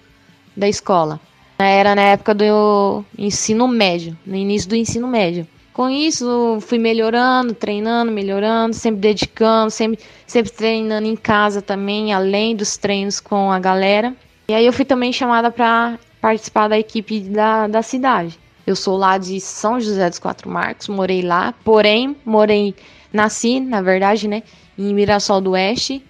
da 0.56 0.68
escola. 0.68 1.20
Era 1.58 1.94
na 1.94 2.02
época 2.02 2.34
do 2.34 3.04
ensino 3.16 3.66
médio, 3.66 4.16
no 4.24 4.36
início 4.36 4.68
do 4.68 4.76
ensino 4.76 5.08
médio. 5.08 5.46
Com 5.72 5.88
isso, 5.88 6.58
fui 6.60 6.78
melhorando, 6.78 7.54
treinando, 7.54 8.10
melhorando, 8.10 8.74
sempre 8.74 9.00
dedicando, 9.00 9.70
sempre, 9.70 10.00
sempre 10.26 10.50
treinando 10.50 11.06
em 11.06 11.16
casa 11.16 11.62
também, 11.62 12.12
além 12.12 12.56
dos 12.56 12.76
treinos 12.76 13.20
com 13.20 13.52
a 13.52 13.60
galera. 13.60 14.14
E 14.48 14.54
aí 14.54 14.66
eu 14.66 14.72
fui 14.72 14.84
também 14.84 15.12
chamada 15.12 15.50
para 15.50 15.98
participar 16.20 16.68
da 16.68 16.78
equipe 16.78 17.20
da, 17.20 17.68
da 17.68 17.82
cidade. 17.82 18.38
Eu 18.66 18.74
sou 18.74 18.96
lá 18.96 19.18
de 19.18 19.40
São 19.40 19.80
José 19.80 20.08
dos 20.08 20.18
Quatro 20.18 20.50
Marcos, 20.50 20.88
morei 20.88 21.22
lá, 21.22 21.54
porém, 21.64 22.16
morei, 22.24 22.74
nasci, 23.12 23.60
na 23.60 23.80
verdade, 23.80 24.28
né, 24.28 24.42
em 24.76 24.92
Mirassol 24.92 25.40
do 25.40 25.52
Oeste, 25.52 26.04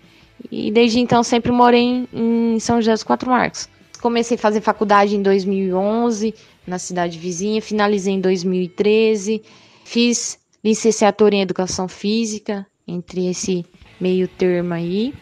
e 0.51 0.71
desde 0.71 1.01
então 1.01 1.23
sempre 1.23 1.53
morei 1.53 2.07
em, 2.13 2.59
São 2.59 2.81
José 2.81 2.93
dos 2.93 3.03
Quatro 3.03 3.31
Marcos. 3.31 3.69
Comecei 4.01 4.37
a 4.37 4.41
fazer 4.41 4.61
faculdade 4.61 5.17
em 5.17 5.23
2011 5.23 6.35
na 6.67 6.79
cidade 6.79 7.19
vizinha, 7.19 7.61
finalizei 7.61 8.15
em 8.15 8.21
2013, 8.21 9.43
fiz 9.85 10.39
licenciatura 10.63 11.35
em 11.35 11.41
educação 11.41 11.89
física, 11.89 12.67
entre 12.87 13.27
esse 13.29 13.65
meio 14.01 14.29
termo 14.29 14.75
aí. 14.75 15.15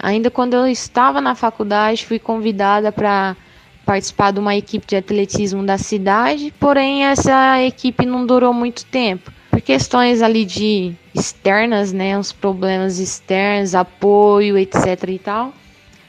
Ainda 0.00 0.30
quando 0.30 0.54
eu 0.54 0.66
estava 0.66 1.20
na 1.20 1.34
faculdade, 1.34 2.06
fui 2.06 2.18
convidada 2.18 2.90
para 2.90 3.36
participar 3.84 4.32
de 4.32 4.40
uma 4.40 4.56
equipe 4.56 4.86
de 4.86 4.96
atletismo 4.96 5.64
da 5.64 5.78
cidade, 5.78 6.52
porém 6.58 7.04
essa 7.04 7.62
equipe 7.62 8.04
não 8.04 8.26
durou 8.26 8.52
muito 8.52 8.84
tempo. 8.86 9.30
Por 9.50 9.60
questões 9.60 10.22
ali 10.22 10.44
de 10.44 10.92
externas, 11.16 11.92
né, 11.92 12.16
uns 12.18 12.32
problemas 12.32 12.98
externos, 12.98 13.74
apoio, 13.74 14.58
etc 14.58 15.02
e 15.08 15.18
tal, 15.18 15.52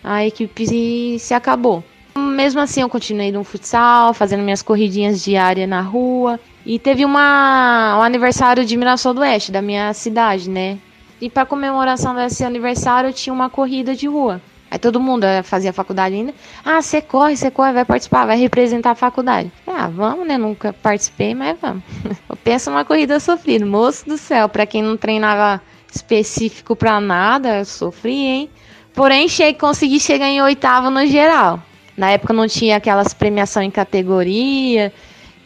a 0.04 0.26
equipe 0.26 0.68
se, 0.68 1.18
se 1.20 1.34
acabou. 1.34 1.84
Mesmo 2.18 2.60
assim, 2.62 2.82
eu 2.82 2.90
continuei 2.90 3.32
no 3.32 3.44
futsal, 3.44 4.14
fazendo 4.14 4.44
minhas 4.44 4.62
corridinhas 4.62 5.24
diárias 5.24 5.70
na 5.70 5.82
rua. 5.82 6.40
E 6.66 6.80
teve 6.80 7.06
uma, 7.06 7.98
um 8.00 8.02
aniversário 8.02 8.66
de 8.66 8.76
Mirassol 8.76 9.14
do 9.14 9.22
Oeste, 9.22 9.52
da 9.52 9.62
minha 9.62 9.94
cidade, 9.94 10.50
né? 10.50 10.80
E 11.22 11.30
para 11.30 11.46
comemoração 11.46 12.14
desse 12.14 12.44
aniversário, 12.44 13.14
tinha 13.14 13.34
uma 13.34 13.50
corrida 13.50 13.96
de 13.96 14.08
rua. 14.08 14.42
Aí 14.70 14.78
todo 14.78 15.00
mundo 15.00 15.24
eh, 15.24 15.42
fazia 15.44 15.72
faculdade 15.72 16.16
ainda. 16.16 16.34
Ah, 16.64 16.82
você 16.82 17.02
corre, 17.02 17.38
você 17.38 17.50
corre, 17.50 17.72
vai 17.72 17.86
participar, 17.86 18.26
vai 18.26 18.38
representar 18.38 18.92
a 18.92 18.96
faculdade. 18.96 19.52
Ah, 19.66 19.88
vamos, 19.88 20.28
né? 20.28 20.38
Nunca 20.38 20.74
participei, 20.74 21.34
mas 21.34 21.58
vamos. 21.62 21.84
Eu 22.30 22.36
penso 22.36 22.70
numa 22.70 22.84
corrida 22.84 23.20
sofrida. 23.20 23.66
Moço 23.66 24.06
do 24.08 24.18
céu, 24.18 24.50
para 24.50 24.66
quem 24.66 24.84
não 24.84 24.98
treinava 24.98 25.62
específico 25.94 26.76
para 26.76 27.00
nada, 27.00 27.60
eu 27.60 27.66
sofri, 27.66 28.12
hein? 28.12 28.50
Porém, 28.94 29.28
cheguei, 29.28 29.54
consegui 29.54 30.00
chegar 30.00 30.28
em 30.28 30.42
oitavo 30.42 30.90
no 30.90 31.06
geral. 31.06 31.62
Na 31.96 32.12
época 32.12 32.34
não 32.34 32.48
tinha 32.48 32.78
aquelas 32.78 33.14
premiação 33.14 33.64
em 33.64 33.72
categoria. 33.72 34.94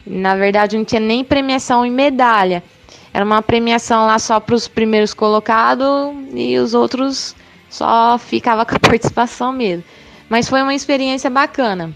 Na 0.06 0.34
verdade, 0.34 0.76
não 0.76 0.84
tinha 0.84 1.00
nem 1.00 1.24
premiação 1.24 1.86
em 1.86 1.90
medalha. 1.90 2.62
Era 3.14 3.24
uma 3.24 3.42
premiação 3.42 4.06
lá 4.06 4.18
só 4.18 4.40
para 4.40 4.54
os 4.54 4.66
primeiros 4.66 5.14
colocados 5.14 6.14
e 6.34 6.58
os 6.58 6.74
outros 6.74 7.36
só 7.72 8.18
ficava 8.18 8.64
com 8.66 8.76
a 8.76 8.78
participação 8.78 9.52
mesmo. 9.52 9.82
Mas 10.28 10.48
foi 10.48 10.62
uma 10.62 10.74
experiência 10.74 11.28
bacana. 11.30 11.94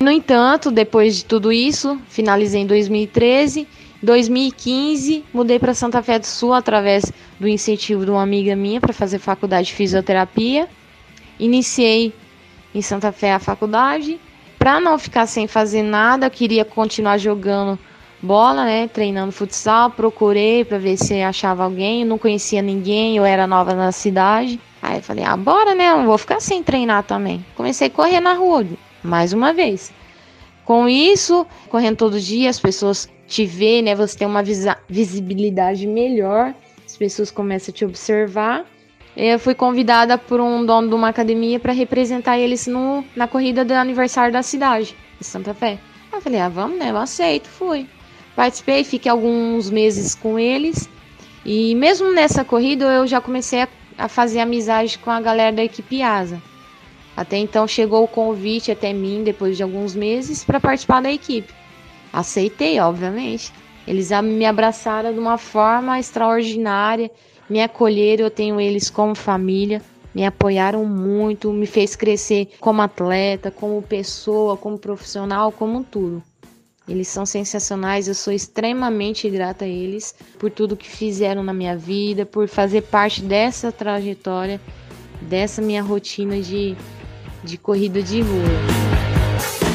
No 0.00 0.10
entanto, 0.10 0.70
depois 0.70 1.16
de 1.16 1.24
tudo 1.24 1.52
isso, 1.52 1.98
finalizei 2.08 2.62
em 2.62 2.66
2013. 2.66 3.66
2015, 4.02 5.24
mudei 5.32 5.58
para 5.58 5.72
Santa 5.72 6.02
Fé 6.02 6.18
do 6.18 6.26
Sul 6.26 6.52
através 6.52 7.10
do 7.40 7.48
incentivo 7.48 8.04
de 8.04 8.10
uma 8.10 8.22
amiga 8.22 8.54
minha 8.54 8.78
para 8.80 8.92
fazer 8.92 9.18
faculdade 9.18 9.68
de 9.68 9.72
fisioterapia. 9.72 10.68
Iniciei 11.38 12.12
em 12.74 12.82
Santa 12.82 13.10
Fé 13.12 13.32
a 13.32 13.38
faculdade. 13.38 14.20
Para 14.58 14.78
não 14.78 14.98
ficar 14.98 15.26
sem 15.26 15.46
fazer 15.46 15.82
nada, 15.82 16.26
eu 16.26 16.30
queria 16.30 16.64
continuar 16.64 17.16
jogando 17.16 17.78
bola, 18.22 18.64
né, 18.64 18.88
treinando 18.88 19.32
futsal. 19.32 19.90
Procurei 19.90 20.64
para 20.64 20.78
ver 20.78 20.96
se 20.96 21.20
achava 21.22 21.64
alguém, 21.64 22.04
não 22.04 22.18
conhecia 22.18 22.62
ninguém, 22.62 23.16
eu 23.16 23.24
era 23.24 23.46
nova 23.46 23.74
na 23.74 23.92
cidade. 23.92 24.60
Aí 24.80 24.98
eu 24.98 25.02
falei, 25.02 25.24
ah, 25.24 25.36
bora, 25.36 25.74
né? 25.74 25.90
Não 25.90 26.06
vou 26.06 26.18
ficar 26.18 26.40
sem 26.40 26.62
treinar 26.62 27.04
também. 27.04 27.44
Comecei 27.54 27.86
a 27.86 27.90
correr 27.90 28.20
na 28.20 28.34
rua, 28.34 28.66
mais 29.02 29.32
uma 29.32 29.52
vez. 29.52 29.92
Com 30.64 30.88
isso, 30.88 31.46
correndo 31.68 31.96
todo 31.96 32.20
dia, 32.20 32.50
as 32.50 32.58
pessoas 32.58 33.08
te 33.26 33.44
vê, 33.46 33.82
né? 33.82 33.94
Você 33.94 34.18
tem 34.18 34.26
uma 34.26 34.42
visibilidade 34.88 35.86
melhor, 35.86 36.54
as 36.84 36.96
pessoas 36.96 37.30
começam 37.30 37.72
a 37.72 37.74
te 37.74 37.84
observar. 37.84 38.64
Eu 39.16 39.38
fui 39.38 39.54
convidada 39.54 40.18
por 40.18 40.40
um 40.40 40.64
dono 40.66 40.88
de 40.88 40.94
uma 40.94 41.08
academia 41.08 41.60
para 41.60 41.72
representar 41.72 42.38
eles 42.38 42.66
no, 42.66 43.04
na 43.14 43.28
corrida 43.28 43.64
do 43.64 43.72
aniversário 43.72 44.32
da 44.32 44.42
cidade, 44.42 44.96
de 45.18 45.26
Santa 45.26 45.54
Fé. 45.54 45.78
Eu 46.12 46.20
falei, 46.20 46.40
ah, 46.40 46.48
vamos, 46.48 46.78
né? 46.78 46.90
Eu 46.90 46.96
aceito, 46.96 47.48
fui. 47.48 47.86
Participei, 48.34 48.84
fiquei 48.84 49.10
alguns 49.10 49.70
meses 49.70 50.14
com 50.14 50.38
eles. 50.38 50.88
E 51.44 51.74
mesmo 51.74 52.12
nessa 52.12 52.44
corrida, 52.44 52.84
eu 52.86 53.06
já 53.06 53.20
comecei 53.20 53.62
a, 53.62 53.68
a 53.98 54.08
fazer 54.08 54.40
amizade 54.40 54.98
com 54.98 55.10
a 55.10 55.20
galera 55.20 55.54
da 55.54 55.64
equipe 55.64 56.02
ASA. 56.02 56.42
Até 57.16 57.36
então 57.36 57.66
chegou 57.68 58.02
o 58.02 58.08
convite 58.08 58.72
até 58.72 58.92
mim, 58.92 59.22
depois 59.22 59.56
de 59.56 59.62
alguns 59.62 59.94
meses, 59.94 60.42
para 60.42 60.58
participar 60.58 61.00
da 61.00 61.12
equipe. 61.12 61.52
Aceitei, 62.12 62.80
obviamente. 62.80 63.52
Eles 63.86 64.10
me 64.22 64.46
abraçaram 64.46 65.12
de 65.12 65.18
uma 65.18 65.36
forma 65.36 66.00
extraordinária, 66.00 67.10
me 67.48 67.62
acolheram, 67.62 68.24
eu 68.24 68.30
tenho 68.30 68.60
eles 68.60 68.88
como 68.88 69.14
família, 69.14 69.82
me 70.14 70.24
apoiaram 70.24 70.84
muito, 70.86 71.52
me 71.52 71.66
fez 71.66 71.94
crescer 71.94 72.48
como 72.60 72.80
atleta, 72.80 73.50
como 73.50 73.82
pessoa, 73.82 74.56
como 74.56 74.78
profissional, 74.78 75.52
como 75.52 75.84
tudo. 75.84 76.22
Eles 76.86 77.08
são 77.08 77.24
sensacionais, 77.24 78.08
eu 78.08 78.14
sou 78.14 78.32
extremamente 78.32 79.28
grata 79.30 79.64
a 79.64 79.68
eles 79.68 80.14
por 80.38 80.50
tudo 80.50 80.76
que 80.76 80.88
fizeram 80.88 81.42
na 81.42 81.52
minha 81.52 81.76
vida, 81.76 82.26
por 82.26 82.46
fazer 82.46 82.82
parte 82.82 83.22
dessa 83.22 83.72
trajetória, 83.72 84.60
dessa 85.22 85.62
minha 85.62 85.82
rotina 85.82 86.38
de, 86.40 86.76
de 87.42 87.56
corrida 87.56 88.02
de 88.02 88.20
rua. 88.20 88.84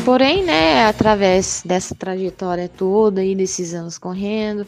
Porém, 0.05 0.43
né, 0.43 0.85
através 0.85 1.63
dessa 1.65 1.95
trajetória 1.95 2.69
toda 2.69 3.23
e 3.23 3.33
desses 3.35 3.73
anos 3.73 3.97
correndo, 3.97 4.65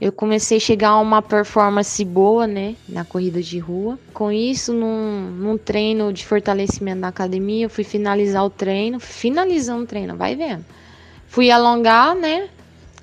eu 0.00 0.12
comecei 0.12 0.58
a 0.58 0.60
chegar 0.60 0.90
a 0.90 1.00
uma 1.00 1.20
performance 1.20 2.04
boa, 2.04 2.46
né, 2.46 2.76
na 2.88 3.04
corrida 3.04 3.42
de 3.42 3.58
rua. 3.58 3.98
Com 4.14 4.30
isso, 4.30 4.72
num, 4.72 5.30
num 5.30 5.58
treino 5.58 6.12
de 6.12 6.24
fortalecimento 6.24 7.00
na 7.00 7.08
academia, 7.08 7.66
eu 7.66 7.70
fui 7.70 7.84
finalizar 7.84 8.44
o 8.44 8.50
treino, 8.50 9.00
finalizando 9.00 9.82
o 9.82 9.86
treino, 9.86 10.16
vai 10.16 10.36
vendo. 10.36 10.64
Fui 11.32 11.50
alongar, 11.50 12.14
né, 12.14 12.50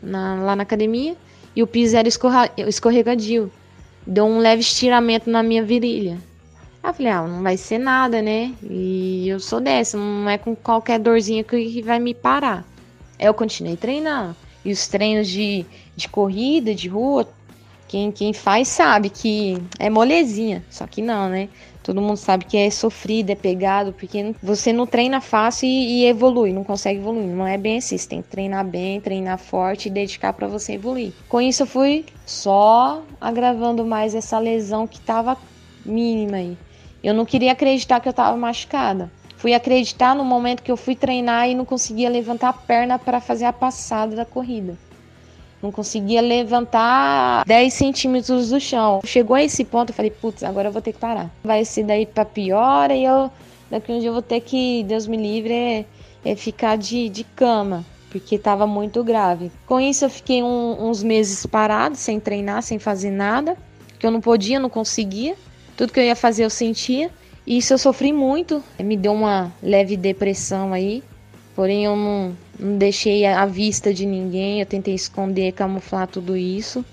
na, 0.04 0.36
lá 0.44 0.56
na 0.56 0.62
academia, 0.62 1.18
e 1.56 1.63
o 1.63 1.68
piso 1.68 1.98
era 1.98 2.08
escorregadio. 2.08 3.52
Deu 4.06 4.24
um 4.24 4.38
leve 4.38 4.62
estiramento 4.62 5.28
na 5.28 5.42
minha 5.42 5.63
virilha. 5.63 6.20
Aí 6.84 6.92
eu 6.92 6.94
falei, 6.94 7.12
ah, 7.12 7.24
não 7.24 7.42
vai 7.42 7.58
ser 7.58 7.80
nada, 7.80 8.22
né? 8.22 8.54
E 8.62 9.28
eu 9.28 9.39
sou 9.39 9.60
dessa, 9.60 9.98
não 9.98 10.30
é 10.30 10.38
com 10.38 10.56
qualquer 10.56 11.00
dorzinha 11.00 11.44
que 11.44 11.82
vai 11.82 11.98
me 11.98 12.13
parar. 12.13 12.63
Eu 13.18 13.34
continuei 13.34 13.76
treinando. 13.76 14.36
E 14.63 14.72
os 14.72 14.88
treinos 14.88 15.28
de, 15.28 15.65
de 15.96 16.08
corrida, 16.08 16.76
de 16.76 16.88
rua, 16.88 17.28
quem, 17.88 18.12
quem 18.12 18.32
faz 18.32 18.68
sabe 18.68 19.10
que 19.10 19.58
é 19.80 19.89
molezinha. 19.89 20.63
Só 20.70 20.86
que 20.86 21.02
não, 21.02 21.30
né? 21.30 21.50
Todo 21.89 22.04
mundo 22.04 22.17
sabe 22.17 22.45
que 22.45 22.56
é 22.56 22.69
sofrido, 22.69 23.32
é 23.32 23.36
pegado, 23.36 23.91
porque 23.93 24.36
você 24.43 24.71
não 24.71 24.86
treina 24.86 25.19
fácil 25.19 25.67
e, 25.67 26.04
e 26.04 26.06
evolui, 26.06 26.54
não 26.54 26.63
consegue 26.63 26.99
evoluir. 26.99 27.25
Não 27.25 27.47
é 27.47 27.58
bem 27.58 27.80
assim. 27.80 27.97
Você 27.97 28.08
tem 28.08 28.21
que 28.21 28.28
treinar 28.28 28.63
bem, 28.63 29.02
treinar 29.02 29.39
forte 29.39 29.88
e 29.88 29.91
dedicar 29.91 30.34
para 30.34 30.47
você 30.47 30.73
evoluir. 30.73 31.13
Com 31.28 31.41
isso, 31.41 31.63
eu 31.63 31.65
fui 31.65 32.06
só 32.28 33.02
agravando 33.19 33.84
mais 33.84 34.13
essa 34.13 34.38
lesão 34.38 34.86
que 34.86 35.02
tava 35.02 35.36
mínima 35.84 36.38
aí. 36.38 36.56
Eu 37.04 37.15
não 37.15 37.25
queria 37.25 37.54
acreditar 37.54 37.99
que 37.99 38.08
eu 38.08 38.12
estava 38.12 38.38
machucada. 38.38 39.12
Fui 39.36 39.56
acreditar 39.56 40.13
no 40.13 40.23
momento 40.23 40.62
que 40.62 40.71
eu 40.71 40.78
fui 40.78 40.95
treinar 40.95 41.49
e 41.49 41.56
não 41.56 41.65
conseguia 41.65 42.08
levantar 42.08 42.49
a 42.49 42.54
perna 42.54 42.99
para 42.99 43.19
fazer 43.19 43.45
a 43.45 43.54
passada 43.54 44.15
da 44.15 44.25
corrida. 44.25 44.78
Não 45.62 45.72
conseguia 45.72 46.22
levantar 46.22 47.43
10 47.45 47.74
centímetros 47.74 48.50
do 48.50 48.60
chão. 48.60 49.02
Chegou 49.04 49.36
a 49.36 49.43
esse 49.43 49.65
ponto, 49.65 49.89
eu 49.89 49.95
falei, 49.95 50.12
putz, 50.12 50.43
agora 50.43 50.69
eu 50.69 50.72
vou 50.72 50.82
ter 50.82 50.93
que 50.93 51.00
parar. 51.00 51.30
Vai 51.43 51.65
ser 51.65 51.84
daí 51.84 52.06
para 52.06 52.24
pior 52.24 52.91
e 52.91 53.04
eu 53.04 53.30
daqui 53.69 53.91
um 53.91 54.00
dia 54.00 54.10
eu 54.10 54.13
vou 54.13 54.22
ter 54.22 54.41
que, 54.41 54.84
Deus 54.84 55.06
me 55.06 55.17
livre, 55.17 55.54
é, 55.54 55.86
é 56.26 56.36
ficar 56.36 56.78
de, 56.78 57.08
de 57.10 57.24
cama, 57.24 57.86
porque 58.10 58.36
estava 58.36 58.65
muito 58.65 59.04
grave. 59.04 59.52
Com 59.65 59.80
isso 59.80 60.06
eu 60.06 60.10
fiquei 60.10 60.41
um, 60.41 60.89
uns 60.89 61.04
meses 61.04 61.45
parado, 61.45 61.95
sem 61.95 62.19
treinar, 62.19 62.63
sem 62.63 62.80
fazer 62.80 63.12
nada, 63.12 63.56
que 64.00 64.06
eu 64.06 64.12
não 64.12 64.22
podia, 64.22 64.60
não 64.60 64.69
conseguia. 64.69 65.36
Tudo 65.78 65.93
que 65.93 66.00
eu 66.00 66.04
ia 66.04 66.15
fazer 66.15 66.45
eu 66.45 66.50
sentia. 66.50 67.10
E 67.45 67.58
isso 67.58 67.74
eu 67.74 67.78
sofri 67.78 68.12
muito. 68.12 68.63
Me 68.80 68.98
deu 68.98 69.13
uma 69.13 69.52
leve 69.62 69.95
depressão 69.95 70.74
aí. 70.74 71.04
Porém, 71.56 71.86
eu 71.86 71.95
não, 71.95 72.36
não 72.60 72.78
deixei 72.78 73.26
a 73.26 73.45
vista 73.45 73.93
de 73.93 74.06
ninguém. 74.06 74.60
Eu 74.60 74.65
tentei 74.65 74.93
esconder, 74.93 75.54
camuflar 75.54 76.08
tudo 76.08 76.36
isso. 76.36 76.84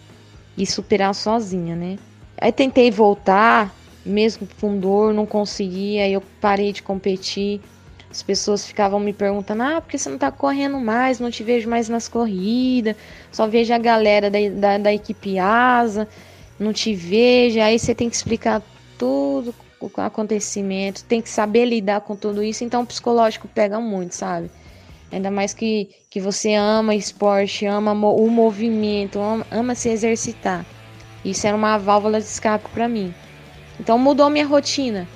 E 0.57 0.65
superar 0.65 1.15
sozinha, 1.15 1.77
né? 1.77 1.99
Aí 2.39 2.53
tentei 2.53 2.91
voltar, 2.91 3.75
mesmo 4.05 4.49
com 4.61 4.79
dor, 4.79 5.13
não 5.13 5.27
consegui. 5.27 5.99
Aí 5.99 6.13
eu 6.13 6.23
parei 6.41 6.73
de 6.73 6.83
competir. 6.83 7.61
As 8.11 8.23
pessoas 8.23 8.67
ficavam 8.67 8.99
me 9.01 9.13
perguntando: 9.13 9.63
ah, 9.63 9.81
por 9.81 9.91
que 9.91 9.99
você 9.99 10.09
não 10.09 10.19
tá 10.19 10.31
correndo 10.31 10.79
mais? 10.79 11.21
Não 11.21 11.31
te 11.31 11.43
vejo 11.43 11.69
mais 11.69 11.89
nas 11.89 12.09
corridas. 12.09 12.97
Só 13.33 13.47
vejo 13.47 13.75
a 13.75 13.79
galera 13.79 14.31
da, 14.31 14.39
da, 14.49 14.79
da 14.79 14.95
equipe 14.95 15.39
asa. 15.39 16.09
Não 16.59 16.73
te 16.73 16.95
vejo. 16.95 17.61
Aí 17.61 17.79
você 17.79 17.95
tem 17.95 18.09
que 18.09 18.17
explicar 18.17 18.63
tudo 18.97 19.55
o 19.81 20.01
acontecimento, 20.01 21.05
tem 21.05 21.21
que 21.21 21.29
saber 21.29 21.67
lidar 21.67 22.01
com 22.01 22.17
tudo 22.17 22.43
isso, 22.43 22.65
então 22.65 22.83
o 22.83 22.87
psicológico 22.87 23.47
pega 23.47 23.79
muito, 23.81 24.15
sabe? 24.15 24.51
Ainda 25.17 25.31
mais 25.31 25.55
que, 25.55 25.89
que 26.11 26.21
você 26.21 26.53
ama 26.53 26.95
esporte, 26.95 27.65
ama 27.65 27.93
o 27.93 28.29
movimento, 28.29 29.19
ama, 29.19 29.47
ama 29.51 29.75
se 29.75 29.89
exercitar. 29.89 30.63
Isso 31.25 31.47
era 31.47 31.57
uma 31.57 31.79
válvula 31.79 32.21
de 32.21 32.27
escape 32.27 32.69
para 32.69 32.87
mim. 32.87 33.15
Então 33.81 33.99
mudou 33.99 34.29
minha 34.29 34.47
rotina. 34.47 35.09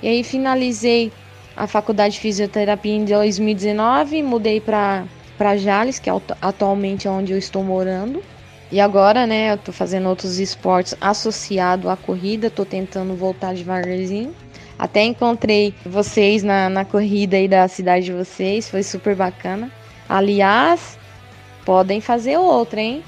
E 0.00 0.06
aí 0.06 0.22
finalizei 0.22 1.12
a 1.56 1.66
faculdade 1.66 2.14
de 2.14 2.20
fisioterapia 2.20 2.94
em 2.94 3.04
2019, 3.04 4.22
mudei 4.22 4.60
para 4.60 5.08
Jales, 5.56 5.98
que 5.98 6.08
é 6.08 6.12
atualmente 6.40 7.08
onde 7.08 7.32
eu 7.32 7.38
estou 7.38 7.64
morando. 7.64 8.22
E 8.70 8.80
agora, 8.80 9.26
né, 9.26 9.50
eu 9.50 9.58
tô 9.58 9.72
fazendo 9.72 10.08
outros 10.08 10.38
esportes 10.38 10.94
associado 11.00 11.90
à 11.90 11.96
corrida, 11.96 12.48
tô 12.48 12.64
tentando 12.64 13.16
voltar 13.16 13.54
devagarzinho. 13.54 14.32
Até 14.78 15.04
encontrei 15.04 15.74
vocês 15.84 16.42
na, 16.42 16.68
na 16.68 16.84
corrida 16.84 17.36
aí 17.36 17.48
da 17.48 17.66
cidade 17.66 18.06
de 18.06 18.12
vocês, 18.12 18.68
foi 18.68 18.82
super 18.82 19.14
bacana. 19.14 19.70
Aliás, 20.08 20.98
podem 21.64 22.00
fazer 22.00 22.36
outra, 22.36 22.80
hein? 22.80 23.02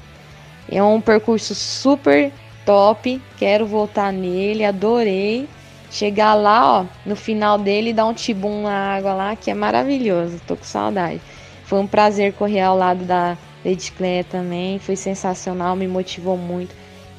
É 0.71 0.81
um 0.81 0.99
percurso 0.99 1.53
super 1.53 2.31
top, 2.65 3.21
quero 3.37 3.65
voltar 3.65 4.11
nele, 4.11 4.65
adorei. 4.65 5.47
Chegar 5.91 6.35
lá, 6.35 6.81
ó, 6.81 6.85
no 7.03 7.15
final 7.15 7.57
dele, 7.57 7.93
dar 7.93 8.05
um 8.05 8.13
tibum 8.13 8.63
na 8.63 8.95
água 8.95 9.13
lá, 9.13 9.35
que 9.35 9.49
é 9.49 9.55
maravilhoso, 9.55 10.39
tô 10.45 10.55
com 10.55 10.63
saudade. 10.63 11.19
Foi 11.63 11.79
um 11.79 11.87
prazer 11.87 12.33
correr 12.33 12.61
ao 12.61 12.77
lado 12.77 13.05
da 13.05 13.35
Lady 13.65 13.91
Claire 13.91 14.23
também, 14.23 14.77
foi 14.77 14.95
sensacional, 14.95 15.75
me 15.75 15.87
motivou 15.87 16.37
muito. 16.37 16.75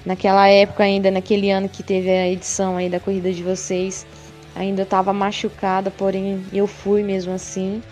Naquela 0.06 0.48
época 0.48 0.84
ainda, 0.84 1.10
naquele 1.10 1.50
ano 1.50 1.68
que 1.68 1.82
teve 1.82 2.10
a 2.10 2.28
edição 2.28 2.76
aí 2.76 2.88
da 2.88 3.00
corrida 3.00 3.32
de 3.32 3.42
vocês, 3.42 4.06
ainda 4.54 4.82
estava 4.82 5.12
machucada, 5.12 5.90
porém 5.90 6.44
eu 6.52 6.66
fui 6.66 7.02
mesmo 7.02 7.32
assim. 7.32 7.82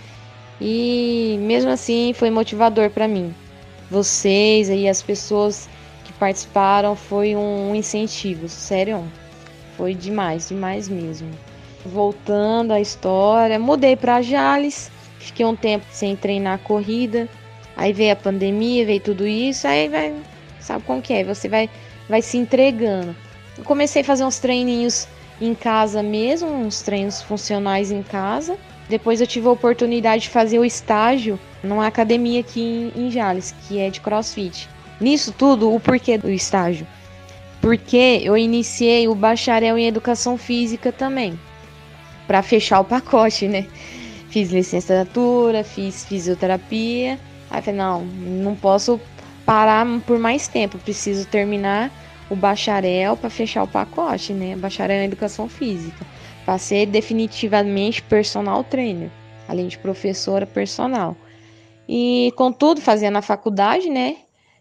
E 0.60 1.36
mesmo 1.40 1.70
assim 1.70 2.12
foi 2.14 2.30
motivador 2.30 2.90
para 2.90 3.06
mim. 3.06 3.34
Vocês 3.90 4.68
aí, 4.68 4.88
as 4.88 5.02
pessoas 5.02 5.68
que 6.04 6.12
participaram, 6.14 6.94
foi 6.96 7.36
um 7.36 7.74
incentivo, 7.74 8.48
sério. 8.48 9.04
Foi 9.76 9.94
demais, 9.94 10.48
demais 10.48 10.88
mesmo. 10.88 11.30
Voltando 11.86 12.72
à 12.72 12.80
história, 12.80 13.58
mudei 13.58 13.96
para 13.96 14.20
Jales, 14.20 14.90
fiquei 15.18 15.46
um 15.46 15.54
tempo 15.54 15.86
sem 15.90 16.16
treinar 16.16 16.58
corrida, 16.58 17.28
Aí 17.78 17.92
veio 17.92 18.12
a 18.12 18.16
pandemia, 18.16 18.84
veio 18.84 18.98
tudo 18.98 19.24
isso, 19.24 19.64
aí 19.68 19.88
vai, 19.88 20.12
sabe 20.58 20.82
como 20.84 21.00
que 21.00 21.12
é? 21.12 21.22
Você 21.22 21.48
vai, 21.48 21.70
vai 22.08 22.20
se 22.20 22.36
entregando. 22.36 23.14
Eu 23.56 23.62
comecei 23.62 24.02
a 24.02 24.04
fazer 24.04 24.24
uns 24.24 24.40
treininhos 24.40 25.06
em 25.40 25.54
casa 25.54 26.02
mesmo, 26.02 26.48
uns 26.48 26.82
treinos 26.82 27.22
funcionais 27.22 27.90
em 27.90 28.02
casa. 28.02 28.58
Depois 28.88 29.20
eu 29.20 29.26
tive 29.26 29.46
a 29.46 29.52
oportunidade 29.52 30.22
de 30.22 30.28
fazer 30.30 30.58
o 30.58 30.64
estágio 30.64 31.38
numa 31.62 31.86
academia 31.86 32.40
aqui 32.40 32.92
em, 32.96 33.06
em 33.06 33.10
Jales, 33.10 33.54
que 33.66 33.78
é 33.78 33.90
de 33.90 34.00
CrossFit. 34.00 34.68
Nisso 35.00 35.32
tudo, 35.32 35.72
o 35.72 35.78
porquê 35.78 36.18
do 36.18 36.30
estágio? 36.30 36.86
Porque 37.60 38.20
eu 38.22 38.36
iniciei 38.36 39.08
o 39.08 39.14
bacharel 39.14 39.76
em 39.76 39.86
educação 39.86 40.38
física 40.38 40.90
também, 40.90 41.38
para 42.26 42.42
fechar 42.42 42.80
o 42.80 42.84
pacote, 42.84 43.46
né? 43.46 43.66
Fiz 44.30 44.50
licenciatura, 44.50 45.64
fiz 45.64 46.04
fisioterapia 46.04 47.18
Aí 47.50 47.62
falei, 47.62 47.78
não, 47.78 48.04
não 48.04 48.54
posso 48.54 49.00
parar 49.44 49.86
por 50.06 50.18
mais 50.18 50.48
tempo, 50.48 50.78
preciso 50.78 51.26
terminar 51.26 51.90
o 52.30 52.36
bacharel 52.36 53.16
para 53.16 53.30
fechar 53.30 53.62
o 53.62 53.68
pacote, 53.68 54.32
né? 54.32 54.56
Bacharel 54.56 55.02
em 55.02 55.06
educação 55.06 55.48
física. 55.48 56.06
Passei 56.44 56.86
definitivamente 56.86 58.02
personal 58.02 58.64
trainer, 58.64 59.10
além 59.48 59.68
de 59.68 59.78
professora 59.78 60.46
personal. 60.46 61.16
E 61.88 62.32
contudo, 62.36 62.80
fazia 62.80 63.10
na 63.10 63.22
faculdade, 63.22 63.88
né, 63.88 64.16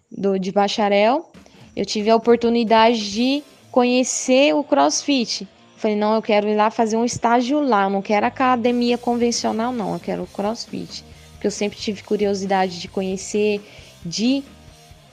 do 0.10 0.40
de 0.40 0.52
bacharel, 0.52 1.30
eu 1.76 1.86
tive 1.86 2.10
a 2.10 2.16
oportunidade 2.16 3.12
de 3.12 3.44
conhecer 3.72 4.56
o 4.56 4.64
CrossFit. 4.64 5.48
Falei, 5.76 5.96
não, 5.96 6.16
eu 6.16 6.22
quero 6.22 6.48
ir 6.48 6.56
lá 6.56 6.72
fazer 6.72 6.98
um 6.98 7.06
estágio 7.06 7.60
lá, 7.60 7.84
eu 7.84 7.90
não 7.90 8.02
quero 8.02 8.26
academia 8.26 8.98
convencional, 8.98 9.72
não, 9.72 9.94
eu 9.94 10.00
quero 10.00 10.24
o 10.24 10.28
CrossFit. 10.28 11.04
Porque 11.34 11.46
eu 11.46 11.52
sempre 11.52 11.78
tive 11.78 12.02
curiosidade 12.02 12.80
de 12.80 12.88
conhecer, 12.88 13.62
de 14.04 14.44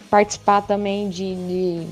participar 0.09 0.63
também 0.63 1.09
de, 1.11 1.35
de 1.35 1.87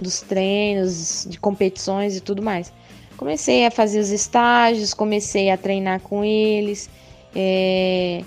dos 0.00 0.20
treinos, 0.20 1.26
de 1.28 1.38
competições 1.38 2.16
e 2.16 2.20
tudo 2.20 2.42
mais. 2.42 2.72
Comecei 3.16 3.66
a 3.66 3.70
fazer 3.70 4.00
os 4.00 4.10
estágios, 4.10 4.94
comecei 4.94 5.50
a 5.50 5.56
treinar 5.56 6.00
com 6.00 6.24
eles. 6.24 6.88
É, 7.34 8.24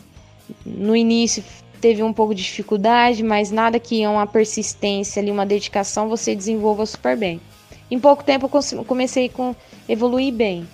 no 0.66 0.96
início 0.96 1.44
teve 1.82 2.04
um 2.04 2.14
pouco 2.14 2.34
de 2.34 2.44
dificuldade, 2.44 3.24
mas 3.24 3.52
nada 3.52 3.80
que 3.80 4.04
é 4.04 4.08
uma 4.08 4.28
persistência 4.28 5.22
ali, 5.22 5.32
uma 5.32 5.46
dedicação, 5.46 6.08
você 6.08 6.36
desenvolva 6.36 6.86
super 6.86 7.18
bem. 7.18 7.42
Em 7.90 8.00
pouco 8.00 8.24
tempo 8.24 8.50
eu 8.72 8.86
comecei 8.86 9.30
a 9.38 9.56
evoluir 9.92 10.34
bem. 10.34 10.68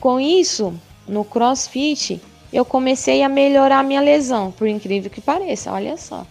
Com 0.00 0.18
isso, 0.18 0.72
no 1.06 1.24
CrossFit, 1.24 2.20
eu 2.52 2.64
comecei 2.64 3.22
a 3.22 3.28
melhorar 3.28 3.82
minha 3.84 4.00
lesão, 4.00 4.50
por 4.52 4.66
incrível 4.66 5.10
que 5.10 5.20
pareça, 5.20 5.72
olha 5.72 5.96
só. 5.96 6.26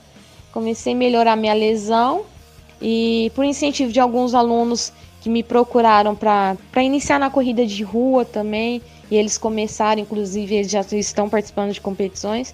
Comecei 0.52 0.94
a 0.94 0.96
melhorar 0.96 1.36
minha 1.36 1.54
lesão 1.54 2.26
e 2.82 3.32
por 3.36 3.46
incentivo 3.46 3.92
de 3.92 4.00
alguns 4.00 4.34
alunos 4.34 4.92
que 5.22 5.30
me 5.30 5.42
procuraram 5.42 6.16
para 6.16 6.84
iniciar 6.84 7.20
na 7.20 7.30
corrida 7.30 7.66
de 7.66 7.84
rua 7.84 8.24
também, 8.24 8.82
e 9.10 9.16
eles 9.16 9.38
começaram, 9.38 10.02
inclusive 10.02 10.56
eles 10.56 10.72
já 10.72 10.82
estão 10.82 11.30
participando 11.30 11.72
de 11.72 11.82
competições, 11.82 12.54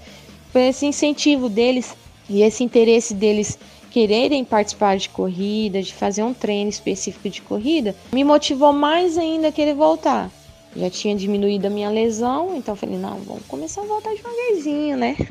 foi 0.51 0.67
esse 0.67 0.85
incentivo 0.85 1.49
deles 1.49 1.95
e 2.29 2.41
esse 2.41 2.63
interesse 2.63 3.13
deles 3.13 3.57
quererem 3.89 4.45
participar 4.45 4.95
de 4.97 5.09
corrida, 5.09 5.81
de 5.81 5.93
fazer 5.93 6.23
um 6.23 6.33
treino 6.33 6.69
específico 6.69 7.29
de 7.29 7.41
corrida, 7.41 7.95
me 8.13 8.23
motivou 8.23 8.71
mais 8.71 9.17
ainda 9.17 9.49
a 9.49 9.51
querer 9.51 9.75
voltar. 9.75 10.31
Já 10.73 10.89
tinha 10.89 11.13
diminuído 11.13 11.67
a 11.67 11.69
minha 11.69 11.89
lesão, 11.89 12.55
então 12.55 12.77
falei, 12.77 12.97
não, 12.97 13.17
vamos 13.19 13.45
começar 13.45 13.81
a 13.81 13.85
voltar 13.85 14.13
devagarzinho, 14.15 14.95
né? 14.95 15.17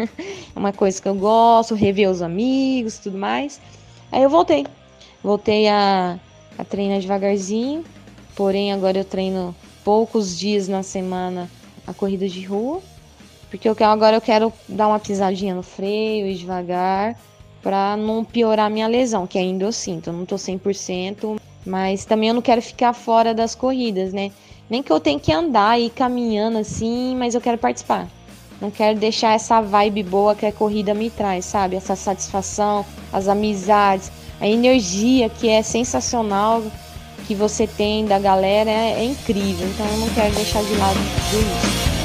É 0.55 0.59
uma 0.59 0.73
coisa 0.73 1.01
que 1.01 1.09
eu 1.09 1.15
gosto, 1.15 1.75
rever 1.75 2.11
os 2.11 2.21
amigos 2.21 2.99
tudo 2.99 3.17
mais. 3.17 3.59
Aí 4.13 4.23
eu 4.23 4.29
voltei. 4.29 4.67
Voltei 5.23 5.69
a, 5.69 6.19
a 6.57 6.65
treinar 6.65 7.01
devagarzinho, 7.01 7.85
porém 8.35 8.73
agora 8.73 8.99
eu 8.99 9.05
treino 9.05 9.55
poucos 9.85 10.39
dias 10.39 10.69
na 10.69 10.83
semana 10.83 11.51
a 11.87 11.93
corrida 11.93 12.29
de 12.29 12.43
rua, 12.43 12.81
porque 13.51 13.69
eu 13.69 13.75
quero, 13.75 13.91
agora 13.91 14.17
eu 14.17 14.21
quero 14.21 14.53
dar 14.69 14.89
uma 14.89 14.99
pisadinha 14.99 15.55
no 15.55 15.63
freio 15.63 16.27
e 16.27 16.35
devagar 16.35 17.19
para 17.63 17.97
não 17.97 18.25
piorar 18.25 18.71
minha 18.71 18.87
lesão, 18.87 19.27
que 19.27 19.39
ainda 19.39 19.65
eu 19.65 19.73
sinto, 19.73 20.09
eu 20.09 20.15
não 20.15 20.25
tô 20.25 20.37
100%, 20.37 21.39
mas 21.67 22.05
também 22.05 22.29
eu 22.29 22.35
não 22.35 22.43
quero 22.43 22.63
ficar 22.63 22.93
fora 22.93 23.35
das 23.35 23.55
corridas, 23.55 24.13
né? 24.13 24.33
Nem 24.69 24.83
que 24.83 24.93
eu 24.93 25.01
tenha 25.01 25.19
que 25.19 25.33
andar 25.33 25.79
e 25.79 25.87
ir 25.87 25.91
caminhando 25.91 26.59
assim, 26.59 27.15
mas 27.17 27.35
eu 27.35 27.41
quero 27.41 27.59
participar. 27.59 28.09
Não 28.61 28.71
quero 28.71 28.99
deixar 28.99 29.35
essa 29.35 29.61
vibe 29.61 30.03
boa 30.03 30.35
que 30.35 30.47
a 30.47 30.53
corrida 30.53 30.95
me 30.95 31.11
traz, 31.11 31.47
sabe? 31.47 31.77
Essa 31.77 31.97
satisfação, 31.97 32.85
as 33.13 33.27
amizades, 33.27 34.13
a 34.41 34.49
energia 34.49 35.29
que 35.29 35.49
é 35.49 35.63
sensacional 35.63 36.63
que 37.27 37.35
você 37.35 37.67
tem 37.67 38.07
da 38.07 38.19
galera 38.19 38.71
é, 38.71 39.01
é 39.01 39.05
incrível. 39.05 39.69
Então 39.69 39.87
eu 39.87 39.99
não 39.99 40.09
quero 40.11 40.35
deixar 40.35 40.63
de 40.65 40.75
lado 40.75 40.99
tudo 41.31 41.41
isso. 41.41 42.00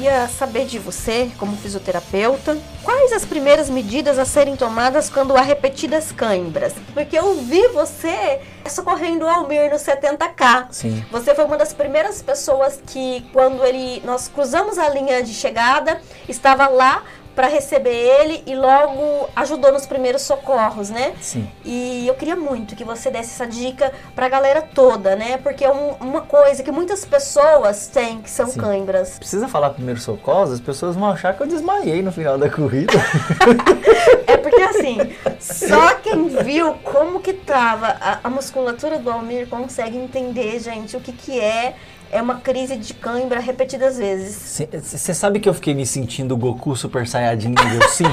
Queria 0.00 0.26
saber 0.28 0.64
de 0.64 0.78
você, 0.78 1.30
como 1.38 1.54
fisioterapeuta, 1.58 2.56
quais 2.82 3.12
as 3.12 3.26
primeiras 3.26 3.68
medidas 3.68 4.18
a 4.18 4.24
serem 4.24 4.56
tomadas 4.56 5.10
quando 5.10 5.36
há 5.36 5.42
repetidas 5.42 6.10
cãibras? 6.10 6.72
Porque 6.94 7.18
eu 7.18 7.34
vi 7.34 7.68
você 7.68 8.40
socorrendo 8.66 9.26
o 9.26 9.28
Almir 9.28 9.70
no 9.70 9.76
70K. 9.76 10.68
Sim. 10.70 11.04
Você 11.10 11.34
foi 11.34 11.44
uma 11.44 11.58
das 11.58 11.74
primeiras 11.74 12.22
pessoas 12.22 12.80
que, 12.86 13.26
quando 13.30 13.62
ele 13.62 14.00
nós 14.02 14.26
cruzamos 14.26 14.78
a 14.78 14.88
linha 14.88 15.22
de 15.22 15.34
chegada, 15.34 16.00
estava 16.26 16.66
lá 16.66 17.02
para 17.34 17.48
receber 17.48 17.94
ele 17.94 18.42
e 18.46 18.54
logo 18.54 19.28
ajudou 19.36 19.72
nos 19.72 19.86
primeiros 19.86 20.22
socorros, 20.22 20.90
né? 20.90 21.14
Sim. 21.20 21.48
E 21.64 22.06
eu 22.06 22.14
queria 22.14 22.36
muito 22.36 22.76
que 22.76 22.84
você 22.84 23.10
desse 23.10 23.30
essa 23.30 23.46
dica 23.46 23.92
para 24.14 24.26
a 24.26 24.28
galera 24.28 24.62
toda, 24.62 25.16
né? 25.16 25.38
Porque 25.38 25.64
é 25.64 25.72
um, 25.72 25.92
uma 26.00 26.22
coisa 26.22 26.62
que 26.62 26.70
muitas 26.70 27.04
pessoas 27.04 27.88
têm, 27.88 28.20
que 28.20 28.30
são 28.30 28.46
Sim. 28.46 28.60
cãibras. 28.60 29.18
Precisa 29.18 29.48
falar 29.48 29.70
primeiros 29.70 30.02
socorros, 30.02 30.52
as 30.52 30.60
pessoas 30.60 30.96
vão 30.96 31.10
achar 31.10 31.34
que 31.34 31.42
eu 31.42 31.46
desmaiei 31.46 32.02
no 32.02 32.12
final 32.12 32.36
da 32.38 32.50
corrida. 32.50 32.92
É 34.26 34.36
porque 34.36 34.62
assim, 34.62 34.96
só 35.40 35.94
quem 35.96 36.28
viu 36.28 36.74
como 36.84 37.18
que 37.20 37.32
tava 37.32 37.96
a, 38.00 38.20
a 38.22 38.30
musculatura 38.30 38.96
do 38.96 39.10
Almir 39.10 39.48
consegue 39.48 39.96
entender, 39.96 40.60
gente, 40.60 40.96
o 40.96 41.00
que 41.00 41.12
que 41.12 41.40
é 41.40 41.74
é 42.10 42.20
uma 42.20 42.36
crise 42.36 42.76
de 42.76 42.92
cãibra 42.94 43.40
repetidas 43.40 43.98
vezes. 43.98 44.62
Você 44.82 45.14
sabe 45.14 45.40
que 45.40 45.48
eu 45.48 45.54
fiquei 45.54 45.74
me 45.74 45.86
sentindo 45.86 46.36
Goku 46.36 46.74
Super 46.74 47.06
Saiyajin 47.06 47.50
nível 47.50 47.88
5? 47.88 48.10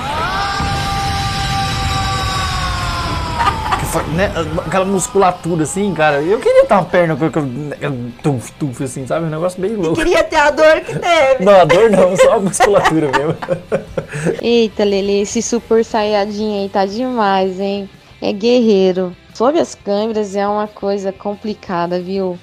né, 4.14 4.32
aquela 4.66 4.86
musculatura 4.86 5.64
assim, 5.64 5.94
cara. 5.94 6.22
Eu 6.22 6.40
queria 6.40 6.66
ter 6.66 6.74
uma 6.74 6.86
perna 6.86 7.16
com 7.16 8.12
tuf, 8.22 8.52
tuf, 8.54 8.84
assim, 8.84 9.08
sabe? 9.08 9.26
Um 9.26 9.30
negócio 9.30 9.60
bem 9.60 9.76
louco. 9.76 10.00
Eu 10.00 10.06
queria 10.06 10.24
ter 10.24 10.36
a 10.36 10.52
dor 10.52 10.82
que 10.82 10.98
teve. 11.00 11.44
Não, 11.44 11.62
a 11.62 11.66
dor 11.66 11.90
não, 11.90 12.16
só 12.16 12.34
a 12.34 12.40
musculatura 12.40 13.08
mesmo. 13.08 13.36
Eita, 14.42 14.84
Lele, 14.84 15.22
esse 15.22 15.42
super 15.42 15.84
saiyajin 15.84 16.62
aí 16.62 16.70
tá 16.70 16.86
demais, 16.86 17.60
hein? 17.60 17.90
É 18.22 18.32
guerreiro. 18.32 19.16
Sobre 19.34 19.60
as 19.60 19.74
câimbras 19.74 20.36
é 20.36 20.48
uma 20.48 20.68
coisa 20.68 21.12
complicada, 21.12 22.00
viu? 22.00 22.38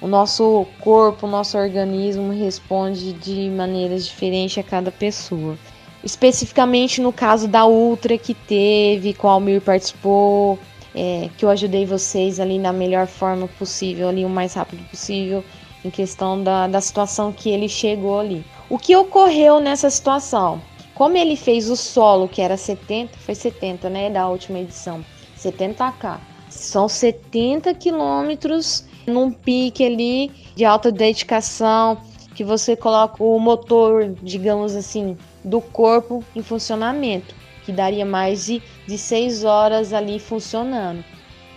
O 0.00 0.06
nosso 0.06 0.66
corpo, 0.80 1.26
o 1.26 1.30
nosso 1.30 1.56
organismo 1.56 2.32
responde 2.32 3.12
de 3.12 3.48
maneiras 3.48 4.06
diferentes 4.06 4.58
a 4.58 4.62
cada 4.62 4.90
pessoa. 4.90 5.56
Especificamente 6.04 7.00
no 7.00 7.12
caso 7.12 7.48
da 7.48 7.66
Ultra 7.66 8.18
que 8.18 8.34
teve, 8.34 9.14
com 9.14 9.26
o 9.26 9.30
Almir 9.30 9.60
participou, 9.60 10.58
é, 10.94 11.28
que 11.36 11.44
eu 11.44 11.50
ajudei 11.50 11.84
vocês 11.84 12.40
ali 12.40 12.58
na 12.58 12.72
melhor 12.72 13.06
forma 13.06 13.48
possível, 13.58 14.08
ali 14.08 14.24
o 14.24 14.28
mais 14.28 14.54
rápido 14.54 14.82
possível, 14.88 15.44
em 15.84 15.90
questão 15.90 16.42
da, 16.42 16.66
da 16.66 16.80
situação 16.80 17.32
que 17.32 17.50
ele 17.50 17.68
chegou 17.68 18.18
ali. 18.18 18.44
O 18.68 18.78
que 18.78 18.96
ocorreu 18.96 19.60
nessa 19.60 19.90
situação? 19.90 20.60
Como 20.94 21.16
ele 21.16 21.36
fez 21.36 21.68
o 21.68 21.76
solo, 21.76 22.26
que 22.26 22.40
era 22.40 22.56
70, 22.56 23.18
foi 23.18 23.34
70, 23.34 23.90
né, 23.90 24.08
da 24.08 24.28
última 24.28 24.58
edição, 24.58 25.04
70k. 25.38 26.18
São 26.48 26.88
70 26.88 27.74
quilômetros 27.74 28.85
num 29.06 29.30
pique 29.30 29.84
ali 29.84 30.30
de 30.54 30.64
alta 30.64 30.90
dedicação, 30.90 31.98
que 32.34 32.44
você 32.44 32.76
coloca 32.76 33.22
o 33.22 33.38
motor, 33.38 34.14
digamos 34.22 34.74
assim, 34.74 35.16
do 35.42 35.60
corpo 35.60 36.22
em 36.34 36.42
funcionamento, 36.42 37.34
que 37.64 37.72
daria 37.72 38.04
mais 38.04 38.44
de, 38.46 38.62
de 38.86 38.98
seis 38.98 39.44
horas 39.44 39.92
ali 39.92 40.18
funcionando. 40.18 41.02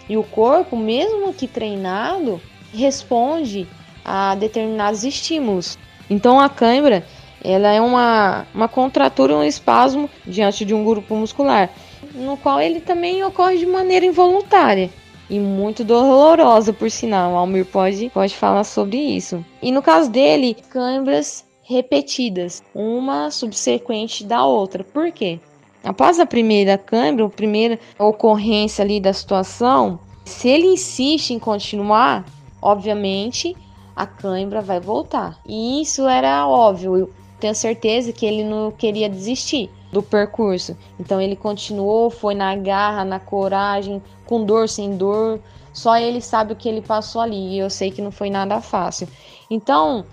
E 0.07 0.15
o 0.15 0.23
corpo, 0.23 0.77
mesmo 0.77 1.33
que 1.33 1.47
treinado, 1.47 2.41
responde 2.73 3.67
a 4.05 4.35
determinados 4.35 5.03
estímulos. 5.03 5.77
Então 6.09 6.39
a 6.39 6.49
câimbra 6.49 7.05
ela 7.43 7.69
é 7.71 7.79
uma, 7.79 8.45
uma 8.53 8.67
contratura, 8.67 9.35
um 9.35 9.43
espasmo 9.43 10.09
diante 10.25 10.65
de 10.65 10.73
um 10.73 10.83
grupo 10.83 11.15
muscular, 11.15 11.69
no 12.13 12.37
qual 12.37 12.59
ele 12.59 12.79
também 12.79 13.23
ocorre 13.23 13.57
de 13.57 13.65
maneira 13.65 14.05
involuntária 14.05 14.89
e 15.29 15.39
muito 15.39 15.83
dolorosa, 15.83 16.73
por 16.73 16.89
sinal. 16.89 17.33
O 17.33 17.37
Almir 17.37 17.65
pode, 17.65 18.09
pode 18.09 18.35
falar 18.35 18.63
sobre 18.63 18.97
isso. 18.97 19.43
E 19.61 19.71
no 19.71 19.81
caso 19.81 20.09
dele, 20.09 20.55
câimbras 20.69 21.45
repetidas, 21.63 22.63
uma 22.73 23.29
subsequente 23.29 24.25
da 24.25 24.43
outra. 24.43 24.83
Por 24.83 25.11
quê? 25.11 25.39
Após 25.83 26.19
a 26.19 26.25
primeira 26.25 26.77
câimbra, 26.77 27.25
a 27.25 27.29
primeira 27.29 27.79
ocorrência 27.97 28.83
ali 28.83 28.99
da 28.99 29.13
situação, 29.13 29.99
se 30.25 30.49
ele 30.49 30.67
insiste 30.67 31.31
em 31.31 31.39
continuar, 31.39 32.25
obviamente 32.61 33.55
a 33.95 34.05
câimbra 34.05 34.61
vai 34.61 34.79
voltar. 34.79 35.39
E 35.45 35.81
isso 35.81 36.07
era 36.07 36.47
óbvio. 36.47 36.97
Eu 36.97 37.13
tenho 37.39 37.53
certeza 37.53 38.11
que 38.11 38.25
ele 38.25 38.43
não 38.43 38.71
queria 38.71 39.09
desistir 39.09 39.69
do 39.91 40.01
percurso. 40.01 40.77
Então 40.99 41.19
ele 41.19 41.35
continuou, 41.35 42.09
foi 42.09 42.35
na 42.35 42.55
garra, 42.55 43.03
na 43.03 43.19
coragem, 43.19 44.01
com 44.29 44.45
dor, 44.45 44.69
sem 44.69 44.95
dor. 44.95 45.39
Só 45.73 45.97
ele 45.97 46.21
sabe 46.21 46.53
o 46.53 46.55
que 46.55 46.69
ele 46.69 46.81
passou 46.81 47.19
ali. 47.19 47.55
E 47.55 47.57
eu 47.57 47.69
sei 47.69 47.89
que 47.89 47.99
não 47.99 48.11
foi 48.11 48.29
nada 48.29 48.61
fácil. 48.61 49.07
Então 49.49 50.05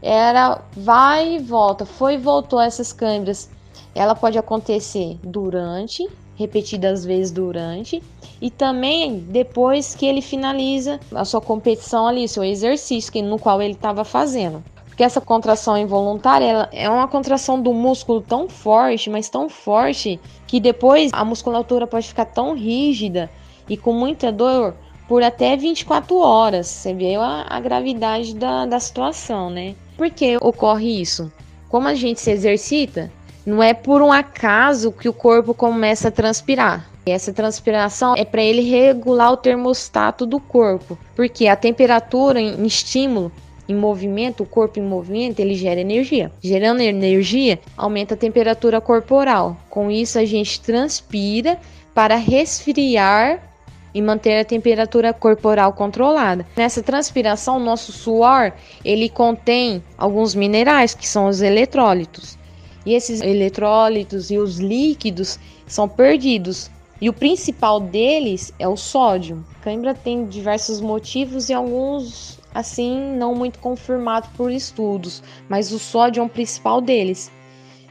era 0.00 0.62
vai 0.74 1.34
e 1.34 1.38
volta, 1.38 1.84
foi 1.84 2.14
e 2.14 2.18
voltou 2.18 2.60
essas 2.60 2.92
câimbras. 2.92 3.50
ela 3.94 4.14
pode 4.14 4.38
acontecer 4.38 5.18
durante, 5.24 6.08
repetidas 6.36 7.04
vezes 7.04 7.32
durante, 7.32 8.00
e 8.40 8.48
também 8.48 9.18
depois 9.18 9.94
que 9.94 10.06
ele 10.06 10.22
finaliza 10.22 11.00
a 11.12 11.24
sua 11.24 11.40
competição 11.40 12.06
ali, 12.06 12.28
seu 12.28 12.44
exercício 12.44 13.22
no 13.24 13.38
qual 13.38 13.60
ele 13.60 13.74
estava 13.74 14.04
fazendo. 14.04 14.62
Porque 14.86 15.02
essa 15.02 15.20
contração 15.20 15.76
involuntária 15.76 16.68
é 16.70 16.88
uma 16.88 17.08
contração 17.08 17.60
do 17.60 17.72
músculo 17.74 18.20
tão 18.20 18.48
forte, 18.48 19.10
mas 19.10 19.28
tão 19.28 19.48
forte, 19.48 20.20
que 20.46 20.60
depois 20.60 21.10
a 21.12 21.24
musculatura 21.24 21.86
pode 21.86 22.06
ficar 22.06 22.26
tão 22.26 22.54
rígida 22.54 23.28
e 23.68 23.76
com 23.76 23.92
muita 23.92 24.32
dor 24.32 24.74
por 25.08 25.22
até 25.22 25.56
24 25.56 26.16
horas. 26.18 26.66
Você 26.66 26.92
vê 26.92 27.14
a, 27.16 27.46
a 27.48 27.60
gravidade 27.60 28.34
da, 28.34 28.66
da 28.66 28.78
situação, 28.78 29.50
né? 29.50 29.74
Por 29.96 30.10
que 30.10 30.36
ocorre 30.40 31.00
isso? 31.00 31.32
Como 31.68 31.88
a 31.88 31.94
gente 31.94 32.20
se 32.20 32.30
exercita, 32.30 33.10
não 33.44 33.62
é 33.62 33.72
por 33.72 34.02
um 34.02 34.12
acaso 34.12 34.92
que 34.92 35.08
o 35.08 35.12
corpo 35.12 35.54
começa 35.54 36.08
a 36.08 36.12
transpirar. 36.12 36.88
Essa 37.06 37.32
transpiração 37.32 38.14
é 38.16 38.24
para 38.24 38.42
ele 38.42 38.60
regular 38.60 39.32
o 39.32 39.36
termostato 39.36 40.26
do 40.26 40.38
corpo, 40.38 40.98
porque 41.16 41.48
a 41.48 41.56
temperatura 41.56 42.38
em 42.38 42.66
estímulo 42.66 43.32
em 43.68 43.74
movimento, 43.74 44.42
o 44.42 44.46
corpo 44.46 44.78
em 44.78 44.82
movimento, 44.82 45.40
ele 45.40 45.54
gera 45.54 45.80
energia. 45.80 46.32
Gerando 46.42 46.80
energia, 46.80 47.60
aumenta 47.76 48.14
a 48.14 48.16
temperatura 48.16 48.80
corporal. 48.80 49.56
Com 49.68 49.90
isso, 49.90 50.18
a 50.18 50.24
gente 50.24 50.60
transpira 50.60 51.58
para 51.94 52.16
resfriar 52.16 53.47
e 53.94 54.02
manter 54.02 54.40
a 54.40 54.44
temperatura 54.44 55.12
corporal 55.12 55.72
controlada. 55.72 56.46
Nessa 56.56 56.82
transpiração, 56.82 57.58
nosso 57.58 57.92
suor, 57.92 58.52
ele 58.84 59.08
contém 59.08 59.82
alguns 59.96 60.34
minerais, 60.34 60.94
que 60.94 61.08
são 61.08 61.26
os 61.26 61.40
eletrólitos. 61.40 62.38
E 62.84 62.94
esses 62.94 63.20
eletrólitos 63.20 64.30
e 64.30 64.38
os 64.38 64.58
líquidos 64.58 65.38
são 65.66 65.88
perdidos. 65.88 66.70
E 67.00 67.08
o 67.08 67.12
principal 67.12 67.80
deles 67.80 68.52
é 68.58 68.66
o 68.66 68.76
sódio. 68.76 69.44
Cãibra 69.62 69.94
tem 69.94 70.26
diversos 70.26 70.80
motivos 70.80 71.48
e 71.48 71.54
alguns 71.54 72.38
assim 72.52 72.98
não 73.16 73.34
muito 73.34 73.58
confirmado 73.58 74.28
por 74.36 74.50
estudos, 74.50 75.22
mas 75.48 75.70
o 75.70 75.78
sódio 75.78 76.20
é 76.20 76.24
o 76.24 76.28
principal 76.28 76.80
deles. 76.80 77.30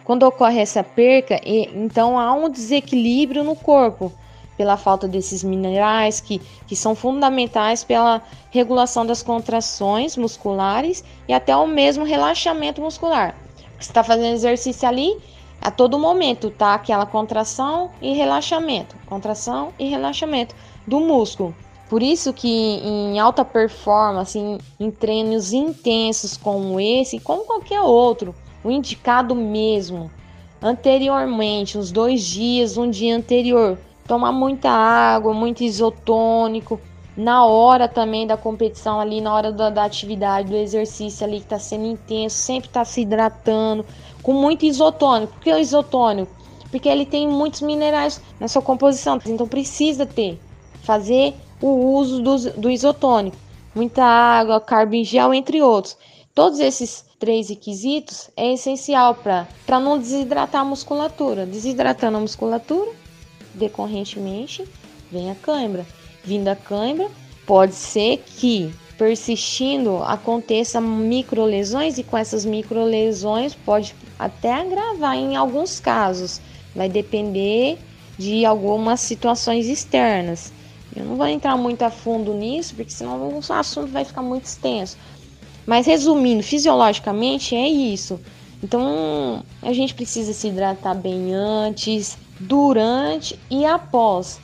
Quando 0.04 0.24
ocorre 0.24 0.60
essa 0.60 0.84
perca, 0.84 1.40
então 1.46 2.18
há 2.18 2.34
um 2.34 2.50
desequilíbrio 2.50 3.44
no 3.44 3.56
corpo 3.56 4.12
pela 4.58 4.76
falta 4.76 5.08
desses 5.08 5.44
minerais 5.44 6.20
que, 6.20 6.40
que 6.66 6.76
são 6.76 6.96
fundamentais 6.96 7.84
pela 7.84 8.22
regulação 8.50 9.06
das 9.06 9.22
contrações 9.22 10.18
musculares 10.18 11.04
e 11.28 11.34
até 11.34 11.56
o 11.56 11.68
mesmo 11.68 12.04
relaxamento 12.04 12.82
muscular. 12.82 13.36
Você 13.80 13.92
está 13.92 14.04
fazendo 14.04 14.34
exercício 14.34 14.88
ali, 14.88 15.16
a 15.62 15.70
todo 15.70 16.00
momento 16.00 16.50
tá 16.50 16.74
aquela 16.74 17.06
contração 17.06 17.92
e 18.02 18.14
relaxamento, 18.14 18.96
contração 19.06 19.72
e 19.78 19.88
relaxamento 19.88 20.56
do 20.88 21.00
músculo. 21.00 21.56
Por 21.90 22.04
isso 22.04 22.34
que 22.34 22.48
em 22.48 23.20
alta 23.20 23.46
performance, 23.46 24.38
em, 24.38 24.58
em 24.80 24.92
treinos 24.92 25.54
intensos 25.54 26.36
como 26.36 26.80
esse, 26.80 27.20
como 27.20 27.46
qualquer 27.46 27.82
outro, 27.82 28.36
o 28.64 28.70
indicado 28.70 29.34
mesmo, 29.34 30.12
anteriormente, 30.62 31.78
uns 31.78 31.92
dois 31.92 32.22
dias, 32.24 32.78
um 32.78 32.90
dia 32.90 33.16
anterior, 33.16 33.78
tomar 34.08 34.32
muita 34.32 34.70
água, 34.70 35.34
muito 35.34 35.64
isotônico, 35.64 36.80
na 37.16 37.46
hora 37.46 37.88
também 37.88 38.28
da 38.28 38.38
competição 38.38 39.00
ali, 39.00 39.20
na 39.20 39.34
hora 39.34 39.52
da, 39.52 39.70
da 39.70 39.84
atividade, 39.84 40.50
do 40.50 40.56
exercício 40.56 41.26
ali 41.26 41.38
que 41.38 41.46
está 41.46 41.58
sendo 41.58 41.86
intenso, 41.86 42.36
sempre 42.36 42.70
está 42.70 42.86
se 42.86 43.02
hidratando, 43.02 43.86
com 44.22 44.34
muito 44.34 44.66
isotônico. 44.66 45.34
Por 45.34 45.42
que 45.42 45.52
o 45.52 45.58
isotônico? 45.58 46.32
Porque 46.70 46.88
ele 46.88 47.06
tem 47.06 47.28
muitos 47.28 47.62
minerais 47.62 48.22
na 48.40 48.48
sua 48.48 48.62
composição, 48.62 49.20
então 49.26 49.48
precisa 49.48 50.06
ter. 50.06 50.40
Fazer 50.84 51.34
o 51.62 51.96
uso 51.96 52.22
do, 52.22 52.52
do 52.52 52.70
isotônico, 52.70 53.36
muita 53.74 54.04
água, 54.04 54.62
carbo 54.62 55.04
gel, 55.04 55.34
entre 55.34 55.62
outros. 55.62 55.98
Todos 56.36 56.60
esses 56.60 57.04
três 57.18 57.50
requisitos 57.50 58.30
é 58.38 58.54
essencial 58.54 59.16
para 59.16 59.80
não 59.80 59.98
desidratar 59.98 60.62
a 60.62 60.66
musculatura. 60.66 61.48
Desidratando 61.48 62.18
a 62.18 62.22
musculatura, 62.22 62.92
decorrentemente, 63.58 64.64
vem 65.12 65.30
a 65.32 65.36
cãibra. 65.36 65.86
Vindo 66.24 66.48
a 66.48 66.56
cãibra, 66.56 67.10
pode 67.46 67.76
ser 67.76 68.24
que 68.26 68.74
persistindo 68.98 69.98
aconteça 70.04 70.82
microlesões 70.82 71.98
e 71.98 72.04
com 72.04 72.18
essas 72.18 72.44
microlesões 72.46 73.54
pode 73.54 73.96
até 74.18 74.54
agravar 74.54 75.16
em 75.16 75.36
alguns 75.36 75.80
casos. 75.80 76.42
Vai 76.76 76.90
depender 76.90 77.78
de 78.18 78.46
algumas 78.46 79.00
situações 79.00 79.68
externas. 79.68 80.52
Eu 80.96 81.06
não 81.06 81.16
vou 81.16 81.28
entrar 81.28 81.56
muito 81.56 81.84
a 81.84 81.92
fundo 81.92 82.34
nisso, 82.34 82.74
porque 82.76 82.92
senão 82.92 83.30
o 83.38 83.54
assunto 83.54 83.88
vai 83.88 84.04
ficar 84.04 84.24
muito 84.24 84.46
extenso. 84.46 84.98
Mas 85.66 85.86
resumindo, 85.86 86.42
fisiologicamente 86.42 87.56
é 87.56 87.68
isso. 87.68 88.20
Então 88.64 89.44
a 89.62 89.72
gente 89.74 89.94
precisa 89.94 90.34
se 90.34 90.48
hidratar 90.48 90.96
bem 90.96 91.34
antes, 91.34 92.18
durante 92.40 93.38
e 93.50 93.66
após. 93.66 94.40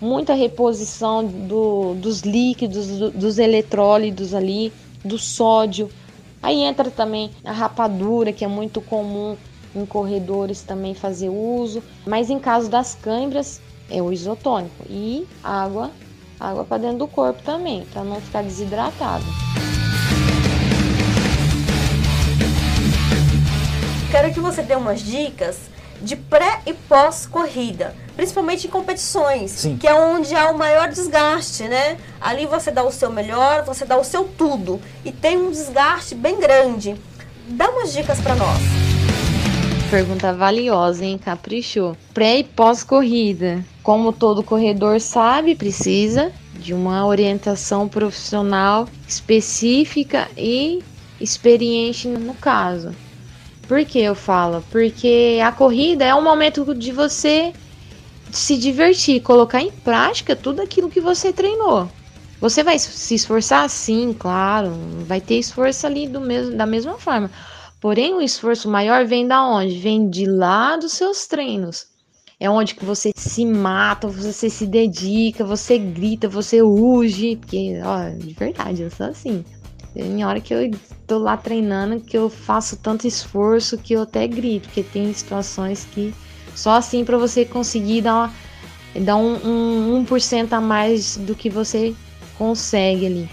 Muita 0.00 0.32
reposição 0.32 1.26
do, 1.26 1.94
dos 1.94 2.22
líquidos, 2.22 2.86
do, 2.86 3.10
dos 3.10 3.38
eletrólitos 3.38 4.34
ali, 4.34 4.72
do 5.04 5.18
sódio. 5.18 5.90
Aí 6.42 6.62
entra 6.62 6.90
também 6.90 7.30
a 7.44 7.52
rapadura, 7.52 8.32
que 8.32 8.44
é 8.44 8.48
muito 8.48 8.80
comum 8.80 9.36
em 9.74 9.84
corredores 9.84 10.62
também 10.62 10.94
fazer 10.94 11.28
uso. 11.28 11.82
Mas 12.06 12.30
em 12.30 12.38
caso 12.38 12.70
das 12.70 12.94
câimbras, 12.94 13.60
é 13.90 14.00
o 14.00 14.12
isotônico 14.12 14.86
e 14.88 15.26
água, 15.42 15.90
água 16.38 16.64
para 16.64 16.78
dentro 16.78 16.98
do 16.98 17.08
corpo 17.08 17.42
também, 17.42 17.84
para 17.92 18.04
não 18.04 18.20
ficar 18.20 18.42
desidratado. 18.42 19.24
Quero 24.10 24.32
que 24.32 24.40
você 24.40 24.62
dê 24.62 24.74
umas 24.74 25.02
dicas 25.02 25.70
de 26.00 26.16
pré 26.16 26.60
e 26.66 26.72
pós 26.72 27.26
corrida, 27.26 27.94
principalmente 28.16 28.66
em 28.66 28.70
competições, 28.70 29.50
Sim. 29.50 29.76
que 29.76 29.86
é 29.86 29.94
onde 29.94 30.34
há 30.34 30.50
o 30.50 30.58
maior 30.58 30.88
desgaste, 30.88 31.64
né? 31.64 31.98
Ali 32.20 32.46
você 32.46 32.70
dá 32.70 32.82
o 32.84 32.92
seu 32.92 33.10
melhor, 33.10 33.64
você 33.64 33.84
dá 33.84 33.98
o 33.98 34.04
seu 34.04 34.24
tudo 34.24 34.80
e 35.04 35.12
tem 35.12 35.36
um 35.36 35.50
desgaste 35.50 36.14
bem 36.14 36.40
grande. 36.40 36.96
Dá 37.48 37.68
umas 37.68 37.92
dicas 37.92 38.20
para 38.20 38.34
nós. 38.34 38.60
Pergunta 39.90 40.32
valiosa, 40.32 41.04
hein? 41.04 41.18
Caprichou. 41.18 41.96
Pré 42.14 42.38
e 42.38 42.44
pós-corrida. 42.44 43.64
Como 43.82 44.12
todo 44.12 44.42
corredor 44.42 45.00
sabe, 45.00 45.56
precisa 45.56 46.30
de 46.54 46.72
uma 46.72 47.04
orientação 47.04 47.88
profissional 47.88 48.86
específica 49.08 50.28
e 50.36 50.80
experiente 51.20 52.06
no 52.06 52.34
caso. 52.34 52.94
Por 53.70 53.84
que 53.84 54.00
eu 54.00 54.16
falo? 54.16 54.64
Porque 54.68 55.38
a 55.40 55.52
corrida 55.52 56.04
é 56.04 56.12
um 56.12 56.24
momento 56.24 56.74
de 56.74 56.90
você 56.90 57.52
se 58.32 58.58
divertir, 58.58 59.22
colocar 59.22 59.62
em 59.62 59.70
prática 59.70 60.34
tudo 60.34 60.60
aquilo 60.60 60.90
que 60.90 61.00
você 61.00 61.32
treinou. 61.32 61.88
Você 62.40 62.64
vai 62.64 62.76
se 62.80 63.14
esforçar? 63.14 63.70
Sim, 63.70 64.12
claro. 64.12 64.72
Vai 65.06 65.20
ter 65.20 65.36
esforço 65.36 65.86
ali 65.86 66.08
do 66.08 66.20
mesmo, 66.20 66.56
da 66.56 66.66
mesma 66.66 66.98
forma. 66.98 67.30
Porém, 67.80 68.12
o 68.12 68.20
esforço 68.20 68.68
maior 68.68 69.06
vem 69.06 69.24
da 69.24 69.46
onde? 69.46 69.78
Vem 69.78 70.10
de 70.10 70.26
lá 70.26 70.76
dos 70.76 70.94
seus 70.94 71.28
treinos. 71.28 71.86
É 72.40 72.50
onde 72.50 72.74
que 72.74 72.84
você 72.84 73.12
se 73.16 73.46
mata, 73.46 74.08
você 74.08 74.50
se 74.50 74.66
dedica, 74.66 75.44
você 75.44 75.78
grita, 75.78 76.28
você 76.28 76.60
urge, 76.60 77.36
porque, 77.36 77.80
ó, 77.84 78.08
de 78.18 78.34
verdade, 78.34 78.82
eu 78.82 78.90
sou 78.90 79.06
assim. 79.06 79.44
Tem 79.94 80.24
hora 80.24 80.40
que 80.40 80.54
eu 80.54 80.70
tô 81.06 81.18
lá 81.18 81.36
treinando 81.36 82.00
que 82.00 82.16
eu 82.16 82.30
faço 82.30 82.76
tanto 82.76 83.06
esforço 83.06 83.76
que 83.76 83.94
eu 83.94 84.02
até 84.02 84.26
grito, 84.26 84.68
porque 84.68 84.82
tem 84.82 85.12
situações 85.12 85.86
que 85.90 86.14
só 86.54 86.72
assim 86.72 87.04
para 87.04 87.18
você 87.18 87.44
conseguir 87.44 88.02
dar, 88.02 88.14
uma, 88.14 88.32
dar 89.04 89.16
um, 89.16 89.96
um 89.96 90.04
1% 90.04 90.52
a 90.52 90.60
mais 90.60 91.16
do 91.16 91.34
que 91.34 91.50
você 91.50 91.94
consegue 92.38 93.06
ali. 93.06 93.30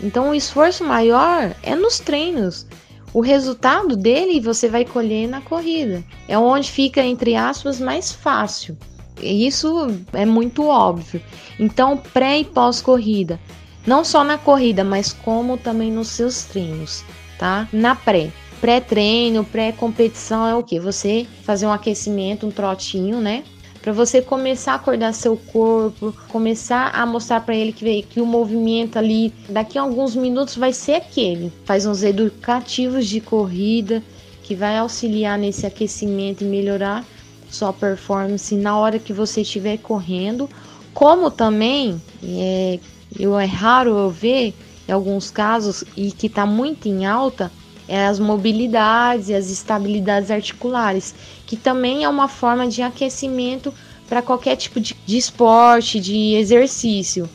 Então 0.00 0.30
o 0.30 0.34
esforço 0.34 0.84
maior 0.84 1.54
é 1.62 1.74
nos 1.74 1.98
treinos 1.98 2.66
o 3.12 3.20
resultado 3.20 3.96
dele 3.96 4.40
você 4.40 4.68
vai 4.68 4.84
colher 4.84 5.28
na 5.28 5.40
corrida. 5.40 6.04
É 6.26 6.38
onde 6.38 6.70
fica, 6.70 7.02
entre 7.02 7.34
aspas, 7.34 7.80
mais 7.80 8.12
fácil. 8.12 8.76
Isso 9.20 9.88
é 10.12 10.24
muito 10.24 10.66
óbvio. 10.66 11.20
Então, 11.58 11.96
pré 11.96 12.40
e 12.40 12.44
pós-corrida. 12.44 13.40
Não 13.86 14.04
só 14.04 14.22
na 14.22 14.36
corrida, 14.36 14.84
mas 14.84 15.12
como 15.12 15.56
também 15.56 15.90
nos 15.90 16.08
seus 16.08 16.44
treinos, 16.44 17.04
tá? 17.38 17.68
Na 17.72 17.94
pré. 17.94 18.30
Pré-treino, 18.60 19.44
pré-competição 19.44 20.46
é 20.46 20.54
o 20.54 20.62
que? 20.64 20.80
Você 20.80 21.26
fazer 21.44 21.66
um 21.66 21.72
aquecimento, 21.72 22.46
um 22.46 22.50
trotinho, 22.50 23.20
né? 23.20 23.44
para 23.88 23.92
você 23.92 24.20
começar 24.20 24.72
a 24.72 24.74
acordar 24.76 25.14
seu 25.14 25.36
corpo, 25.36 26.14
começar 26.28 26.90
a 26.90 27.06
mostrar 27.06 27.40
para 27.40 27.54
ele 27.54 27.72
que, 27.72 28.02
que 28.02 28.20
o 28.20 28.26
movimento 28.26 28.98
ali 28.98 29.32
daqui 29.48 29.78
a 29.78 29.82
alguns 29.82 30.14
minutos 30.14 30.56
vai 30.56 30.72
ser 30.72 30.94
aquele. 30.94 31.52
Faz 31.64 31.86
uns 31.86 32.02
educativos 32.02 33.06
de 33.06 33.20
corrida 33.20 34.02
que 34.42 34.54
vai 34.54 34.76
auxiliar 34.76 35.38
nesse 35.38 35.66
aquecimento 35.66 36.42
e 36.42 36.46
melhorar 36.46 37.04
sua 37.50 37.72
performance 37.72 38.54
na 38.54 38.76
hora 38.76 38.98
que 38.98 39.12
você 39.12 39.40
estiver 39.40 39.78
correndo, 39.78 40.50
como 40.92 41.30
também 41.30 42.00
é, 42.22 42.78
eu, 43.18 43.38
é 43.38 43.44
raro 43.44 43.96
eu 43.96 44.10
ver 44.10 44.54
em 44.88 44.92
alguns 44.92 45.30
casos 45.30 45.84
e 45.96 46.10
que 46.12 46.28
está 46.28 46.46
muito 46.46 46.88
em 46.88 47.04
alta 47.04 47.50
é 47.88 48.06
as 48.06 48.18
mobilidades 48.18 49.30
e 49.30 49.34
as 49.34 49.48
estabilidades 49.50 50.30
articulares, 50.30 51.14
que 51.46 51.56
também 51.56 52.04
é 52.04 52.08
uma 52.08 52.28
forma 52.28 52.68
de 52.68 52.82
aquecimento 52.82 53.72
para 54.06 54.20
qualquer 54.20 54.56
tipo 54.56 54.78
de, 54.78 54.94
de 55.06 55.16
esporte, 55.16 55.98
de 55.98 56.34
exercício. 56.34 57.28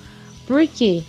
Por 0.45 0.67
quê? 0.67 1.01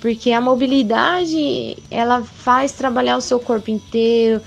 Porque 0.00 0.32
a 0.32 0.40
mobilidade 0.40 1.78
ela 1.90 2.22
faz 2.22 2.72
trabalhar 2.72 3.16
o 3.16 3.22
seu 3.22 3.40
corpo 3.40 3.70
inteiro, 3.70 4.42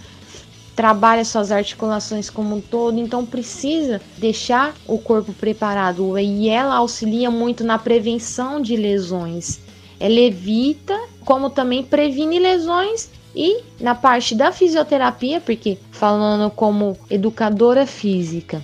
trabalha 0.75 1.25
suas 1.25 1.51
articulações 1.51 2.29
como 2.29 2.55
um 2.55 2.61
todo, 2.61 2.99
então 2.99 3.25
precisa 3.25 4.01
deixar 4.17 4.75
o 4.87 4.99
corpo 4.99 5.33
preparado 5.33 6.17
e 6.17 6.47
ela 6.47 6.75
auxilia 6.75 7.29
muito 7.29 7.63
na 7.63 7.79
prevenção 7.79 8.61
de 8.61 8.75
lesões. 8.75 9.62
Ela 10.03 10.19
evita, 10.19 10.99
como 11.23 11.49
também 11.49 11.81
previne 11.81 12.37
lesões 12.37 13.09
e 13.33 13.61
na 13.79 13.95
parte 13.95 14.35
da 14.35 14.51
fisioterapia, 14.51 15.39
porque 15.39 15.77
falando 15.91 16.51
como 16.51 16.97
educadora 17.09 17.87
física, 17.87 18.61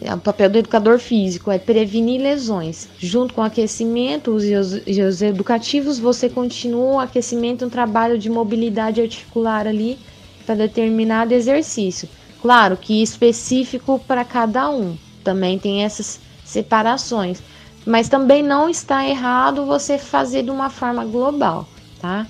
o 0.00 0.18
papel 0.18 0.48
do 0.48 0.58
educador 0.58 1.00
físico 1.00 1.50
é 1.50 1.58
prevenir 1.58 2.20
lesões. 2.20 2.88
Junto 3.00 3.34
com 3.34 3.40
o 3.40 3.44
aquecimento 3.44 4.40
e 4.44 4.54
os, 4.54 4.74
os 4.74 5.22
educativos, 5.22 5.98
você 5.98 6.28
continua 6.28 6.94
o 6.94 7.00
aquecimento, 7.00 7.64
um 7.64 7.68
trabalho 7.68 8.16
de 8.16 8.30
mobilidade 8.30 9.00
articular 9.00 9.66
ali 9.66 9.98
para 10.46 10.54
determinado 10.54 11.34
exercício. 11.34 12.08
Claro 12.40 12.76
que 12.76 13.02
específico 13.02 14.00
para 14.06 14.24
cada 14.24 14.70
um. 14.70 14.96
Também 15.24 15.58
tem 15.58 15.82
essas 15.82 16.20
separações. 16.44 17.42
Mas 17.86 18.08
também 18.08 18.42
não 18.42 18.68
está 18.68 19.06
errado 19.06 19.66
você 19.66 19.98
fazer 19.98 20.42
de 20.42 20.50
uma 20.50 20.70
forma 20.70 21.04
global, 21.04 21.68
tá? 22.00 22.26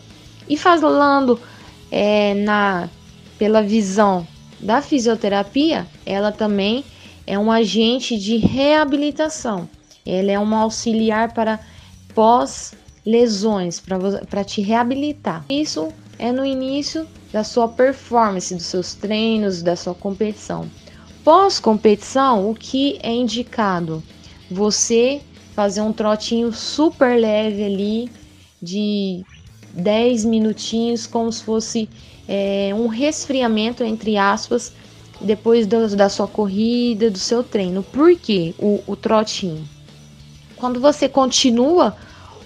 E 0.49 0.57
falando 0.57 1.41
é, 1.91 2.35
na 2.35 2.89
pela 3.39 3.63
visão 3.63 4.27
da 4.61 4.81
fisioterapia, 4.81 5.87
ela 6.07 6.33
também 6.33 6.85
é 7.27 7.39
um 7.39 7.51
agente 7.51 8.19
de 8.19 8.37
reabilitação. 8.37 9.69
Ela 10.07 10.33
é 10.33 10.39
um 10.39 10.55
auxiliar 10.55 11.33
para 11.33 11.59
pós-lesões, 12.15 13.83
para 14.29 14.45
te 14.45 14.61
reabilitar. 14.61 15.45
Isso 15.49 15.89
é 16.19 16.31
no 16.31 16.45
início 16.45 17.07
da 17.33 17.43
sua 17.43 17.69
performance, 17.69 18.55
dos 18.55 18.67
seus 18.67 18.95
treinos, 18.95 19.63
da 19.63 19.75
sua 19.75 19.95
competição. 19.95 20.71
Pós-competição, 21.25 22.51
o 22.51 22.55
que 22.55 22.99
é 23.03 23.13
indicado? 23.13 24.03
Você 24.51 25.23
fazer 25.55 25.81
um 25.81 25.93
trotinho 25.93 26.53
super 26.53 27.19
leve 27.19 27.65
ali, 27.65 28.11
de 28.61 29.25
10 29.73 30.25
minutinhos, 30.25 31.07
como 31.07 31.31
se 31.31 31.43
fosse 31.43 31.89
é, 32.29 32.73
um 32.75 32.87
resfriamento, 32.87 33.85
entre 33.85 34.17
aspas, 34.17 34.73
depois 35.21 35.67
do, 35.67 35.95
da 35.97 36.09
sua 36.09 36.27
corrida, 36.27 37.11
do 37.11 37.19
seu 37.19 37.43
treino. 37.43 37.83
Por 37.83 38.17
que 38.17 38.55
o, 38.59 38.83
o 38.87 38.97
trotinho? 38.97 39.67
Quando 40.57 40.81
você 40.81 41.09
continua 41.09 41.97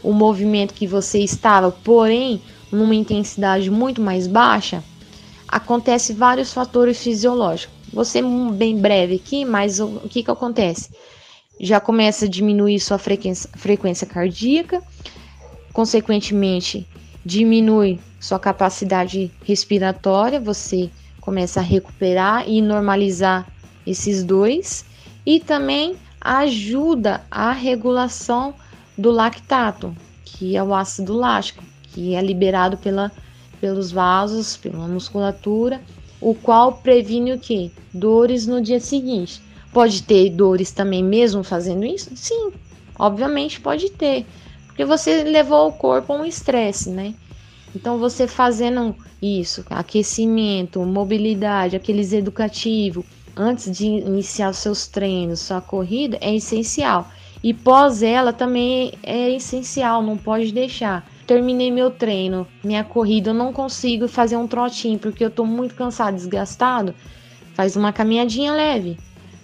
o 0.02 0.12
movimento 0.12 0.74
que 0.74 0.86
você 0.86 1.20
estava, 1.20 1.70
porém 1.70 2.40
numa 2.70 2.94
intensidade 2.94 3.70
muito 3.70 4.00
mais 4.00 4.26
baixa, 4.26 4.82
acontece 5.46 6.12
vários 6.12 6.52
fatores 6.52 7.02
fisiológicos. 7.02 7.76
Ser 8.04 8.22
bem 8.52 8.76
breve 8.76 9.14
aqui, 9.16 9.44
mas 9.44 9.80
o, 9.80 9.86
o 9.86 10.08
que, 10.08 10.22
que 10.22 10.30
acontece? 10.30 10.90
Já 11.60 11.80
começa 11.80 12.26
a 12.26 12.28
diminuir 12.28 12.78
sua 12.80 12.98
frequência, 12.98 13.50
frequência 13.54 14.06
cardíaca, 14.06 14.82
consequentemente, 15.72 16.86
diminui 17.24 17.98
sua 18.20 18.38
capacidade 18.38 19.30
respiratória, 19.44 20.40
você 20.40 20.90
começa 21.20 21.60
a 21.60 21.62
recuperar 21.62 22.48
e 22.48 22.62
normalizar 22.62 23.46
esses 23.86 24.24
dois, 24.24 24.84
e 25.26 25.40
também 25.40 25.96
ajuda 26.20 27.22
a 27.30 27.52
regulação 27.52 28.54
do 28.96 29.10
lactato, 29.10 29.94
que 30.24 30.56
é 30.56 30.62
o 30.62 30.74
ácido 30.74 31.14
lático, 31.14 31.62
que 31.84 32.14
é 32.14 32.22
liberado 32.22 32.76
pela, 32.76 33.10
pelos 33.60 33.90
vasos, 33.90 34.56
pela 34.56 34.86
musculatura, 34.86 35.80
o 36.20 36.34
qual 36.34 36.74
previne 36.74 37.32
o 37.32 37.38
que? 37.38 37.70
Dores 37.92 38.46
no 38.46 38.60
dia 38.60 38.80
seguinte. 38.80 39.42
Pode 39.72 40.02
ter 40.02 40.30
dores 40.30 40.70
também 40.70 41.02
mesmo 41.02 41.42
fazendo 41.42 41.84
isso? 41.84 42.10
Sim, 42.16 42.52
obviamente 42.98 43.60
pode 43.60 43.90
ter, 43.90 44.26
porque 44.66 44.84
você 44.84 45.22
levou 45.24 45.68
o 45.68 45.72
corpo 45.72 46.12
a 46.12 46.16
um 46.16 46.24
estresse, 46.24 46.90
né? 46.90 47.14
Então 47.74 47.98
você 47.98 48.26
fazendo 48.26 48.96
isso, 49.20 49.64
aquecimento, 49.68 50.80
mobilidade, 50.84 51.76
aqueles 51.76 52.12
educativos, 52.12 53.04
antes 53.36 53.70
de 53.70 53.86
iniciar 53.86 54.52
seus 54.54 54.86
treinos, 54.86 55.40
sua 55.40 55.60
corrida, 55.60 56.18
é 56.20 56.34
essencial. 56.34 57.08
E 57.42 57.52
pós 57.54 58.02
ela 58.02 58.32
também 58.32 58.92
é 59.02 59.30
essencial, 59.30 60.02
não 60.02 60.16
pode 60.16 60.50
deixar 60.50 61.06
terminei 61.28 61.70
meu 61.70 61.90
treino, 61.90 62.48
minha 62.64 62.82
corrida, 62.82 63.30
eu 63.30 63.34
não 63.34 63.52
consigo 63.52 64.08
fazer 64.08 64.38
um 64.38 64.48
trotinho 64.48 64.98
porque 64.98 65.22
eu 65.22 65.30
tô 65.30 65.44
muito 65.44 65.74
cansado, 65.74 66.14
desgastado, 66.14 66.94
faz 67.52 67.76
uma 67.76 67.92
caminhadinha 67.92 68.50
leve. 68.50 68.96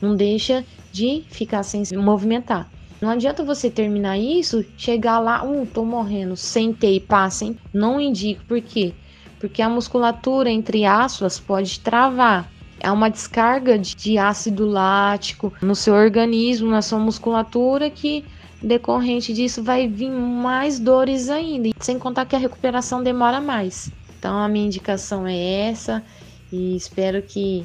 Não 0.05 0.15
deixa 0.15 0.63
de 0.93 1.25
ficar 1.31 1.63
sem 1.63 1.83
se 1.83 1.97
movimentar. 1.97 2.71
Não 3.01 3.09
adianta 3.09 3.43
você 3.43 3.71
terminar 3.71 4.19
isso, 4.19 4.63
chegar 4.77 5.19
lá, 5.19 5.43
uh, 5.43 5.67
tô 5.67 5.83
morrendo, 5.83 6.37
sentei, 6.37 7.01
passem. 7.01 7.57
Não 7.73 7.99
indico 7.99 8.45
por 8.45 8.61
quê? 8.61 8.93
Porque 9.41 9.63
a 9.63 9.69
musculatura 9.69 10.51
entre 10.51 10.85
aspas 10.85 11.41
pode 11.41 11.81
travar. 11.81 12.51
É 12.81 12.91
uma 12.91 13.09
descarga 13.09 13.79
de 13.79 14.19
ácido 14.19 14.67
lático 14.67 15.51
no 15.63 15.75
seu 15.75 15.95
organismo, 15.95 16.71
na 16.71 16.83
sua 16.83 16.99
musculatura 16.99 17.89
que 17.89 18.27
decorrente 18.63 19.33
disso 19.33 19.63
vai 19.63 19.89
vir 19.89 20.11
mais 20.11 20.79
dores 20.79 21.31
ainda, 21.31 21.71
sem 21.81 21.99
contar 21.99 22.27
que 22.27 22.37
a 22.37 22.39
recuperação 22.39 23.03
demora 23.03 23.41
mais. 23.41 23.91
Então 24.19 24.37
a 24.37 24.49
minha 24.49 24.67
indicação 24.67 25.27
é 25.27 25.71
essa 25.71 26.05
e 26.53 26.77
espero 26.77 27.23
que 27.23 27.65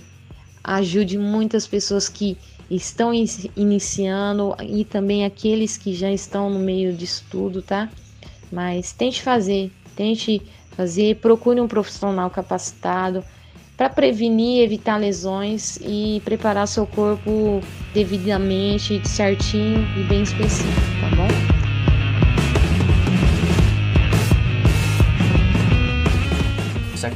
ajude 0.77 1.17
muitas 1.17 1.65
pessoas 1.65 2.07
que 2.07 2.37
estão 2.69 3.11
iniciando 3.55 4.55
e 4.61 4.85
também 4.85 5.25
aqueles 5.25 5.77
que 5.77 5.93
já 5.93 6.11
estão 6.11 6.49
no 6.49 6.59
meio 6.59 6.93
de 6.93 7.05
estudo, 7.05 7.61
tá? 7.61 7.89
Mas 8.51 8.91
tente 8.91 9.21
fazer, 9.21 9.71
tente 9.95 10.41
fazer, 10.75 11.15
procure 11.15 11.59
um 11.59 11.67
profissional 11.67 12.29
capacitado 12.29 13.23
para 13.75 13.89
prevenir, 13.89 14.63
evitar 14.63 14.97
lesões 14.97 15.79
e 15.81 16.21
preparar 16.23 16.67
seu 16.67 16.85
corpo 16.85 17.61
devidamente, 17.93 19.01
certinho 19.07 19.87
e 19.97 20.03
bem 20.03 20.21
específico, 20.21 20.81
tá 21.01 21.15
bom? 21.15 21.58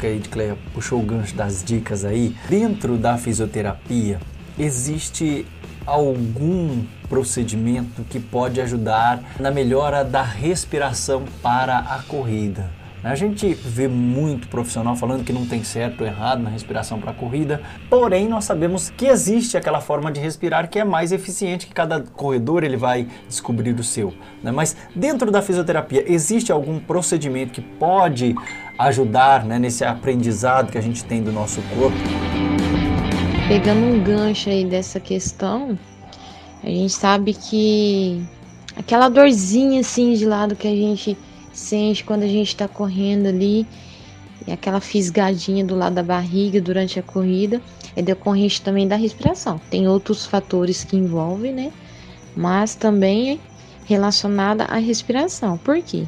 Que 0.04 0.08
a 0.08 0.12
Edcleia 0.12 0.58
puxou 0.74 1.00
o 1.00 1.02
gancho 1.02 1.34
das 1.34 1.64
dicas 1.64 2.04
aí, 2.04 2.36
dentro 2.50 2.98
da 2.98 3.18
fisioterapia 3.18 4.20
existe 4.60 5.46
algum 5.86 6.84
procedimento 7.08 8.04
que 8.10 8.20
pode 8.20 8.60
ajudar 8.60 9.24
na 9.40 9.50
melhora 9.50 10.04
da 10.04 10.22
respiração 10.22 11.24
para 11.42 11.78
a 11.78 12.04
corrida? 12.04 12.70
A 13.02 13.16
gente 13.16 13.54
vê 13.54 13.88
muito 13.88 14.48
profissional 14.48 14.96
falando 14.96 15.26
que 15.26 15.34
não 15.34 15.46
tem 15.46 15.62
certo 15.62 16.02
ou 16.02 16.08
errado 16.08 16.42
na 16.42 16.50
respiração 16.50 17.02
para 17.02 17.12
a 17.12 17.14
corrida, 17.14 17.62
porém 17.90 18.30
nós 18.30 18.46
sabemos 18.46 18.90
que 18.90 19.08
existe 19.08 19.58
aquela 19.58 19.82
forma 19.82 20.10
de 20.10 20.22
respirar 20.22 20.70
que 20.70 20.80
é 20.80 20.86
mais 20.86 21.12
eficiente, 21.12 21.68
que 21.68 21.74
cada 21.74 22.00
corredor 22.00 22.64
ele 22.64 22.78
vai 22.78 23.08
descobrir 23.28 23.74
o 23.78 23.84
seu. 23.84 24.14
Né? 24.42 24.52
Mas 24.52 24.78
dentro 24.96 25.30
da 25.32 25.42
fisioterapia, 25.42 26.06
existe 26.08 26.50
algum 26.50 26.80
procedimento 26.80 27.52
que 27.52 27.62
pode 27.62 28.36
ajudar 28.84 29.46
né, 29.46 29.60
nesse 29.60 29.84
aprendizado 29.84 30.72
que 30.72 30.78
a 30.78 30.82
gente 30.82 31.04
tem 31.04 31.22
do 31.22 31.32
nosso 31.32 31.62
corpo? 31.76 31.98
Pegando 33.48 33.86
um 33.86 34.04
gancho 34.04 34.50
aí 34.50 34.66
dessa 34.66 35.00
questão, 35.00 35.78
a 36.64 36.68
gente 36.68 36.94
sabe 36.94 37.34
que 37.34 38.24
aquela 38.76 39.10
dorzinha 39.10 39.82
assim 39.82 40.14
de 40.14 40.26
lado 40.26 40.56
que 40.56 40.68
a 40.68 40.76
gente 40.76 41.18
sente 41.52 42.04
quando 42.04 42.24
a 42.24 42.28
gente 42.28 42.48
está 42.48 42.68
correndo 42.68 43.28
ali, 43.28 43.68
e 44.46 44.52
aquela 44.52 44.80
fisgadinha 44.80 45.64
do 45.64 45.76
lado 45.76 45.96
da 45.96 46.04
barriga 46.04 46.60
durante 46.60 47.00
a 47.00 47.04
corrida, 47.04 47.62
é 47.96 48.02
decorrente 48.02 48.62
também 48.62 48.88
da 48.88 48.96
respiração. 48.96 49.60
Tem 49.70 49.88
outros 49.88 50.26
fatores 50.26 50.84
que 50.84 50.98
envolvem, 50.98 51.54
né? 51.54 51.72
Mas 52.36 52.76
também 52.76 53.40
relacionada 53.86 54.66
à 54.66 54.78
respiração. 54.78 55.58
Por 55.58 55.82
quê? 55.82 56.06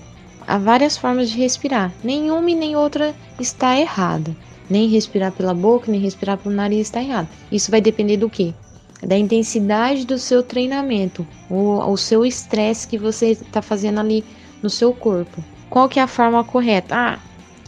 Há 0.48 0.58
várias 0.58 0.96
formas 0.96 1.30
de 1.30 1.38
respirar, 1.38 1.92
nenhuma 2.04 2.52
e 2.52 2.56
nem 2.56 2.76
outra 2.76 3.16
está 3.40 3.80
errada. 3.80 4.36
Nem 4.70 4.88
respirar 4.90 5.32
pela 5.32 5.54
boca, 5.54 5.92
nem 5.92 6.00
respirar 6.00 6.38
pelo 6.38 6.54
nariz 6.54 6.88
está 6.88 7.02
errado. 7.02 7.28
Isso 7.52 7.70
vai 7.70 7.82
depender 7.82 8.18
do 8.18 8.30
quê? 8.30 8.54
Da 9.02 9.18
intensidade 9.18 10.06
do 10.06 10.18
seu 10.18 10.42
treinamento, 10.42 11.28
o 11.50 11.96
seu 11.98 12.26
estresse 12.26 12.88
que 12.88 12.98
você 12.98 13.32
está 13.32 13.62
fazendo 13.62 14.00
ali 14.00 14.24
no 14.64 14.70
seu 14.70 14.94
corpo. 14.94 15.44
Qual 15.70 15.88
que 15.90 16.00
é 16.00 16.04
a 16.04 16.08
forma 16.08 16.44
correta? 16.44 16.96
Ah, 16.96 17.20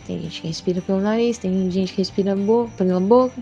tem 0.08 0.22
gente 0.22 0.42
que 0.42 0.48
respira 0.48 0.82
pelo 0.82 1.02
nariz, 1.02 1.38
tem 1.38 1.70
gente 1.70 1.92
que 1.92 2.00
respira 2.00 2.36
bo 2.36 2.70
pela 2.78 3.00
boca. 3.00 3.36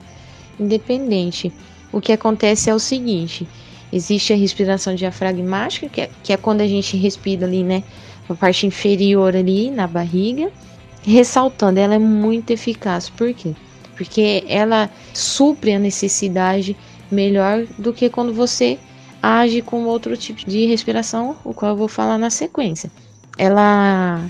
Independente. 0.60 1.54
O 1.92 2.02
que 2.02 2.12
acontece 2.12 2.70
é 2.70 2.76
o 2.76 2.80
seguinte: 2.80 3.48
existe 3.94 4.34
a 4.34 4.36
respiração 4.36 4.96
diafragmática, 4.96 5.88
que 5.88 6.02
é, 6.02 6.10
que 6.24 6.34
é 6.34 6.38
quando 6.38 6.62
a 6.62 6.68
gente 6.68 6.98
respira 6.98 7.46
ali, 7.46 7.64
né? 7.64 7.84
A 8.28 8.34
parte 8.34 8.66
inferior 8.66 9.36
ali 9.36 9.70
na 9.70 9.88
barriga. 9.88 10.52
Ressaltando, 11.04 11.80
ela 11.80 11.96
é 11.96 12.00
muito 12.00 12.52
eficaz. 12.52 13.10
Por 13.10 13.34
quê? 13.34 13.54
Porque 13.96 14.44
ela 14.48 14.90
supre 15.14 15.74
a 15.74 15.80
necessidade 15.80 16.76
melhor 17.12 17.66
do 17.78 17.94
que 17.94 18.10
quando 18.10 18.34
você 18.34 18.80
age 19.22 19.62
com 19.62 19.86
outro 19.86 20.16
tipo 20.18 20.48
de 20.48 20.66
respiração, 20.66 21.36
o 21.44 21.54
qual 21.54 21.72
eu 21.72 21.78
vou 21.78 21.88
falar 21.88 22.18
na 22.18 22.30
sequência. 22.30 22.92
Ela 23.38 24.24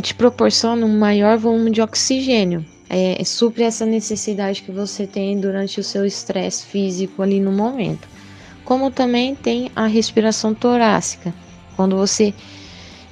te 0.00 0.14
proporciona 0.14 0.84
um 0.84 0.98
maior 0.98 1.38
volume 1.38 1.70
de 1.70 1.80
oxigênio. 1.80 2.64
É, 2.88 3.22
supre 3.24 3.64
essa 3.64 3.84
necessidade 3.84 4.62
que 4.62 4.70
você 4.70 5.06
tem 5.06 5.40
durante 5.40 5.80
o 5.80 5.84
seu 5.84 6.06
estresse 6.06 6.64
físico 6.66 7.22
ali 7.22 7.40
no 7.40 7.50
momento. 7.50 8.08
Como 8.64 8.90
também 8.90 9.34
tem 9.34 9.70
a 9.74 9.86
respiração 9.86 10.54
torácica, 10.54 11.34
quando 11.76 11.96
você 11.96 12.32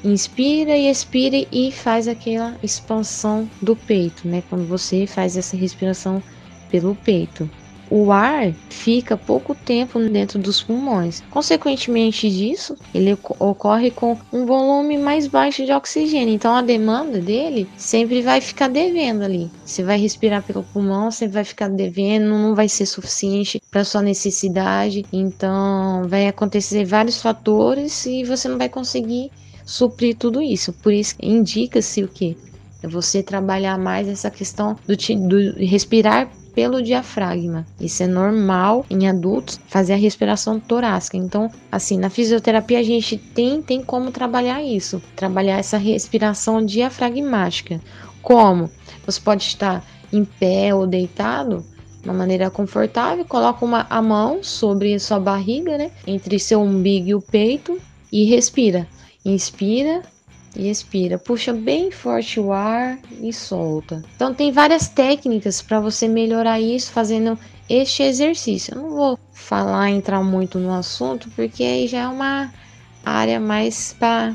inspira 0.04 0.76
e 0.76 0.88
expira 0.88 1.46
e 1.50 1.72
faz 1.72 2.06
aquela 2.06 2.56
expansão 2.62 3.48
do 3.60 3.74
peito, 3.74 4.28
né? 4.28 4.42
Quando 4.48 4.66
você 4.66 5.06
faz 5.06 5.36
essa 5.36 5.56
respiração 5.56 6.22
pelo 6.70 6.94
peito 6.94 7.48
o 7.90 8.10
ar 8.10 8.52
fica 8.70 9.16
pouco 9.16 9.54
tempo 9.54 9.98
dentro 10.00 10.38
dos 10.38 10.62
pulmões. 10.62 11.22
Consequentemente 11.30 12.30
disso, 12.30 12.76
ele 12.94 13.16
ocorre 13.38 13.90
com 13.90 14.16
um 14.32 14.46
volume 14.46 14.98
mais 14.98 15.26
baixo 15.26 15.64
de 15.64 15.72
oxigênio. 15.72 16.34
Então 16.34 16.54
a 16.54 16.62
demanda 16.62 17.20
dele 17.20 17.68
sempre 17.76 18.22
vai 18.22 18.40
ficar 18.40 18.68
devendo 18.68 19.22
ali. 19.22 19.50
Você 19.64 19.82
vai 19.82 19.98
respirar 19.98 20.42
pelo 20.42 20.62
pulmão, 20.62 21.10
sempre 21.10 21.34
vai 21.34 21.44
ficar 21.44 21.68
devendo, 21.68 22.26
não 22.26 22.54
vai 22.54 22.68
ser 22.68 22.86
suficiente 22.86 23.60
para 23.70 23.84
sua 23.84 24.02
necessidade. 24.02 25.04
Então 25.12 26.08
vai 26.08 26.26
acontecer 26.26 26.84
vários 26.84 27.20
fatores 27.20 28.06
e 28.06 28.24
você 28.24 28.48
não 28.48 28.58
vai 28.58 28.68
conseguir 28.68 29.30
suprir 29.64 30.16
tudo 30.16 30.42
isso. 30.42 30.72
Por 30.72 30.92
isso 30.92 31.14
indica-se 31.20 32.02
o 32.02 32.08
que? 32.08 32.36
É 32.82 32.88
você 32.88 33.22
trabalhar 33.22 33.78
mais 33.78 34.08
essa 34.08 34.30
questão 34.30 34.76
do, 34.86 34.96
do 34.96 35.64
respirar 35.64 36.30
pelo 36.54 36.82
diafragma. 36.82 37.66
Isso 37.80 38.02
é 38.02 38.06
normal 38.06 38.86
em 38.88 39.08
adultos 39.08 39.58
fazer 39.66 39.94
a 39.94 39.96
respiração 39.96 40.60
torácica. 40.60 41.16
Então, 41.16 41.50
assim, 41.70 41.98
na 41.98 42.08
fisioterapia 42.08 42.78
a 42.78 42.82
gente 42.82 43.16
tem 43.16 43.60
tem 43.60 43.82
como 43.82 44.10
trabalhar 44.10 44.62
isso, 44.62 45.02
trabalhar 45.16 45.58
essa 45.58 45.76
respiração 45.76 46.64
diafragmática. 46.64 47.80
Como? 48.22 48.70
Você 49.04 49.20
pode 49.20 49.42
estar 49.42 49.84
em 50.12 50.24
pé 50.24 50.74
ou 50.74 50.86
deitado, 50.86 51.64
de 52.00 52.08
uma 52.08 52.14
maneira 52.14 52.50
confortável, 52.50 53.24
coloca 53.24 53.64
uma, 53.64 53.86
a 53.90 54.00
mão 54.00 54.42
sobre 54.42 54.98
sua 54.98 55.18
barriga, 55.18 55.76
né, 55.76 55.90
entre 56.06 56.38
seu 56.38 56.60
umbigo 56.60 57.08
e 57.08 57.14
o 57.14 57.20
peito 57.20 57.78
e 58.12 58.24
respira. 58.24 58.86
Inspira 59.24 60.02
e 60.56 60.68
expira. 60.68 61.18
Puxa 61.18 61.52
bem 61.52 61.90
forte 61.90 62.38
o 62.38 62.52
ar 62.52 62.98
e 63.20 63.32
solta. 63.32 64.02
Então 64.14 64.34
tem 64.34 64.52
várias 64.52 64.88
técnicas 64.88 65.62
para 65.62 65.80
você 65.80 66.06
melhorar 66.06 66.60
isso 66.60 66.92
fazendo 66.92 67.38
este 67.68 68.02
exercício. 68.02 68.74
Eu 68.74 68.82
não 68.82 68.90
vou 68.90 69.18
falar, 69.32 69.90
entrar 69.90 70.22
muito 70.22 70.58
no 70.58 70.72
assunto, 70.72 71.30
porque 71.30 71.62
aí 71.62 71.86
já 71.88 72.00
é 72.00 72.08
uma 72.08 72.52
área 73.04 73.40
mais 73.40 73.94
para 73.98 74.34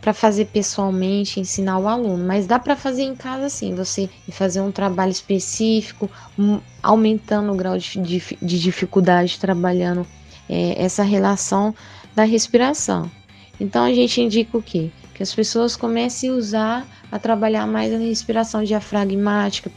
para 0.00 0.12
fazer 0.12 0.44
pessoalmente, 0.48 1.40
ensinar 1.40 1.78
o 1.78 1.88
aluno, 1.88 2.22
mas 2.26 2.46
dá 2.46 2.58
para 2.58 2.76
fazer 2.76 3.04
em 3.04 3.16
casa 3.16 3.48
sim, 3.48 3.74
você 3.74 4.06
fazer 4.32 4.60
um 4.60 4.70
trabalho 4.70 5.10
específico, 5.10 6.10
um, 6.38 6.60
aumentando 6.82 7.50
o 7.50 7.56
grau 7.56 7.78
de, 7.78 7.98
de, 8.02 8.22
de 8.42 8.60
dificuldade, 8.60 9.40
trabalhando 9.40 10.06
é, 10.46 10.74
essa 10.84 11.02
relação 11.02 11.74
da 12.14 12.24
respiração. 12.24 13.10
Então 13.60 13.84
a 13.84 13.92
gente 13.92 14.20
indica 14.20 14.56
o 14.56 14.62
que? 14.62 14.92
que 15.14 15.22
as 15.22 15.32
pessoas 15.32 15.76
comecem 15.76 16.30
a 16.30 16.34
usar, 16.34 16.86
a 17.10 17.18
trabalhar 17.18 17.66
mais 17.66 17.94
a 17.94 17.98
respiração 17.98 18.64
diafragmática 18.64 19.70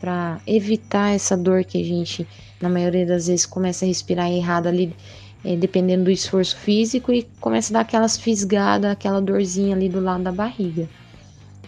para 0.00 0.40
evitar 0.46 1.14
essa 1.14 1.36
dor 1.36 1.64
que 1.64 1.80
a 1.80 1.84
gente, 1.84 2.26
na 2.60 2.68
maioria 2.68 3.06
das 3.06 3.28
vezes, 3.28 3.46
começa 3.46 3.84
a 3.84 3.88
respirar 3.88 4.30
errado 4.30 4.66
ali, 4.66 4.92
é, 5.44 5.54
dependendo 5.54 6.04
do 6.04 6.10
esforço 6.10 6.56
físico, 6.56 7.12
e 7.12 7.22
começa 7.40 7.72
a 7.72 7.74
dar 7.74 7.80
aquelas 7.80 8.18
fisgadas, 8.18 8.90
aquela 8.90 9.20
dorzinha 9.20 9.76
ali 9.76 9.88
do 9.88 10.00
lado 10.00 10.24
da 10.24 10.32
barriga. 10.32 10.88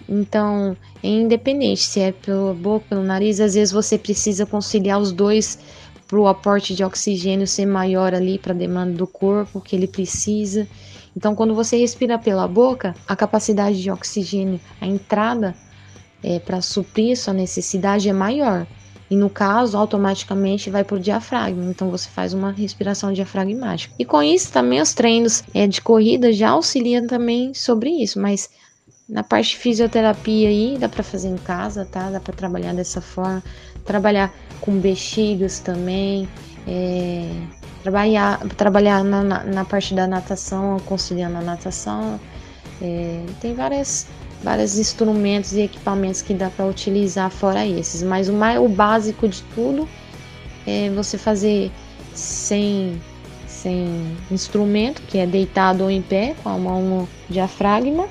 Então, 0.08 0.76
é 1.02 1.08
independente 1.08 1.82
se 1.82 2.00
é 2.00 2.12
pela 2.12 2.54
boca, 2.54 2.86
pelo 2.88 3.02
nariz, 3.02 3.40
às 3.40 3.54
vezes 3.54 3.72
você 3.72 3.96
precisa 3.96 4.44
conciliar 4.44 5.00
os 5.00 5.12
dois 5.12 5.58
para 6.06 6.18
o 6.18 6.28
aporte 6.28 6.74
de 6.74 6.84
oxigênio 6.84 7.46
ser 7.46 7.66
maior 7.66 8.14
ali 8.14 8.38
para 8.38 8.52
a 8.52 8.56
demanda 8.56 8.92
do 8.92 9.06
corpo 9.06 9.60
que 9.60 9.74
ele 9.74 9.88
precisa. 9.88 10.66
Então, 11.16 11.34
quando 11.34 11.54
você 11.54 11.78
respira 11.78 12.18
pela 12.18 12.46
boca, 12.46 12.94
a 13.08 13.16
capacidade 13.16 13.80
de 13.80 13.90
oxigênio, 13.90 14.60
a 14.80 14.86
entrada 14.86 15.54
é, 16.22 16.38
para 16.38 16.60
suprir 16.60 17.16
sua 17.16 17.32
necessidade 17.32 18.08
é 18.08 18.12
maior. 18.12 18.66
E 19.08 19.16
no 19.16 19.30
caso, 19.30 19.78
automaticamente 19.78 20.68
vai 20.68 20.82
para 20.82 20.96
o 20.96 21.00
diafragma. 21.00 21.64
Então 21.70 21.90
você 21.90 22.08
faz 22.08 22.34
uma 22.34 22.50
respiração 22.50 23.12
diafragmática. 23.12 23.94
E 23.98 24.04
com 24.04 24.20
isso 24.22 24.52
também 24.52 24.80
os 24.80 24.92
treinos 24.92 25.44
é, 25.54 25.66
de 25.66 25.80
corrida 25.80 26.32
já 26.32 26.50
auxiliam 26.50 27.06
também 27.06 27.54
sobre 27.54 27.90
isso. 27.90 28.20
Mas 28.20 28.50
na 29.08 29.22
parte 29.22 29.50
de 29.50 29.58
fisioterapia 29.58 30.48
aí 30.48 30.76
dá 30.78 30.88
para 30.88 31.04
fazer 31.04 31.28
em 31.28 31.36
casa, 31.36 31.84
tá? 31.84 32.10
Dá 32.10 32.18
para 32.18 32.34
trabalhar 32.34 32.74
dessa 32.74 33.00
forma. 33.00 33.42
Trabalhar 33.84 34.34
com 34.60 34.76
bexigas 34.80 35.60
também. 35.60 36.28
É, 36.66 37.30
trabalhar, 37.82 38.38
trabalhar 38.56 39.04
na, 39.04 39.22
na, 39.22 39.64
parte 39.64 39.94
da 39.94 40.06
natação, 40.06 40.78
conciliando 40.86 41.38
a 41.38 41.40
natação. 41.40 42.18
É, 42.82 43.22
tem 43.40 43.54
várias, 43.54 44.08
vários 44.42 44.78
instrumentos 44.78 45.52
e 45.52 45.62
equipamentos 45.62 46.20
que 46.22 46.34
dá 46.34 46.50
para 46.50 46.66
utilizar 46.66 47.30
fora 47.30 47.66
esses, 47.66 48.02
mas 48.02 48.28
o, 48.28 48.32
mais, 48.32 48.58
o 48.58 48.68
básico 48.68 49.28
de 49.28 49.42
tudo 49.54 49.88
é 50.66 50.90
você 50.90 51.16
fazer 51.16 51.70
sem, 52.12 53.00
sem 53.46 54.16
instrumento, 54.30 55.00
que 55.02 55.18
é 55.18 55.26
deitado 55.26 55.84
ou 55.84 55.90
em 55.90 56.02
pé, 56.02 56.34
com 56.42 56.48
a 56.48 56.58
mão 56.58 56.82
no 56.82 57.08
diafragma, 57.30 58.08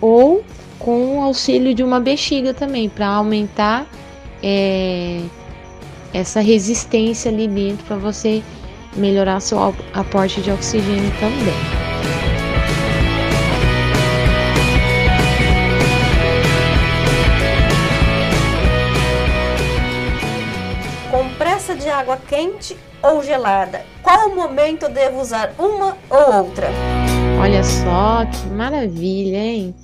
ou 0.00 0.44
com 0.78 1.18
o 1.18 1.22
auxílio 1.22 1.74
de 1.74 1.82
uma 1.82 1.98
bexiga 1.98 2.52
também, 2.52 2.88
para 2.88 3.06
aumentar 3.08 3.86
é, 4.42 5.22
essa 6.16 6.40
resistência 6.40 7.30
ali 7.30 7.46
dentro, 7.46 7.84
para 7.84 7.96
você 7.96 8.42
melhorar 8.96 9.38
seu 9.40 9.58
aporte 9.92 10.40
de 10.40 10.50
oxigênio 10.50 11.12
também. 11.20 11.54
Compressa 21.10 21.74
de 21.74 21.88
água 21.90 22.18
quente 22.26 22.76
ou 23.02 23.22
gelada? 23.22 23.84
Qual 24.02 24.34
momento 24.34 24.88
devo 24.88 25.20
usar 25.20 25.54
uma 25.58 25.98
ou 26.08 26.44
outra? 26.44 26.68
Olha 27.38 27.62
só 27.62 28.24
que 28.24 28.48
maravilha, 28.48 29.36
hein? 29.36 29.74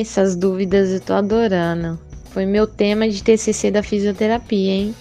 essas 0.00 0.36
dúvidas 0.36 0.90
eu 0.90 1.00
tô 1.00 1.14
adorando. 1.14 1.98
Foi 2.30 2.46
meu 2.46 2.66
tema 2.66 3.08
de 3.08 3.22
TCC 3.22 3.72
da 3.72 3.82
fisioterapia, 3.82 4.72
hein? 4.72 4.94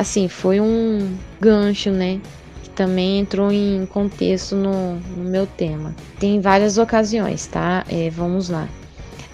Assim, 0.00 0.28
foi 0.28 0.62
um 0.62 1.14
gancho, 1.38 1.90
né? 1.90 2.22
também 2.80 3.18
entrou 3.18 3.52
em 3.52 3.84
contexto 3.84 4.56
no, 4.56 4.94
no 4.94 5.24
meu 5.24 5.46
tema. 5.46 5.94
Tem 6.18 6.40
várias 6.40 6.78
ocasiões, 6.78 7.46
tá? 7.46 7.84
É, 7.86 8.08
vamos 8.08 8.48
lá. 8.48 8.66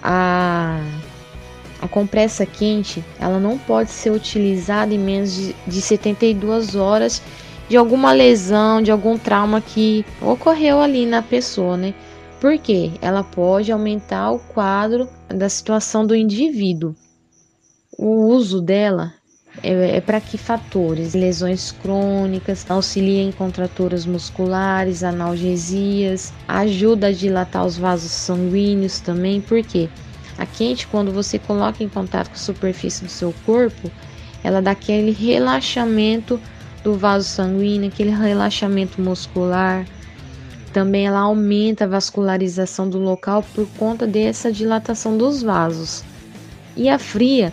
A, 0.03 0.81
a 1.81 1.87
compressa 1.87 2.45
quente, 2.45 3.05
ela 3.21 3.39
não 3.39 3.57
pode 3.57 3.93
ser 3.93 4.11
utilizada 4.11 4.93
em 4.93 4.99
menos 4.99 5.33
de, 5.33 5.55
de 5.65 5.81
72 5.81 6.75
horas 6.75 7.23
de 7.69 7.77
alguma 7.77 8.11
lesão, 8.11 8.83
de 8.83 8.91
algum 8.91 9.17
trauma 9.17 9.61
que 9.61 10.05
ocorreu 10.21 10.81
ali 10.81 11.07
na 11.07 11.23
pessoa, 11.23 11.77
né? 11.77 11.95
Porque 12.41 12.91
ela 13.01 13.23
pode 13.23 13.71
aumentar 13.71 14.33
o 14.33 14.41
quadro 14.41 15.09
da 15.29 15.49
situação 15.49 16.05
do 16.05 16.17
indivíduo. 16.17 16.97
O 17.97 18.27
uso 18.27 18.61
dela 18.61 19.15
é, 19.63 19.97
é 19.97 20.01
para 20.01 20.21
que 20.21 20.37
fatores? 20.37 21.15
Lesões 21.15 21.73
crônicas, 21.73 22.65
auxilia 22.69 23.23
em 23.23 23.33
contraturas 23.33 24.07
musculares, 24.07 25.03
analgesias, 25.03 26.33
ajuda 26.47 27.09
a 27.09 27.13
dilatar 27.13 27.65
os 27.65 27.77
vasos 27.77 28.11
sanguíneos 28.11 29.01
também, 29.01 29.41
porque 29.41 29.89
a 30.39 30.45
quente, 30.45 30.87
quando 30.87 31.13
você 31.13 31.39
coloca 31.39 31.83
em 31.83 31.89
contato 31.89 32.29
com 32.29 32.35
a 32.35 32.39
superfície 32.39 33.05
do 33.05 33.11
seu 33.11 33.35
corpo, 33.45 33.91
ela 34.45 34.61
dá 34.61 34.73
aquele 34.73 35.11
relaxamento 35.11 36.41
do 36.85 36.95
vaso 36.95 37.29
sanguíneo, 37.29 37.89
aquele 37.89 38.11
relaxamento 38.11 39.01
muscular. 39.01 39.87
Também 40.73 41.07
ela 41.07 41.21
aumenta 41.21 41.85
a 41.85 41.89
vascularização 41.89 42.89
do 42.89 42.99
local 42.99 43.43
por 43.55 43.67
conta 43.79 44.07
dessa 44.07 44.53
dilatação 44.53 45.17
dos 45.17 45.43
vasos. 45.43 46.05
E 46.77 46.89
a 46.89 46.99
fria, 46.99 47.53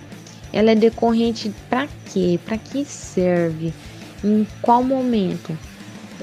ela 0.53 0.71
é 0.71 0.75
decorrente 0.75 1.51
para 1.67 1.87
quê? 2.05 2.39
Para 2.45 2.57
que 2.57 2.85
serve? 2.85 3.73
Em 4.23 4.47
qual 4.61 4.83
momento? 4.83 5.57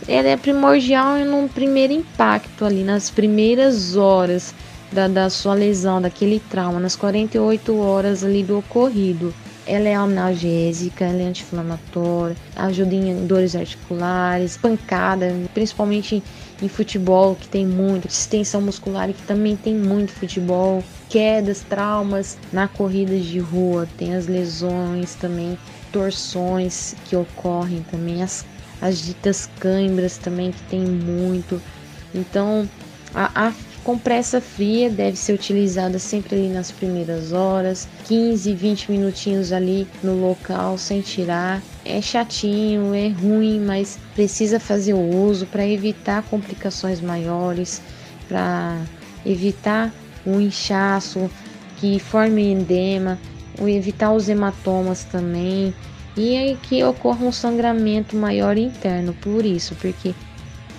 Ela 0.06 0.28
é 0.28 0.36
primordial 0.36 1.18
no 1.18 1.48
primeiro 1.48 1.92
impacto 1.92 2.64
ali, 2.64 2.84
nas 2.84 3.10
primeiras 3.10 3.96
horas 3.96 4.54
da, 4.92 5.08
da 5.08 5.28
sua 5.28 5.54
lesão, 5.54 6.00
daquele 6.00 6.40
trauma, 6.40 6.78
nas 6.80 6.96
48 6.96 7.76
horas 7.76 8.24
ali 8.24 8.42
do 8.42 8.58
ocorrido. 8.58 9.34
Ela 9.66 9.88
é 9.88 9.94
analgésica, 9.94 11.04
ela 11.04 11.22
é 11.22 11.26
anti-inflamatória, 11.26 12.36
ajuda 12.56 12.94
em 12.94 13.26
dores 13.26 13.54
articulares, 13.54 14.56
pancada, 14.56 15.34
principalmente 15.52 16.22
em 16.62 16.68
futebol, 16.68 17.34
que 17.34 17.48
tem 17.48 17.66
muito, 17.66 18.06
extensão 18.06 18.60
muscular, 18.60 19.12
que 19.12 19.22
também 19.22 19.56
tem 19.56 19.74
muito 19.74 20.12
futebol, 20.12 20.84
quedas, 21.08 21.62
traumas 21.62 22.38
na 22.52 22.68
corrida 22.68 23.18
de 23.18 23.38
rua, 23.38 23.88
tem 23.96 24.14
as 24.14 24.26
lesões 24.26 25.14
também, 25.14 25.58
torções 25.92 26.94
que 27.04 27.16
ocorrem 27.16 27.84
também, 27.90 28.22
as, 28.22 28.44
as 28.80 28.98
ditas 28.98 29.48
câimbras 29.58 30.18
também, 30.18 30.52
que 30.52 30.62
tem 30.64 30.80
muito. 30.80 31.60
Então, 32.14 32.68
a, 33.14 33.48
a 33.48 33.52
Compressa 33.84 34.42
fria 34.42 34.90
deve 34.90 35.16
ser 35.16 35.32
utilizada 35.32 35.98
sempre 35.98 36.36
ali 36.36 36.48
nas 36.48 36.70
primeiras 36.70 37.32
horas, 37.32 37.88
15, 38.04 38.54
20 38.54 38.90
minutinhos 38.90 39.52
ali 39.52 39.88
no 40.02 40.20
local 40.20 40.76
sem 40.76 41.00
tirar. 41.00 41.62
É 41.82 42.00
chatinho, 42.02 42.94
é 42.94 43.08
ruim, 43.08 43.58
mas 43.58 43.98
precisa 44.14 44.60
fazer 44.60 44.92
o 44.92 45.00
uso 45.00 45.46
para 45.46 45.66
evitar 45.66 46.22
complicações 46.24 47.00
maiores, 47.00 47.80
para 48.28 48.78
evitar 49.24 49.90
o 50.26 50.38
inchaço 50.38 51.30
que 51.78 51.98
forme 51.98 52.52
edema, 52.52 53.18
evitar 53.66 54.12
os 54.12 54.28
hematomas 54.28 55.04
também 55.04 55.74
e 56.14 56.54
que 56.62 56.84
ocorra 56.84 57.24
um 57.24 57.32
sangramento 57.32 58.14
maior 58.14 58.58
interno. 58.58 59.14
Por 59.14 59.46
isso, 59.46 59.74
porque 59.76 60.14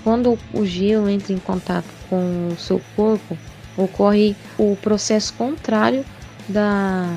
quando 0.03 0.37
o 0.53 0.65
gelo 0.65 1.09
entra 1.09 1.33
em 1.33 1.39
contato 1.39 2.00
com 2.12 2.49
o 2.49 2.57
seu 2.57 2.82
corpo, 2.93 3.38
ocorre 3.78 4.36
o 4.59 4.78
processo 4.82 5.34
contrário 5.34 6.05
da 6.49 7.07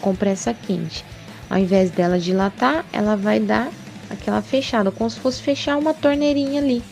compressa 0.00 0.54
quente. 0.54 1.04
Ao 1.50 1.58
invés 1.58 1.90
dela 1.90 2.18
dilatar, 2.18 2.86
ela 2.90 3.16
vai 3.16 3.38
dar 3.38 3.70
aquela 4.08 4.40
fechada, 4.40 4.90
como 4.90 5.10
se 5.10 5.20
fosse 5.20 5.42
fechar 5.42 5.76
uma 5.76 5.92
torneirinha 5.92 6.62
ali 6.62 6.82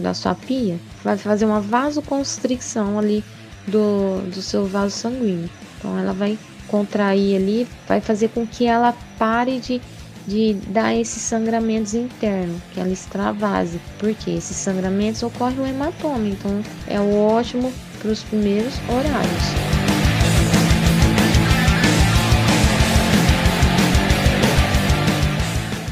da 0.00 0.12
sua 0.12 0.34
pia. 0.34 0.78
Vai 1.04 1.16
fazer 1.16 1.44
uma 1.44 1.60
vasoconstricção 1.60 2.98
ali 2.98 3.22
do, 3.68 4.20
do 4.30 4.42
seu 4.42 4.66
vaso 4.66 4.96
sanguíneo. 4.96 5.48
Então 5.78 5.96
ela 5.96 6.12
vai 6.12 6.36
contrair 6.66 7.36
ali, 7.36 7.68
vai 7.86 8.00
fazer 8.00 8.28
com 8.30 8.44
que 8.44 8.66
ela 8.66 8.92
pare 9.16 9.60
de 9.60 9.80
de 10.26 10.54
dar 10.68 10.94
esses 10.94 11.22
sangramentos 11.22 11.94
internos, 11.94 12.60
que 12.72 12.80
ela 12.80 12.90
extravase, 12.90 13.80
porque 13.98 14.30
esses 14.30 14.56
sangramentos 14.56 15.22
ocorrem 15.22 15.56
no 15.56 15.66
hematoma, 15.66 16.26
então 16.26 16.62
é 16.88 17.00
ótimo 17.00 17.72
para 18.00 18.10
os 18.10 18.22
primeiros 18.24 18.74
horários. 18.88 19.76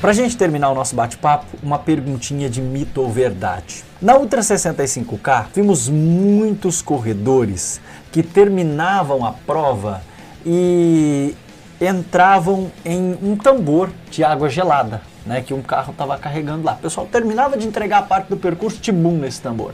Para 0.05 0.11
a 0.11 0.14
gente 0.14 0.37
terminar 0.37 0.70
o 0.70 0.74
nosso 0.74 0.95
bate-papo, 0.95 1.47
uma 1.62 1.78
perguntinha 1.78 2.51
de 2.51 2.61
mito 2.61 3.01
ou 3.01 3.11
verdade. 3.11 3.82
Na 4.03 4.18
Ultra 4.18 4.43
65K, 4.43 5.47
vimos 5.55 5.89
muitos 5.89 6.82
corredores 6.82 7.80
que 8.12 8.22
terminavam 8.22 9.24
a 9.24 9.32
prova 9.32 10.03
e 10.45 11.35
entravam 11.87 12.70
em 12.85 13.16
um 13.22 13.37
tambor 13.37 13.91
de 14.11 14.22
água 14.22 14.49
gelada, 14.49 15.03
né, 15.26 15.41
que 15.41 15.55
um 15.55 15.62
carro 15.62 15.93
estava 15.93 16.16
carregando 16.18 16.64
lá. 16.64 16.72
O 16.72 16.78
pessoal 16.78 17.07
terminava 17.07 17.57
de 17.57 17.66
entregar 17.66 17.99
a 17.99 18.03
parte 18.03 18.28
do 18.28 18.37
percurso, 18.37 18.78
tibum 18.80 19.16
nesse 19.16 19.41
tambor. 19.41 19.72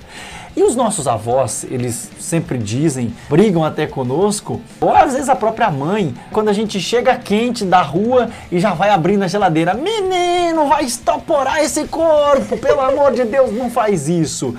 E 0.57 0.63
os 0.63 0.75
nossos 0.75 1.07
avós, 1.07 1.65
eles 1.71 2.11
sempre 2.19 2.59
dizem, 2.59 3.15
brigam 3.29 3.65
até 3.65 3.87
conosco, 3.87 4.61
ou 4.81 4.95
às 4.95 5.13
vezes 5.13 5.29
a 5.29 5.37
própria 5.37 5.71
mãe, 5.71 6.15
quando 6.33 6.49
a 6.49 6.53
gente 6.53 6.81
chega 6.81 7.17
quente 7.17 7.65
da 7.65 7.83
rua 7.83 8.31
e 8.51 8.59
já 8.59 8.73
vai 8.73 8.91
abrindo 8.91 9.23
a 9.23 9.29
geladeira, 9.29 9.75
menino, 9.75 10.67
vai 10.67 10.85
estoporar 10.85 11.59
esse 11.59 11.87
corpo, 11.87 12.57
pelo 12.59 12.81
amor 12.81 13.13
de 13.13 13.25
Deus, 13.25 13.53
não 13.53 13.71
faz 13.71 14.09
isso. 14.09 14.57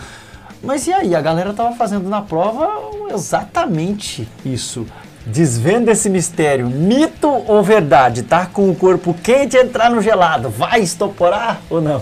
Mas 0.63 0.87
e 0.87 0.93
aí? 0.93 1.15
A 1.15 1.21
galera 1.21 1.53
tava 1.53 1.75
fazendo 1.75 2.07
na 2.07 2.21
prova 2.21 2.69
exatamente 3.13 4.29
isso. 4.45 4.85
Desvenda 5.25 5.91
esse 5.91 6.09
mistério, 6.09 6.67
mito 6.67 7.27
ou 7.27 7.61
verdade? 7.61 8.23
Tá 8.23 8.47
com 8.47 8.71
o 8.71 8.75
corpo 8.75 9.13
quente 9.13 9.55
entrar 9.55 9.91
no 9.91 10.01
gelado, 10.01 10.49
vai 10.49 10.81
estoporar 10.81 11.61
ou 11.69 11.79
não? 11.79 12.01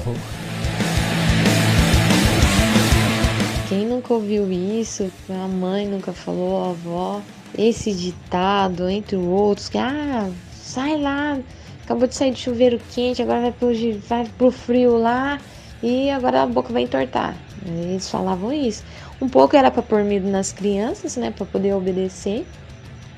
Quem 3.68 3.86
nunca 3.86 4.14
ouviu 4.14 4.50
isso, 4.50 5.12
a 5.30 5.48
mãe 5.50 5.86
nunca 5.86 6.14
falou, 6.14 6.64
a 6.64 6.70
avó, 6.70 7.22
esse 7.58 7.92
ditado, 7.94 8.90
entre 8.90 9.18
outros, 9.18 9.68
que 9.68 9.78
ah, 9.78 10.30
sai 10.54 10.98
lá, 10.98 11.38
acabou 11.84 12.08
de 12.08 12.16
sair 12.16 12.32
de 12.32 12.40
chuveiro 12.40 12.80
quente, 12.92 13.22
agora 13.22 13.42
vai 13.42 13.52
pro, 13.52 13.70
vai 14.08 14.28
pro 14.38 14.50
frio 14.50 14.98
lá 14.98 15.40
e 15.84 16.10
agora 16.10 16.44
a 16.44 16.48
boca 16.48 16.72
vai 16.72 16.84
entortar. 16.84 17.36
Eles 17.66 18.10
falavam 18.10 18.54
isso. 18.54 18.82
Um 19.22 19.28
pouco 19.28 19.58
era 19.58 19.70
para 19.70 19.82
pôr 19.82 20.06
medo 20.06 20.30
nas 20.30 20.54
crianças, 20.54 21.18
né, 21.18 21.32
para 21.36 21.46
poder 21.46 21.74
obedecer 21.74 22.46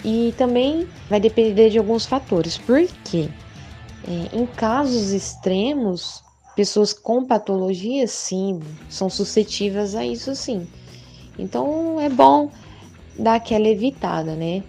e 0.04 0.34
também 0.38 0.88
vai 1.10 1.20
depender 1.20 1.70
de 1.70 1.78
alguns 1.78 2.06
fatores. 2.06 2.58
Por 2.58 2.86
quê? 3.04 3.28
É, 4.08 4.36
em 4.36 4.46
casos 4.46 5.12
extremos, 5.12 6.24
pessoas 6.56 6.94
com 6.94 7.24
patologia, 7.24 8.08
sim, 8.08 8.60
são 8.90 9.10
suscetíveis 9.10 9.96
a 9.96 10.06
isso, 10.06 10.36
sim. 10.36 10.68
Então 11.38 12.00
é 12.00 12.10
bom 12.10 12.50
dar 13.18 13.36
aquela 13.36 13.68
evitada, 13.68 14.36
né? 14.36 14.64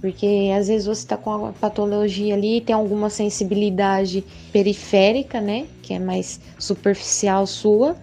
Porque 0.00 0.52
às 0.56 0.68
vezes 0.68 0.86
você 0.86 1.02
está 1.02 1.16
com 1.16 1.46
a 1.46 1.52
patologia 1.52 2.34
ali, 2.34 2.60
tem 2.60 2.74
alguma 2.74 3.10
sensibilidade 3.10 4.24
periférica, 4.52 5.40
né? 5.40 5.66
Que 5.82 5.94
é 5.94 5.98
mais 5.98 6.40
superficial 6.58 7.46
sua, 7.46 7.96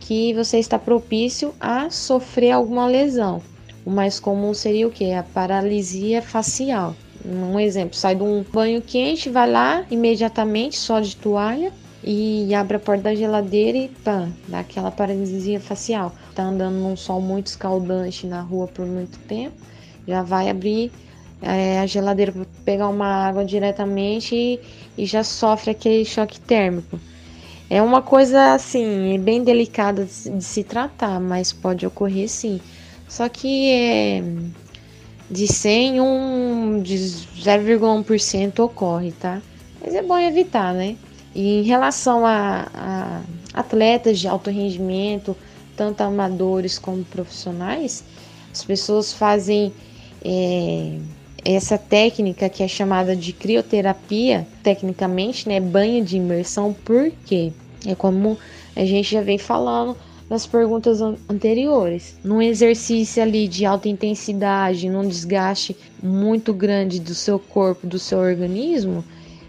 que 0.00 0.34
você 0.34 0.58
está 0.58 0.78
propício 0.78 1.54
a 1.60 1.90
sofrer 1.90 2.50
alguma 2.50 2.86
lesão. 2.86 3.40
O 3.84 3.90
mais 3.90 4.18
comum 4.18 4.54
seria 4.54 4.88
o 4.88 4.90
que? 4.90 5.12
A 5.12 5.22
paralisia 5.22 6.22
facial. 6.22 6.96
Um 7.24 7.58
exemplo, 7.58 7.96
sai 7.96 8.14
de 8.14 8.22
um 8.22 8.44
banho 8.52 8.82
quente, 8.82 9.30
vai 9.30 9.50
lá 9.50 9.84
imediatamente, 9.90 10.76
só 10.76 11.00
de 11.00 11.16
toalha, 11.16 11.72
e 12.02 12.54
abre 12.54 12.76
a 12.76 12.80
porta 12.80 13.04
da 13.04 13.14
geladeira 13.14 13.78
e 13.78 13.88
pã, 13.88 14.30
dá 14.46 14.60
aquela 14.60 14.90
paralisia 14.90 15.58
facial. 15.58 16.12
Tá 16.34 16.42
andando 16.44 16.74
num 16.74 16.96
sol 16.96 17.20
muito 17.20 17.46
escaldante 17.46 18.26
na 18.26 18.42
rua 18.42 18.68
por 18.68 18.84
muito 18.86 19.18
tempo, 19.20 19.56
já 20.06 20.22
vai 20.22 20.50
abrir 20.50 20.92
é, 21.40 21.80
a 21.80 21.86
geladeira 21.86 22.32
para 22.32 22.44
pegar 22.64 22.88
uma 22.88 23.06
água 23.06 23.44
diretamente 23.44 24.34
e, 24.34 24.60
e 24.96 25.06
já 25.06 25.24
sofre 25.24 25.70
aquele 25.70 26.04
choque 26.04 26.38
térmico. 26.40 26.98
É 27.70 27.80
uma 27.80 28.02
coisa 28.02 28.52
assim, 28.52 29.18
bem 29.18 29.42
delicada 29.42 30.04
de, 30.04 30.30
de 30.30 30.44
se 30.44 30.62
tratar, 30.62 31.18
mas 31.18 31.52
pode 31.52 31.86
ocorrer 31.86 32.28
sim. 32.28 32.60
Só 33.14 33.28
que 33.28 33.70
é, 33.70 34.24
de 35.30 35.46
100, 35.46 36.00
um 36.00 36.82
de 36.82 36.96
0,1% 36.96 38.58
ocorre, 38.58 39.12
tá? 39.12 39.40
Mas 39.80 39.94
é 39.94 40.02
bom 40.02 40.18
evitar, 40.18 40.74
né? 40.74 40.96
E 41.32 41.60
em 41.60 41.62
relação 41.62 42.26
a, 42.26 42.66
a 42.74 43.20
atletas 43.60 44.18
de 44.18 44.26
alto 44.26 44.50
rendimento, 44.50 45.36
tanto 45.76 46.00
amadores 46.00 46.76
como 46.76 47.04
profissionais, 47.04 48.02
as 48.52 48.64
pessoas 48.64 49.12
fazem 49.12 49.72
é, 50.24 50.98
essa 51.44 51.78
técnica 51.78 52.48
que 52.48 52.64
é 52.64 52.68
chamada 52.68 53.14
de 53.14 53.32
crioterapia, 53.32 54.44
tecnicamente, 54.60 55.48
né? 55.48 55.60
Banho 55.60 56.04
de 56.04 56.16
imersão, 56.16 56.74
porque 56.84 57.52
é 57.86 57.94
como 57.94 58.36
a 58.74 58.84
gente 58.84 59.12
já 59.12 59.20
vem 59.20 59.38
falando 59.38 59.96
nas 60.34 60.46
perguntas 60.48 61.00
anteriores. 61.00 62.16
Num 62.24 62.42
exercício 62.42 63.22
ali 63.22 63.46
de 63.46 63.64
alta 63.64 63.88
intensidade, 63.88 64.90
num 64.90 65.06
desgaste 65.06 65.76
muito 66.02 66.52
grande 66.52 66.98
do 66.98 67.14
seu 67.14 67.38
corpo, 67.38 67.86
do 67.86 68.00
seu 68.00 68.18
organismo, 68.18 69.04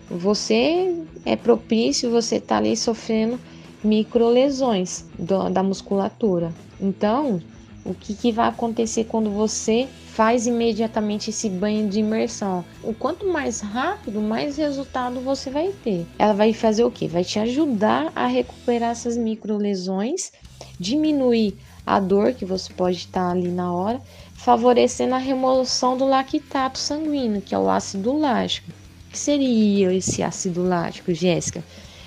você 0.08 0.96
é 1.26 1.36
propício, 1.36 2.12
você 2.12 2.40
tá 2.40 2.58
ali 2.58 2.78
sofrendo 2.78 3.40
micro 3.84 4.30
lesões 4.30 5.06
da 5.52 5.64
musculatura. 5.64 6.54
Então, 6.80 7.42
o 7.84 7.96
que, 7.96 8.14
que 8.14 8.32
vai 8.32 8.48
acontecer 8.48 9.06
quando 9.06 9.32
você 9.32 9.88
faz 10.16 10.48
imediatamente 10.48 11.30
esse 11.30 11.50
banho 11.50 11.90
de 11.90 12.00
imersão. 12.00 12.64
O 12.82 12.94
quanto 12.94 13.28
mais 13.28 13.60
rápido, 13.60 14.22
mais 14.22 14.56
resultado 14.56 15.20
você 15.20 15.50
vai 15.50 15.74
ter. 15.84 16.08
Ela 16.18 16.32
vai 16.32 16.54
fazer 16.54 16.86
o 16.86 16.90
que? 16.90 17.06
Vai 17.06 17.26
te 17.26 17.38
ajudar 17.38 18.14
a 18.16 18.26
recuperar 18.26 18.92
essas 18.92 19.18
micro 19.18 19.58
lesões, 19.58 20.32
diminuir 20.80 21.58
a 21.86 22.00
dor 22.00 22.34
que 22.34 22.46
você 22.46 22.74
pode 22.74 22.98
estar 22.98 23.30
ali 23.30 23.50
na 23.50 23.72
hora, 23.72 24.02
favorecendo 24.34 25.16
a 25.16 25.20
remoção 25.20 25.98
do 25.98 26.06
lactato 26.06 26.78
sanguíneo, 26.78 27.42
que 27.42 27.54
é 27.54 27.58
o 27.58 27.70
ácido 27.70 28.18
lático. 28.18 28.72
O 29.08 29.12
que 29.12 29.20
seria 29.20 29.94
esse 29.94 30.24
ácido 30.24 30.64
lático, 30.64 31.14
Jéssica? 31.14 31.64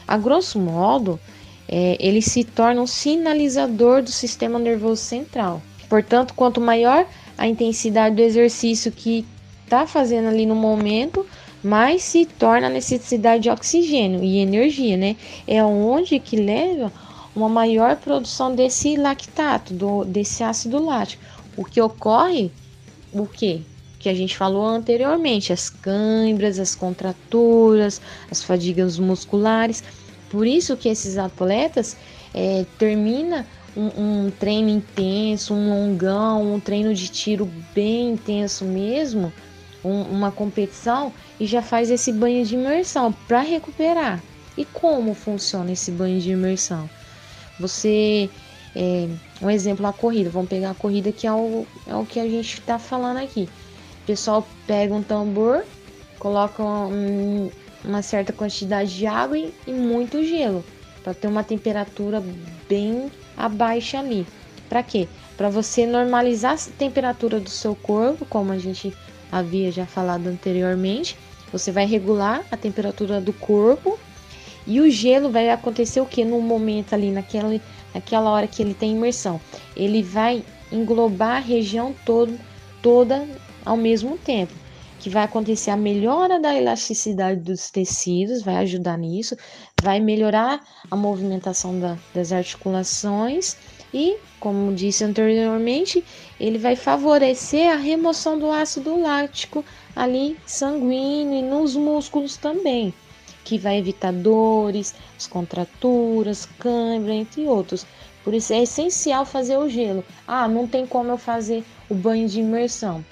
A 0.06 0.16
grosso 0.16 0.58
modo, 0.58 1.18
é, 1.68 1.96
ele 2.00 2.22
se 2.22 2.44
torna 2.44 2.80
um 2.80 2.86
sinalizador 2.86 4.02
do 4.02 4.10
sistema 4.10 4.58
nervoso 4.58 5.02
central. 5.02 5.62
Portanto, 5.88 6.34
quanto 6.34 6.60
maior 6.60 7.06
a 7.36 7.46
intensidade 7.46 8.16
do 8.16 8.22
exercício 8.22 8.90
que 8.90 9.24
está 9.64 9.86
fazendo 9.86 10.28
ali 10.28 10.44
no 10.46 10.54
momento, 10.54 11.24
mais 11.62 12.02
se 12.02 12.24
torna 12.24 12.66
a 12.68 12.70
necessidade 12.70 13.44
de 13.44 13.50
oxigênio 13.50 14.22
e 14.22 14.38
energia, 14.38 14.96
né? 14.96 15.16
É 15.46 15.62
onde 15.62 16.18
que 16.18 16.36
leva 16.36 16.92
uma 17.34 17.48
maior 17.48 17.96
produção 17.96 18.54
desse 18.54 18.96
lactato, 18.96 19.74
do, 19.74 20.04
desse 20.04 20.42
ácido 20.42 20.84
lático. 20.84 21.22
O 21.56 21.64
que 21.64 21.80
ocorre, 21.80 22.50
o 23.12 23.26
que? 23.26 23.62
Que 23.98 24.08
a 24.08 24.14
gente 24.14 24.36
falou 24.36 24.66
anteriormente, 24.66 25.52
as 25.52 25.68
câimbras, 25.68 26.58
as 26.58 26.74
contraturas, 26.74 28.00
as 28.30 28.42
fadigas 28.42 28.98
musculares. 28.98 29.82
Por 30.30 30.46
isso 30.46 30.76
que 30.76 30.88
esses 30.88 31.18
atletas 31.18 31.96
é, 32.34 32.64
termina 32.78 33.46
um, 33.76 34.26
um, 34.26 34.30
treino 34.30 34.68
intenso, 34.68 35.54
um 35.54 35.70
longão, 35.70 36.54
um 36.54 36.60
treino 36.60 36.94
de 36.94 37.08
tiro 37.08 37.48
bem 37.74 38.12
intenso 38.12 38.64
mesmo, 38.64 39.32
um, 39.84 40.02
uma 40.02 40.30
competição 40.30 41.12
e 41.38 41.46
já 41.46 41.62
faz 41.62 41.90
esse 41.90 42.12
banho 42.12 42.44
de 42.44 42.54
imersão 42.54 43.12
para 43.26 43.40
recuperar. 43.40 44.22
E 44.56 44.64
como 44.64 45.14
funciona 45.14 45.72
esse 45.72 45.90
banho 45.90 46.20
de 46.20 46.32
imersão? 46.32 46.90
Você, 47.58 48.30
é, 48.74 49.08
um 49.42 49.50
exemplo, 49.50 49.86
a 49.86 49.92
corrida. 49.92 50.30
Vamos 50.30 50.48
pegar 50.48 50.70
a 50.70 50.74
corrida 50.74 51.12
que 51.12 51.26
é 51.26 51.32
o, 51.32 51.66
é 51.86 51.94
o 51.94 52.04
que 52.04 52.20
a 52.20 52.28
gente 52.28 52.60
está 52.60 52.78
falando 52.78 53.18
aqui. 53.18 53.48
O 54.02 54.06
pessoal 54.06 54.46
pega 54.66 54.94
um 54.94 55.02
tambor, 55.02 55.64
coloca 56.18 56.62
um, 56.62 57.50
uma 57.84 58.02
certa 58.02 58.32
quantidade 58.32 58.96
de 58.96 59.06
água 59.06 59.38
e, 59.38 59.52
e 59.66 59.72
muito 59.72 60.22
gelo 60.24 60.64
para 61.02 61.14
ter 61.14 61.26
uma 61.26 61.44
temperatura 61.44 62.22
bem 62.68 63.10
abaixa 63.36 63.98
ali. 63.98 64.26
Para 64.68 64.82
quê? 64.82 65.08
Para 65.36 65.48
você 65.48 65.86
normalizar 65.86 66.54
a 66.54 66.78
temperatura 66.78 67.40
do 67.40 67.48
seu 67.48 67.74
corpo, 67.74 68.26
como 68.26 68.52
a 68.52 68.58
gente 68.58 68.94
havia 69.30 69.70
já 69.70 69.86
falado 69.86 70.26
anteriormente. 70.26 71.16
Você 71.52 71.72
vai 71.72 71.86
regular 71.86 72.44
a 72.50 72.56
temperatura 72.56 73.20
do 73.20 73.32
corpo 73.32 73.98
e 74.68 74.80
o 74.80 74.90
gelo 74.90 75.30
vai 75.30 75.48
acontecer 75.48 75.98
o 75.98 76.04
que 76.04 76.26
no 76.26 76.42
momento 76.42 76.92
ali 76.92 77.10
naquela, 77.10 77.58
naquela 77.94 78.30
hora 78.30 78.46
que 78.46 78.62
ele 78.62 78.74
tem 78.74 78.92
imersão. 78.92 79.40
Ele 79.74 80.02
vai 80.02 80.44
englobar 80.70 81.36
a 81.36 81.40
região 81.40 81.94
todo, 82.04 82.38
toda 82.82 83.26
ao 83.64 83.78
mesmo 83.78 84.18
tempo. 84.18 84.52
Que 85.00 85.08
vai 85.08 85.24
acontecer 85.24 85.70
a 85.70 85.76
melhora 85.76 86.38
da 86.38 86.54
elasticidade 86.54 87.40
dos 87.40 87.70
tecidos, 87.70 88.42
vai 88.42 88.56
ajudar 88.56 88.98
nisso, 88.98 89.36
vai 89.82 90.00
melhorar 90.00 90.60
a 90.90 90.96
movimentação 90.96 91.80
da, 91.80 91.96
das 92.12 92.30
articulações 92.30 93.56
e, 93.94 94.18
como 94.38 94.74
disse 94.74 95.02
anteriormente, 95.02 96.04
ele 96.38 96.58
vai 96.58 96.76
favorecer 96.76 97.72
a 97.72 97.76
remoção 97.76 98.38
do 98.38 98.50
ácido 98.50 99.00
lático 99.00 99.64
ali 99.96 100.36
sanguíneo 100.44 101.38
e 101.38 101.42
nos 101.42 101.74
músculos 101.74 102.36
também, 102.36 102.92
que 103.48 103.58
vai 103.58 103.78
evitar 103.78 104.12
dores, 104.12 104.94
as 105.16 105.26
contraturas, 105.26 106.46
câimbra, 106.58 107.14
entre 107.14 107.46
outros. 107.46 107.86
Por 108.22 108.34
isso 108.34 108.52
é 108.52 108.62
essencial 108.62 109.24
fazer 109.24 109.56
o 109.56 109.68
gelo. 109.68 110.04
Ah, 110.26 110.46
não 110.46 110.66
tem 110.66 110.86
como 110.86 111.10
eu 111.10 111.18
fazer 111.18 111.64
o 111.88 111.94
banho 111.94 112.28
de 112.28 112.40
imersão 112.40 113.04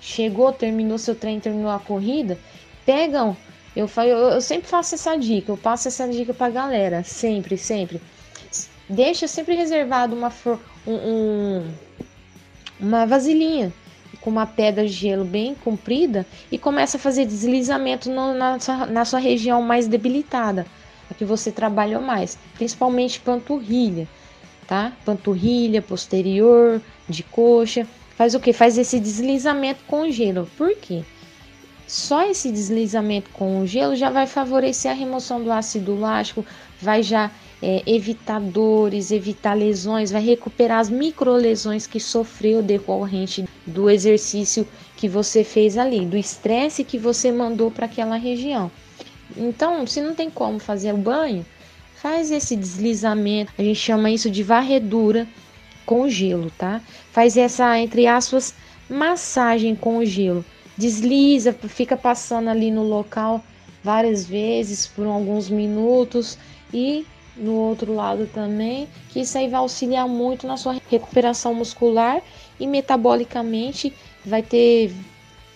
chegou, 0.00 0.52
terminou 0.52 0.98
seu 0.98 1.14
treino, 1.14 1.40
terminou 1.40 1.70
a 1.70 1.78
corrida, 1.78 2.38
pegam. 2.86 3.36
Eu, 3.76 3.88
eu, 3.98 4.04
eu 4.04 4.40
sempre 4.40 4.68
faço 4.68 4.94
essa 4.94 5.16
dica, 5.16 5.52
eu 5.52 5.56
passo 5.56 5.86
essa 5.86 6.08
dica 6.08 6.34
pra 6.34 6.50
galera, 6.50 7.04
sempre, 7.04 7.56
sempre. 7.56 8.00
Deixa 8.88 9.28
sempre 9.28 9.54
reservado 9.54 10.16
uma, 10.16 10.32
um, 10.86 10.92
um, 10.92 11.74
uma 12.80 13.06
vasilhinha 13.06 13.72
com 14.20 14.30
uma 14.30 14.46
pedra 14.46 14.86
de 14.86 14.92
gelo 14.92 15.24
bem 15.24 15.54
comprida 15.54 16.26
e 16.50 16.58
começa 16.58 16.96
a 16.96 17.00
fazer 17.00 17.24
deslizamento 17.26 18.10
no, 18.10 18.34
na, 18.34 18.58
sua, 18.58 18.86
na 18.86 19.04
sua 19.04 19.18
região 19.18 19.62
mais 19.62 19.88
debilitada, 19.88 20.66
a 21.10 21.14
que 21.14 21.24
você 21.24 21.50
trabalhou 21.50 22.02
mais, 22.02 22.38
principalmente 22.54 23.20
panturrilha, 23.20 24.06
tá? 24.66 24.92
Panturrilha, 25.04 25.80
posterior, 25.80 26.80
de 27.08 27.22
coxa 27.22 27.86
faz 28.20 28.34
o 28.34 28.40
que? 28.40 28.52
Faz 28.52 28.76
esse 28.76 29.00
deslizamento 29.00 29.80
com 29.86 30.10
gelo. 30.10 30.46
Por 30.58 30.76
quê? 30.76 31.02
Só 31.86 32.22
esse 32.22 32.52
deslizamento 32.52 33.30
com 33.30 33.62
o 33.62 33.66
gelo 33.66 33.96
já 33.96 34.10
vai 34.10 34.26
favorecer 34.26 34.90
a 34.90 34.94
remoção 34.94 35.42
do 35.42 35.50
ácido 35.50 35.98
lático, 35.98 36.44
vai 36.78 37.02
já 37.02 37.30
é, 37.62 37.82
evitar 37.86 38.40
dores, 38.40 39.10
evitar 39.10 39.54
lesões, 39.54 40.10
vai 40.10 40.22
recuperar 40.22 40.78
as 40.80 40.88
microlesões 40.88 41.86
que 41.86 42.00
sofreu 42.00 42.62
decorrente 42.62 43.44
do 43.66 43.90
exercício 43.90 44.66
que 44.96 45.08
você 45.08 45.44
fez 45.44 45.76
ali, 45.76 46.04
do 46.04 46.16
estresse 46.16 46.84
que 46.84 46.98
você 46.98 47.30
mandou 47.30 47.70
para 47.70 47.86
aquela 47.86 48.16
região. 48.16 48.70
Então, 49.36 49.86
se 49.86 50.00
não 50.00 50.14
tem 50.14 50.30
como 50.30 50.58
fazer 50.58 50.92
o 50.92 50.98
banho, 50.98 51.44
faz 51.96 52.30
esse 52.30 52.56
deslizamento, 52.56 53.52
a 53.58 53.62
gente 53.62 53.78
chama 53.78 54.10
isso 54.10 54.30
de 54.30 54.42
varredura 54.42 55.28
com 55.84 56.08
gelo, 56.08 56.50
tá? 56.56 56.80
Faz 57.12 57.36
essa, 57.36 57.78
entre 57.78 58.06
aspas, 58.06 58.54
massagem 58.88 59.74
com 59.74 60.04
gelo. 60.04 60.44
Desliza, 60.76 61.52
fica 61.52 61.96
passando 61.96 62.48
ali 62.48 62.70
no 62.70 62.82
local 62.82 63.44
várias 63.82 64.24
vezes 64.24 64.86
por 64.86 65.06
alguns 65.06 65.48
minutos 65.48 66.38
e 66.72 67.04
no 67.40 67.54
outro 67.54 67.94
lado 67.94 68.28
também, 68.32 68.88
que 69.08 69.20
isso 69.20 69.36
aí 69.36 69.48
vai 69.48 69.60
auxiliar 69.60 70.06
muito 70.06 70.46
na 70.46 70.56
sua 70.56 70.76
recuperação 70.90 71.54
muscular 71.54 72.22
e 72.58 72.66
metabolicamente 72.66 73.92
vai 74.24 74.42
ter 74.42 74.92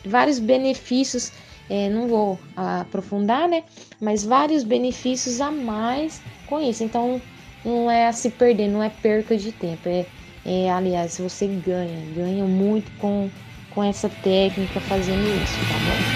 vários 0.04 0.38
benefícios. 0.38 1.32
É, 1.68 1.88
não 1.88 2.08
vou 2.08 2.38
aprofundar, 2.56 3.48
né? 3.48 3.64
Mas 4.00 4.24
vários 4.24 4.64
benefícios 4.64 5.40
a 5.40 5.50
mais 5.50 6.20
com 6.46 6.60
isso. 6.60 6.84
Então, 6.84 7.20
não 7.64 7.90
é 7.90 8.06
a 8.06 8.12
se 8.12 8.30
perder, 8.30 8.68
não 8.68 8.82
é 8.82 8.90
perca 8.90 9.36
de 9.36 9.50
tempo, 9.52 9.88
é 9.88 10.04
é, 10.44 10.70
aliás, 10.70 11.18
você 11.18 11.46
ganha, 11.46 12.04
ganha 12.14 12.44
muito 12.44 12.90
com, 12.98 13.30
com 13.70 13.82
essa 13.82 14.10
técnica 14.10 14.78
fazendo 14.80 15.42
isso, 15.42 15.58
tá 15.66 15.78
bom? 15.78 16.13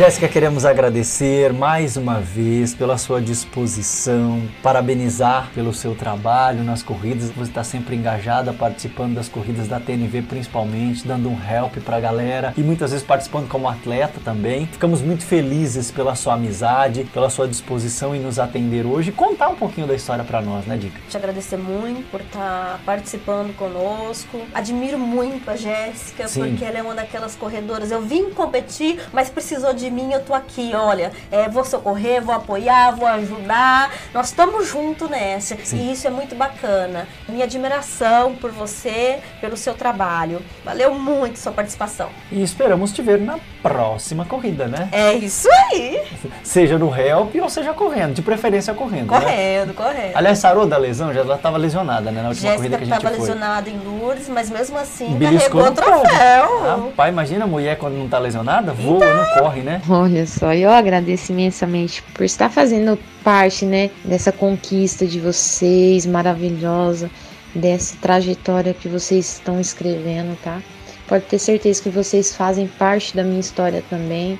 Jéssica, 0.00 0.28
queremos 0.28 0.64
agradecer 0.64 1.52
mais 1.52 1.94
uma 1.94 2.20
vez 2.20 2.72
pela 2.72 2.96
sua 2.96 3.20
disposição, 3.20 4.48
parabenizar 4.62 5.50
pelo 5.54 5.74
seu 5.74 5.94
trabalho 5.94 6.64
nas 6.64 6.82
corridas. 6.82 7.28
Você 7.28 7.50
está 7.50 7.62
sempre 7.62 7.96
engajada, 7.96 8.50
participando 8.54 9.16
das 9.16 9.28
corridas 9.28 9.68
da 9.68 9.78
TNV 9.78 10.22
principalmente, 10.22 11.06
dando 11.06 11.28
um 11.28 11.34
help 11.34 11.76
para 11.84 11.98
a 11.98 12.00
galera 12.00 12.54
e 12.56 12.62
muitas 12.62 12.92
vezes 12.92 13.06
participando 13.06 13.46
como 13.46 13.68
atleta 13.68 14.18
também. 14.24 14.66
Ficamos 14.68 15.02
muito 15.02 15.22
felizes 15.22 15.90
pela 15.90 16.14
sua 16.14 16.32
amizade, 16.32 17.04
pela 17.12 17.28
sua 17.28 17.46
disposição 17.46 18.16
em 18.16 18.20
nos 18.20 18.38
atender 18.38 18.86
hoje 18.86 19.10
e 19.10 19.12
contar 19.12 19.50
um 19.50 19.56
pouquinho 19.56 19.86
da 19.86 19.94
história 19.94 20.24
para 20.24 20.40
nós, 20.40 20.64
né, 20.64 20.78
Dica? 20.78 20.98
Te 21.10 21.16
agradecer 21.18 21.58
muito 21.58 22.10
por 22.10 22.22
estar 22.22 22.38
tá 22.38 22.80
participando 22.86 23.54
conosco. 23.54 24.40
Admiro 24.54 24.98
muito 24.98 25.50
a 25.50 25.56
Jéssica, 25.56 26.24
porque 26.26 26.64
ela 26.64 26.78
é 26.78 26.82
uma 26.82 26.94
daquelas 26.94 27.36
corredoras. 27.36 27.90
Eu 27.90 28.00
vim 28.00 28.30
competir, 28.30 28.98
mas 29.12 29.28
precisou 29.28 29.74
de 29.74 29.89
mim, 29.90 30.12
eu 30.12 30.20
tô 30.20 30.34
aqui, 30.34 30.72
olha, 30.74 31.12
é, 31.30 31.48
vou 31.48 31.64
socorrer, 31.64 32.22
vou 32.22 32.34
apoiar, 32.34 32.92
vou 32.92 33.06
ajudar. 33.06 33.92
Nós 34.14 34.28
estamos 34.28 34.68
juntos 34.68 35.08
nessa. 35.08 35.56
Sim. 35.62 35.76
E 35.78 35.92
isso 35.92 36.06
é 36.06 36.10
muito 36.10 36.34
bacana. 36.34 37.06
Minha 37.28 37.44
admiração 37.44 38.34
por 38.34 38.50
você, 38.50 39.18
pelo 39.40 39.56
seu 39.56 39.74
trabalho. 39.74 40.42
Valeu 40.64 40.94
muito 40.94 41.38
sua 41.38 41.52
participação. 41.52 42.08
E 42.30 42.42
esperamos 42.42 42.92
te 42.92 43.02
ver 43.02 43.20
na 43.20 43.38
próxima 43.62 44.24
corrida, 44.24 44.66
né? 44.66 44.88
É 44.92 45.14
isso 45.14 45.48
aí. 45.70 46.02
Seja 46.42 46.78
no 46.78 46.94
help 46.94 47.34
ou 47.36 47.48
seja 47.48 47.72
correndo, 47.72 48.14
de 48.14 48.22
preferência 48.22 48.72
correndo. 48.74 49.12
Né? 49.12 49.20
Correndo, 49.20 49.68
né? 49.68 49.74
correndo. 49.74 50.16
Aliás, 50.16 50.38
sarou 50.38 50.66
da 50.66 50.76
lesão, 50.76 51.12
já 51.12 51.20
ela 51.20 51.36
estava 51.36 51.58
lesionada, 51.58 52.10
né? 52.10 52.22
Na 52.22 52.28
última 52.28 52.50
Jéssica 52.50 52.56
corrida 52.56 52.76
que 52.78 52.84
a 52.84 52.86
gente 52.86 53.00
foi. 53.00 53.10
estava 53.10 53.16
lesionada 53.16 53.70
em 53.70 53.78
Lourdes, 53.78 54.28
mas 54.28 54.50
mesmo 54.50 54.78
assim 54.78 55.14
Beliscou 55.14 55.62
carregou 55.62 55.72
o 55.72 56.02
troféu. 56.02 56.86
Rapaz, 56.86 57.12
imagina 57.12 57.44
a 57.44 57.48
mulher 57.48 57.76
quando 57.78 57.94
não 57.94 58.06
está 58.06 58.18
lesionada, 58.18 58.72
voa, 58.72 58.96
então... 58.96 59.16
não 59.16 59.42
corre, 59.42 59.60
né? 59.62 59.69
Né? 59.70 59.82
Olha 59.88 60.26
só, 60.26 60.52
eu 60.52 60.70
agradeço 60.70 61.30
imensamente 61.30 62.02
por 62.14 62.24
estar 62.24 62.50
fazendo 62.50 62.98
parte, 63.22 63.64
né, 63.64 63.90
dessa 64.04 64.32
conquista 64.32 65.06
de 65.06 65.20
vocês 65.20 66.04
maravilhosa, 66.06 67.08
dessa 67.54 67.96
trajetória 68.00 68.74
que 68.74 68.88
vocês 68.88 69.34
estão 69.34 69.60
escrevendo, 69.60 70.36
tá? 70.42 70.60
Pode 71.06 71.24
ter 71.26 71.38
certeza 71.38 71.82
que 71.82 71.88
vocês 71.88 72.34
fazem 72.34 72.66
parte 72.66 73.14
da 73.14 73.22
minha 73.22 73.40
história 73.40 73.82
também 73.88 74.38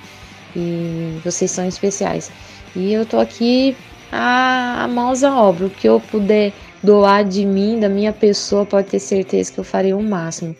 e 0.54 1.20
vocês 1.24 1.50
são 1.50 1.66
especiais. 1.66 2.30
E 2.74 2.92
eu 2.92 3.04
tô 3.04 3.18
aqui 3.18 3.76
a, 4.10 4.84
a 4.84 4.88
mãos 4.88 5.22
à 5.22 5.40
obra, 5.40 5.66
o 5.66 5.70
que 5.70 5.88
eu 5.88 6.00
puder 6.00 6.52
doar 6.82 7.24
de 7.24 7.44
mim, 7.44 7.78
da 7.78 7.88
minha 7.88 8.12
pessoa, 8.12 8.64
pode 8.64 8.88
ter 8.88 9.00
certeza 9.00 9.52
que 9.52 9.58
eu 9.58 9.64
farei 9.64 9.92
o 9.92 10.02
máximo 10.02 10.56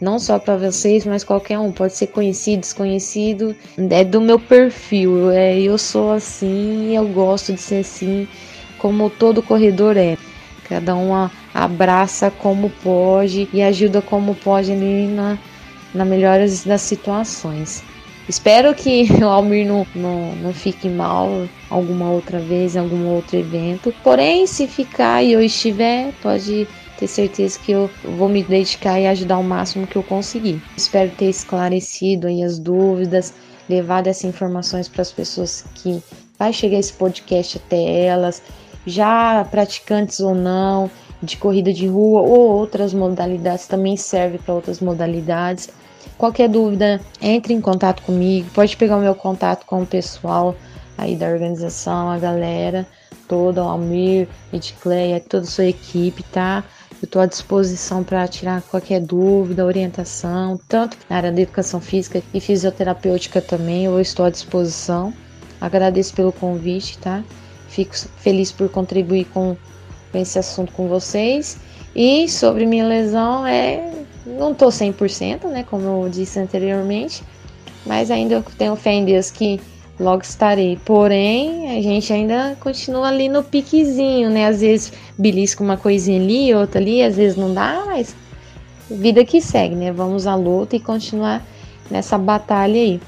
não 0.00 0.18
só 0.18 0.38
para 0.38 0.56
vocês, 0.56 1.04
mas 1.04 1.24
qualquer 1.24 1.58
um, 1.58 1.72
pode 1.72 1.94
ser 1.94 2.08
conhecido, 2.08 2.60
desconhecido, 2.60 3.54
é 3.90 4.04
do 4.04 4.20
meu 4.20 4.38
perfil. 4.38 5.30
É, 5.30 5.58
eu 5.60 5.76
sou 5.76 6.12
assim, 6.12 6.96
eu 6.96 7.06
gosto 7.08 7.52
de 7.52 7.60
ser 7.60 7.80
assim, 7.80 8.28
como 8.78 9.10
todo 9.10 9.42
corredor 9.42 9.96
é. 9.96 10.16
Cada 10.68 10.94
um 10.94 11.10
abraça 11.54 12.30
como 12.30 12.70
pode 12.82 13.48
e 13.52 13.62
ajuda 13.62 14.02
como 14.02 14.34
pode 14.34 14.70
ali 14.70 15.06
na, 15.06 15.38
na 15.94 16.04
melhores 16.04 16.64
das 16.64 16.82
situações. 16.82 17.82
Espero 18.28 18.74
que 18.74 19.08
o 19.20 19.24
Almir 19.24 19.66
não, 19.66 19.86
não, 19.94 20.36
não 20.36 20.52
fique 20.52 20.88
mal 20.88 21.48
alguma 21.70 22.10
outra 22.10 22.38
vez, 22.38 22.76
em 22.76 22.80
algum 22.80 23.06
outro 23.06 23.36
evento. 23.36 23.92
Porém, 24.04 24.46
se 24.46 24.66
ficar 24.66 25.22
e 25.22 25.32
eu 25.32 25.42
estiver, 25.42 26.12
pode 26.22 26.68
ter 26.98 27.06
certeza 27.06 27.58
que 27.58 27.72
eu 27.72 27.88
vou 28.16 28.28
me 28.28 28.42
dedicar 28.42 28.98
e 29.00 29.06
ajudar 29.06 29.38
o 29.38 29.44
máximo 29.44 29.86
que 29.86 29.96
eu 29.96 30.02
conseguir. 30.02 30.60
Espero 30.76 31.10
ter 31.12 31.30
esclarecido 31.30 32.26
aí 32.26 32.42
as 32.42 32.58
dúvidas, 32.58 33.32
levado 33.68 34.08
essas 34.08 34.24
informações 34.24 34.88
para 34.88 35.02
as 35.02 35.12
pessoas 35.12 35.64
que 35.76 36.02
vai 36.38 36.52
chegar 36.52 36.78
esse 36.78 36.92
podcast 36.92 37.58
até 37.58 38.06
elas, 38.06 38.42
já 38.84 39.46
praticantes 39.50 40.20
ou 40.20 40.34
não, 40.34 40.90
de 41.22 41.36
corrida 41.36 41.72
de 41.72 41.86
rua 41.86 42.22
ou 42.22 42.50
outras 42.50 42.92
modalidades, 42.92 43.66
também 43.66 43.96
serve 43.96 44.38
para 44.38 44.54
outras 44.54 44.80
modalidades. 44.80 45.68
Qualquer 46.16 46.48
dúvida, 46.48 47.00
entre 47.20 47.54
em 47.54 47.60
contato 47.60 48.02
comigo, 48.02 48.48
pode 48.52 48.76
pegar 48.76 48.96
o 48.96 49.00
meu 49.00 49.14
contato 49.14 49.64
com 49.66 49.82
o 49.82 49.86
pessoal 49.86 50.56
aí 50.96 51.14
da 51.14 51.28
organização, 51.28 52.10
a 52.10 52.18
galera 52.18 52.86
toda, 53.28 53.62
o 53.62 53.68
Almir, 53.68 54.26
Edcleia, 54.52 55.20
toda 55.20 55.44
a 55.44 55.46
sua 55.46 55.66
equipe, 55.66 56.22
tá? 56.24 56.64
Eu 57.00 57.06
estou 57.06 57.22
à 57.22 57.26
disposição 57.26 58.02
para 58.02 58.26
tirar 58.26 58.60
qualquer 58.62 59.00
dúvida, 59.00 59.64
orientação, 59.64 60.58
tanto 60.68 60.96
na 61.08 61.16
área 61.16 61.30
da 61.30 61.40
educação 61.40 61.80
física 61.80 62.20
e 62.34 62.40
fisioterapêutica 62.40 63.40
também, 63.40 63.84
eu 63.84 64.00
estou 64.00 64.26
à 64.26 64.30
disposição. 64.30 65.14
Agradeço 65.60 66.12
pelo 66.14 66.32
convite, 66.32 66.98
tá? 66.98 67.22
Fico 67.68 67.94
feliz 68.16 68.50
por 68.50 68.68
contribuir 68.68 69.26
com 69.26 69.56
esse 70.12 70.38
assunto 70.38 70.72
com 70.72 70.88
vocês. 70.88 71.58
E 71.94 72.28
sobre 72.28 72.66
minha 72.66 72.86
lesão, 72.86 73.46
é 73.46 74.04
não 74.26 74.52
tô 74.52 74.66
100%, 74.66 75.44
né, 75.48 75.64
como 75.68 76.04
eu 76.04 76.08
disse 76.08 76.38
anteriormente, 76.38 77.22
mas 77.86 78.10
ainda 78.10 78.44
tenho 78.58 78.76
fé 78.76 78.92
em 78.92 79.04
Deus 79.04 79.30
que 79.30 79.60
logo 79.98 80.22
estarei. 80.22 80.78
Porém, 80.84 81.76
a 81.76 81.82
gente 81.82 82.12
ainda 82.12 82.56
continua 82.60 83.08
ali 83.08 83.28
no 83.28 83.42
piquezinho, 83.42 84.30
né? 84.30 84.46
Às 84.46 84.60
vezes 84.60 84.92
belisca 85.18 85.62
uma 85.62 85.76
coisinha 85.76 86.20
ali, 86.20 86.54
outra 86.54 86.80
ali, 86.80 87.02
às 87.02 87.16
vezes 87.16 87.36
não 87.36 87.52
dá, 87.52 87.84
mas 87.86 88.14
vida 88.90 89.24
que 89.24 89.40
segue, 89.40 89.74
né? 89.74 89.92
Vamos 89.92 90.26
à 90.26 90.34
luta 90.34 90.76
e 90.76 90.80
continuar 90.80 91.44
nessa 91.90 92.16
batalha 92.16 92.80
aí. 92.80 93.00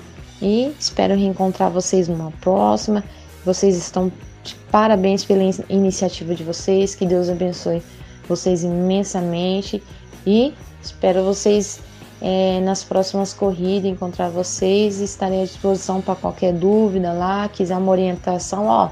E 0.42 0.72
espero 0.78 1.14
reencontrar 1.14 1.70
vocês 1.70 2.08
numa 2.08 2.30
próxima. 2.40 3.04
Vocês 3.44 3.76
estão 3.76 4.10
de 4.42 4.54
parabéns 4.70 5.24
pela 5.24 5.42
iniciativa 5.68 6.34
de 6.34 6.42
vocês. 6.42 6.94
Que 6.94 7.06
Deus 7.06 7.28
abençoe 7.28 7.82
vocês 8.26 8.64
imensamente. 8.64 9.82
E 10.26 10.54
espero 10.82 11.24
vocês 11.24 11.80
é, 12.20 12.60
nas 12.60 12.84
próximas 12.84 13.32
corridas 13.32 13.90
encontrar 13.90 14.28
vocês. 14.28 15.00
Estarei 15.00 15.42
à 15.42 15.44
disposição 15.44 16.00
para 16.00 16.14
qualquer 16.14 16.52
dúvida 16.52 17.12
lá, 17.12 17.48
quiser 17.48 17.76
uma 17.76 17.90
orientação. 17.90 18.66
Ó, 18.66 18.90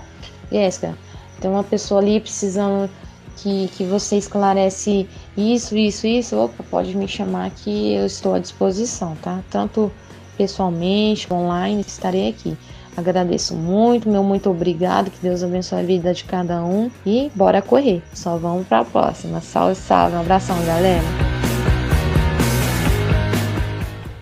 Jéssica, 0.51 0.97
tem 1.41 1.51
uma 1.51 1.64
pessoa 1.64 2.01
ali 2.01 2.20
precisando 2.20 2.91
que, 3.37 3.68
que 3.76 3.85
você 3.85 4.16
esclarece 4.16 5.09
isso, 5.37 5.76
isso, 5.76 6.07
isso. 6.07 6.37
Opa, 6.37 6.64
pode 6.70 6.97
me 6.97 7.07
chamar 7.07 7.51
que 7.51 7.93
eu 7.95 8.07
estou 8.07 8.35
à 8.35 8.39
disposição, 8.39 9.16
tá? 9.22 9.41
Tanto 9.51 9.91
pessoalmente, 10.37 11.33
online, 11.33 11.81
estarei 11.81 12.29
aqui. 12.29 12.57
Agradeço 12.97 13.55
muito, 13.55 14.09
meu 14.09 14.24
muito 14.24 14.51
obrigado. 14.51 15.11
Que 15.11 15.20
Deus 15.22 15.43
abençoe 15.45 15.81
a 15.81 15.83
vida 15.85 16.12
de 16.12 16.24
cada 16.24 16.64
um. 16.64 16.91
E 17.07 17.31
bora 17.35 17.62
correr. 17.62 18.03
Só 18.12 18.37
vamos 18.37 18.66
para 18.66 18.81
a 18.81 18.85
próxima. 18.85 19.41
Salve, 19.41 19.76
salve. 19.76 20.16
Um 20.16 20.20
abração, 20.20 20.57
galera. 20.66 21.28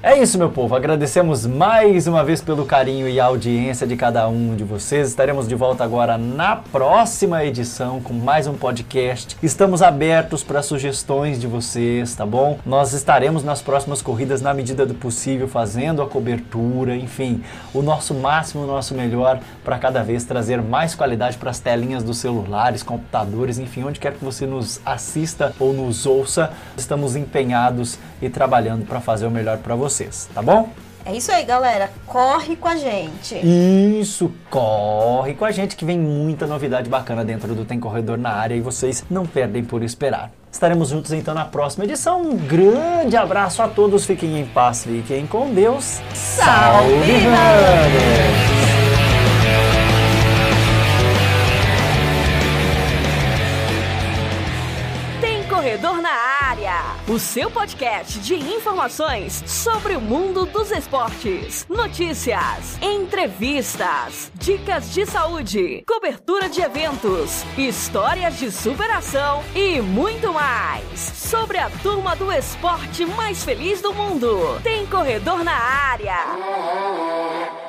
É 0.09 0.17
isso, 0.17 0.39
meu 0.39 0.49
povo. 0.49 0.77
Agradecemos 0.77 1.45
mais 1.45 2.07
uma 2.07 2.23
vez 2.23 2.41
pelo 2.41 2.65
carinho 2.65 3.09
e 3.09 3.19
audiência 3.19 3.85
de 3.85 3.97
cada 3.97 4.29
um 4.29 4.55
de 4.55 4.63
vocês. 4.63 5.09
Estaremos 5.09 5.49
de 5.49 5.57
volta 5.57 5.83
agora 5.83 6.17
na 6.17 6.55
próxima 6.55 7.45
edição 7.45 8.01
com 8.01 8.15
mais 8.15 8.47
um 8.47 8.55
podcast. 8.55 9.37
Estamos 9.43 9.83
abertos 9.83 10.45
para 10.45 10.63
sugestões 10.63 11.41
de 11.41 11.49
vocês, 11.49 12.15
tá 12.15 12.25
bom? 12.25 12.61
Nós 12.65 12.93
estaremos 12.93 13.43
nas 13.43 13.61
próximas 13.61 14.01
corridas 14.01 14.41
na 14.41 14.55
medida 14.55 14.87
do 14.87 14.95
possível 14.95 15.49
fazendo 15.49 16.01
a 16.01 16.07
cobertura, 16.07 16.95
enfim, 16.95 17.43
o 17.75 17.83
nosso 17.83 18.15
máximo, 18.15 18.63
o 18.63 18.67
nosso 18.69 18.95
melhor 18.95 19.41
para 19.65 19.77
cada 19.77 20.05
vez 20.05 20.23
trazer 20.23 20.63
mais 20.63 20.95
qualidade 20.95 21.37
para 21.37 21.51
as 21.51 21.59
telinhas 21.59 22.05
dos 22.05 22.19
celulares, 22.19 22.81
computadores, 22.81 23.59
enfim, 23.59 23.83
onde 23.83 23.99
quer 23.99 24.13
que 24.13 24.25
você 24.25 24.47
nos 24.47 24.81
assista 24.87 25.53
ou 25.59 25.73
nos 25.73 26.07
ouça, 26.07 26.53
estamos 26.77 27.17
empenhados 27.17 27.99
e 28.23 28.29
trabalhando 28.29 28.87
para 28.87 29.01
fazer 29.01 29.27
o 29.27 29.31
melhor 29.33 29.59
para 29.59 29.75
você 29.75 29.96
vocês, 29.97 30.29
tá 30.35 30.43
bom? 30.43 30.69
É 31.05 31.15
isso 31.15 31.31
aí, 31.31 31.45
galera. 31.45 31.91
Corre 32.05 32.57
com 32.57 32.69
a 32.69 32.77
gente. 32.77 33.37
Isso, 33.37 34.33
corre 34.51 35.35
com 35.35 35.45
a 35.45 35.53
gente 35.53 35.77
que 35.77 35.85
vem 35.85 35.99
muita 35.99 36.47
novidade 36.47 36.91
bacana 36.91 37.25
dentro 37.25 37.55
do 37.55 37.65
Tem 37.65 37.79
Corredor 37.79 38.19
na 38.19 38.31
área 38.31 38.57
e 38.57 38.61
vocês 38.61 39.05
não 39.09 39.25
perdem 39.25 39.65
por 39.65 39.85
esperar. 39.85 40.33
Estaremos 40.51 40.89
juntos 40.89 41.13
então 41.13 41.33
na 41.33 41.45
próxima 41.45 41.85
edição. 41.85 42.23
Um 42.23 42.37
grande 42.37 43.17
abraço 43.17 43.63
a 43.63 43.69
todos, 43.69 44.05
fiquem 44.05 44.41
em 44.41 44.47
paz, 44.47 44.85
fiquem 44.85 45.27
com 45.27 45.55
Deus. 45.55 46.01
Salve! 46.13 47.23
Salve 47.23 48.66
o 57.17 57.19
seu 57.19 57.51
podcast 57.51 58.21
de 58.21 58.35
informações 58.35 59.43
sobre 59.47 59.97
o 59.97 60.01
mundo 60.03 60.45
dos 60.45 60.71
esportes, 60.71 61.67
notícias, 61.67 62.79
entrevistas, 62.83 64.31
dicas 64.35 64.93
de 64.93 65.07
saúde, 65.07 65.83
cobertura 65.89 66.51
de 66.51 66.61
eventos, 66.61 67.43
histórias 67.57 68.39
de 68.39 68.53
superação 68.53 69.43
e 69.55 69.81
muito 69.81 70.31
mais 70.31 71.01
sobre 71.01 71.57
a 71.57 71.71
turma 71.83 72.15
do 72.15 72.31
esporte 72.31 73.07
mais 73.07 73.43
feliz 73.43 73.81
do 73.81 73.95
mundo. 73.95 74.61
Tem 74.63 74.85
Corredor 74.85 75.43
na 75.43 75.57
Área. 75.57 77.66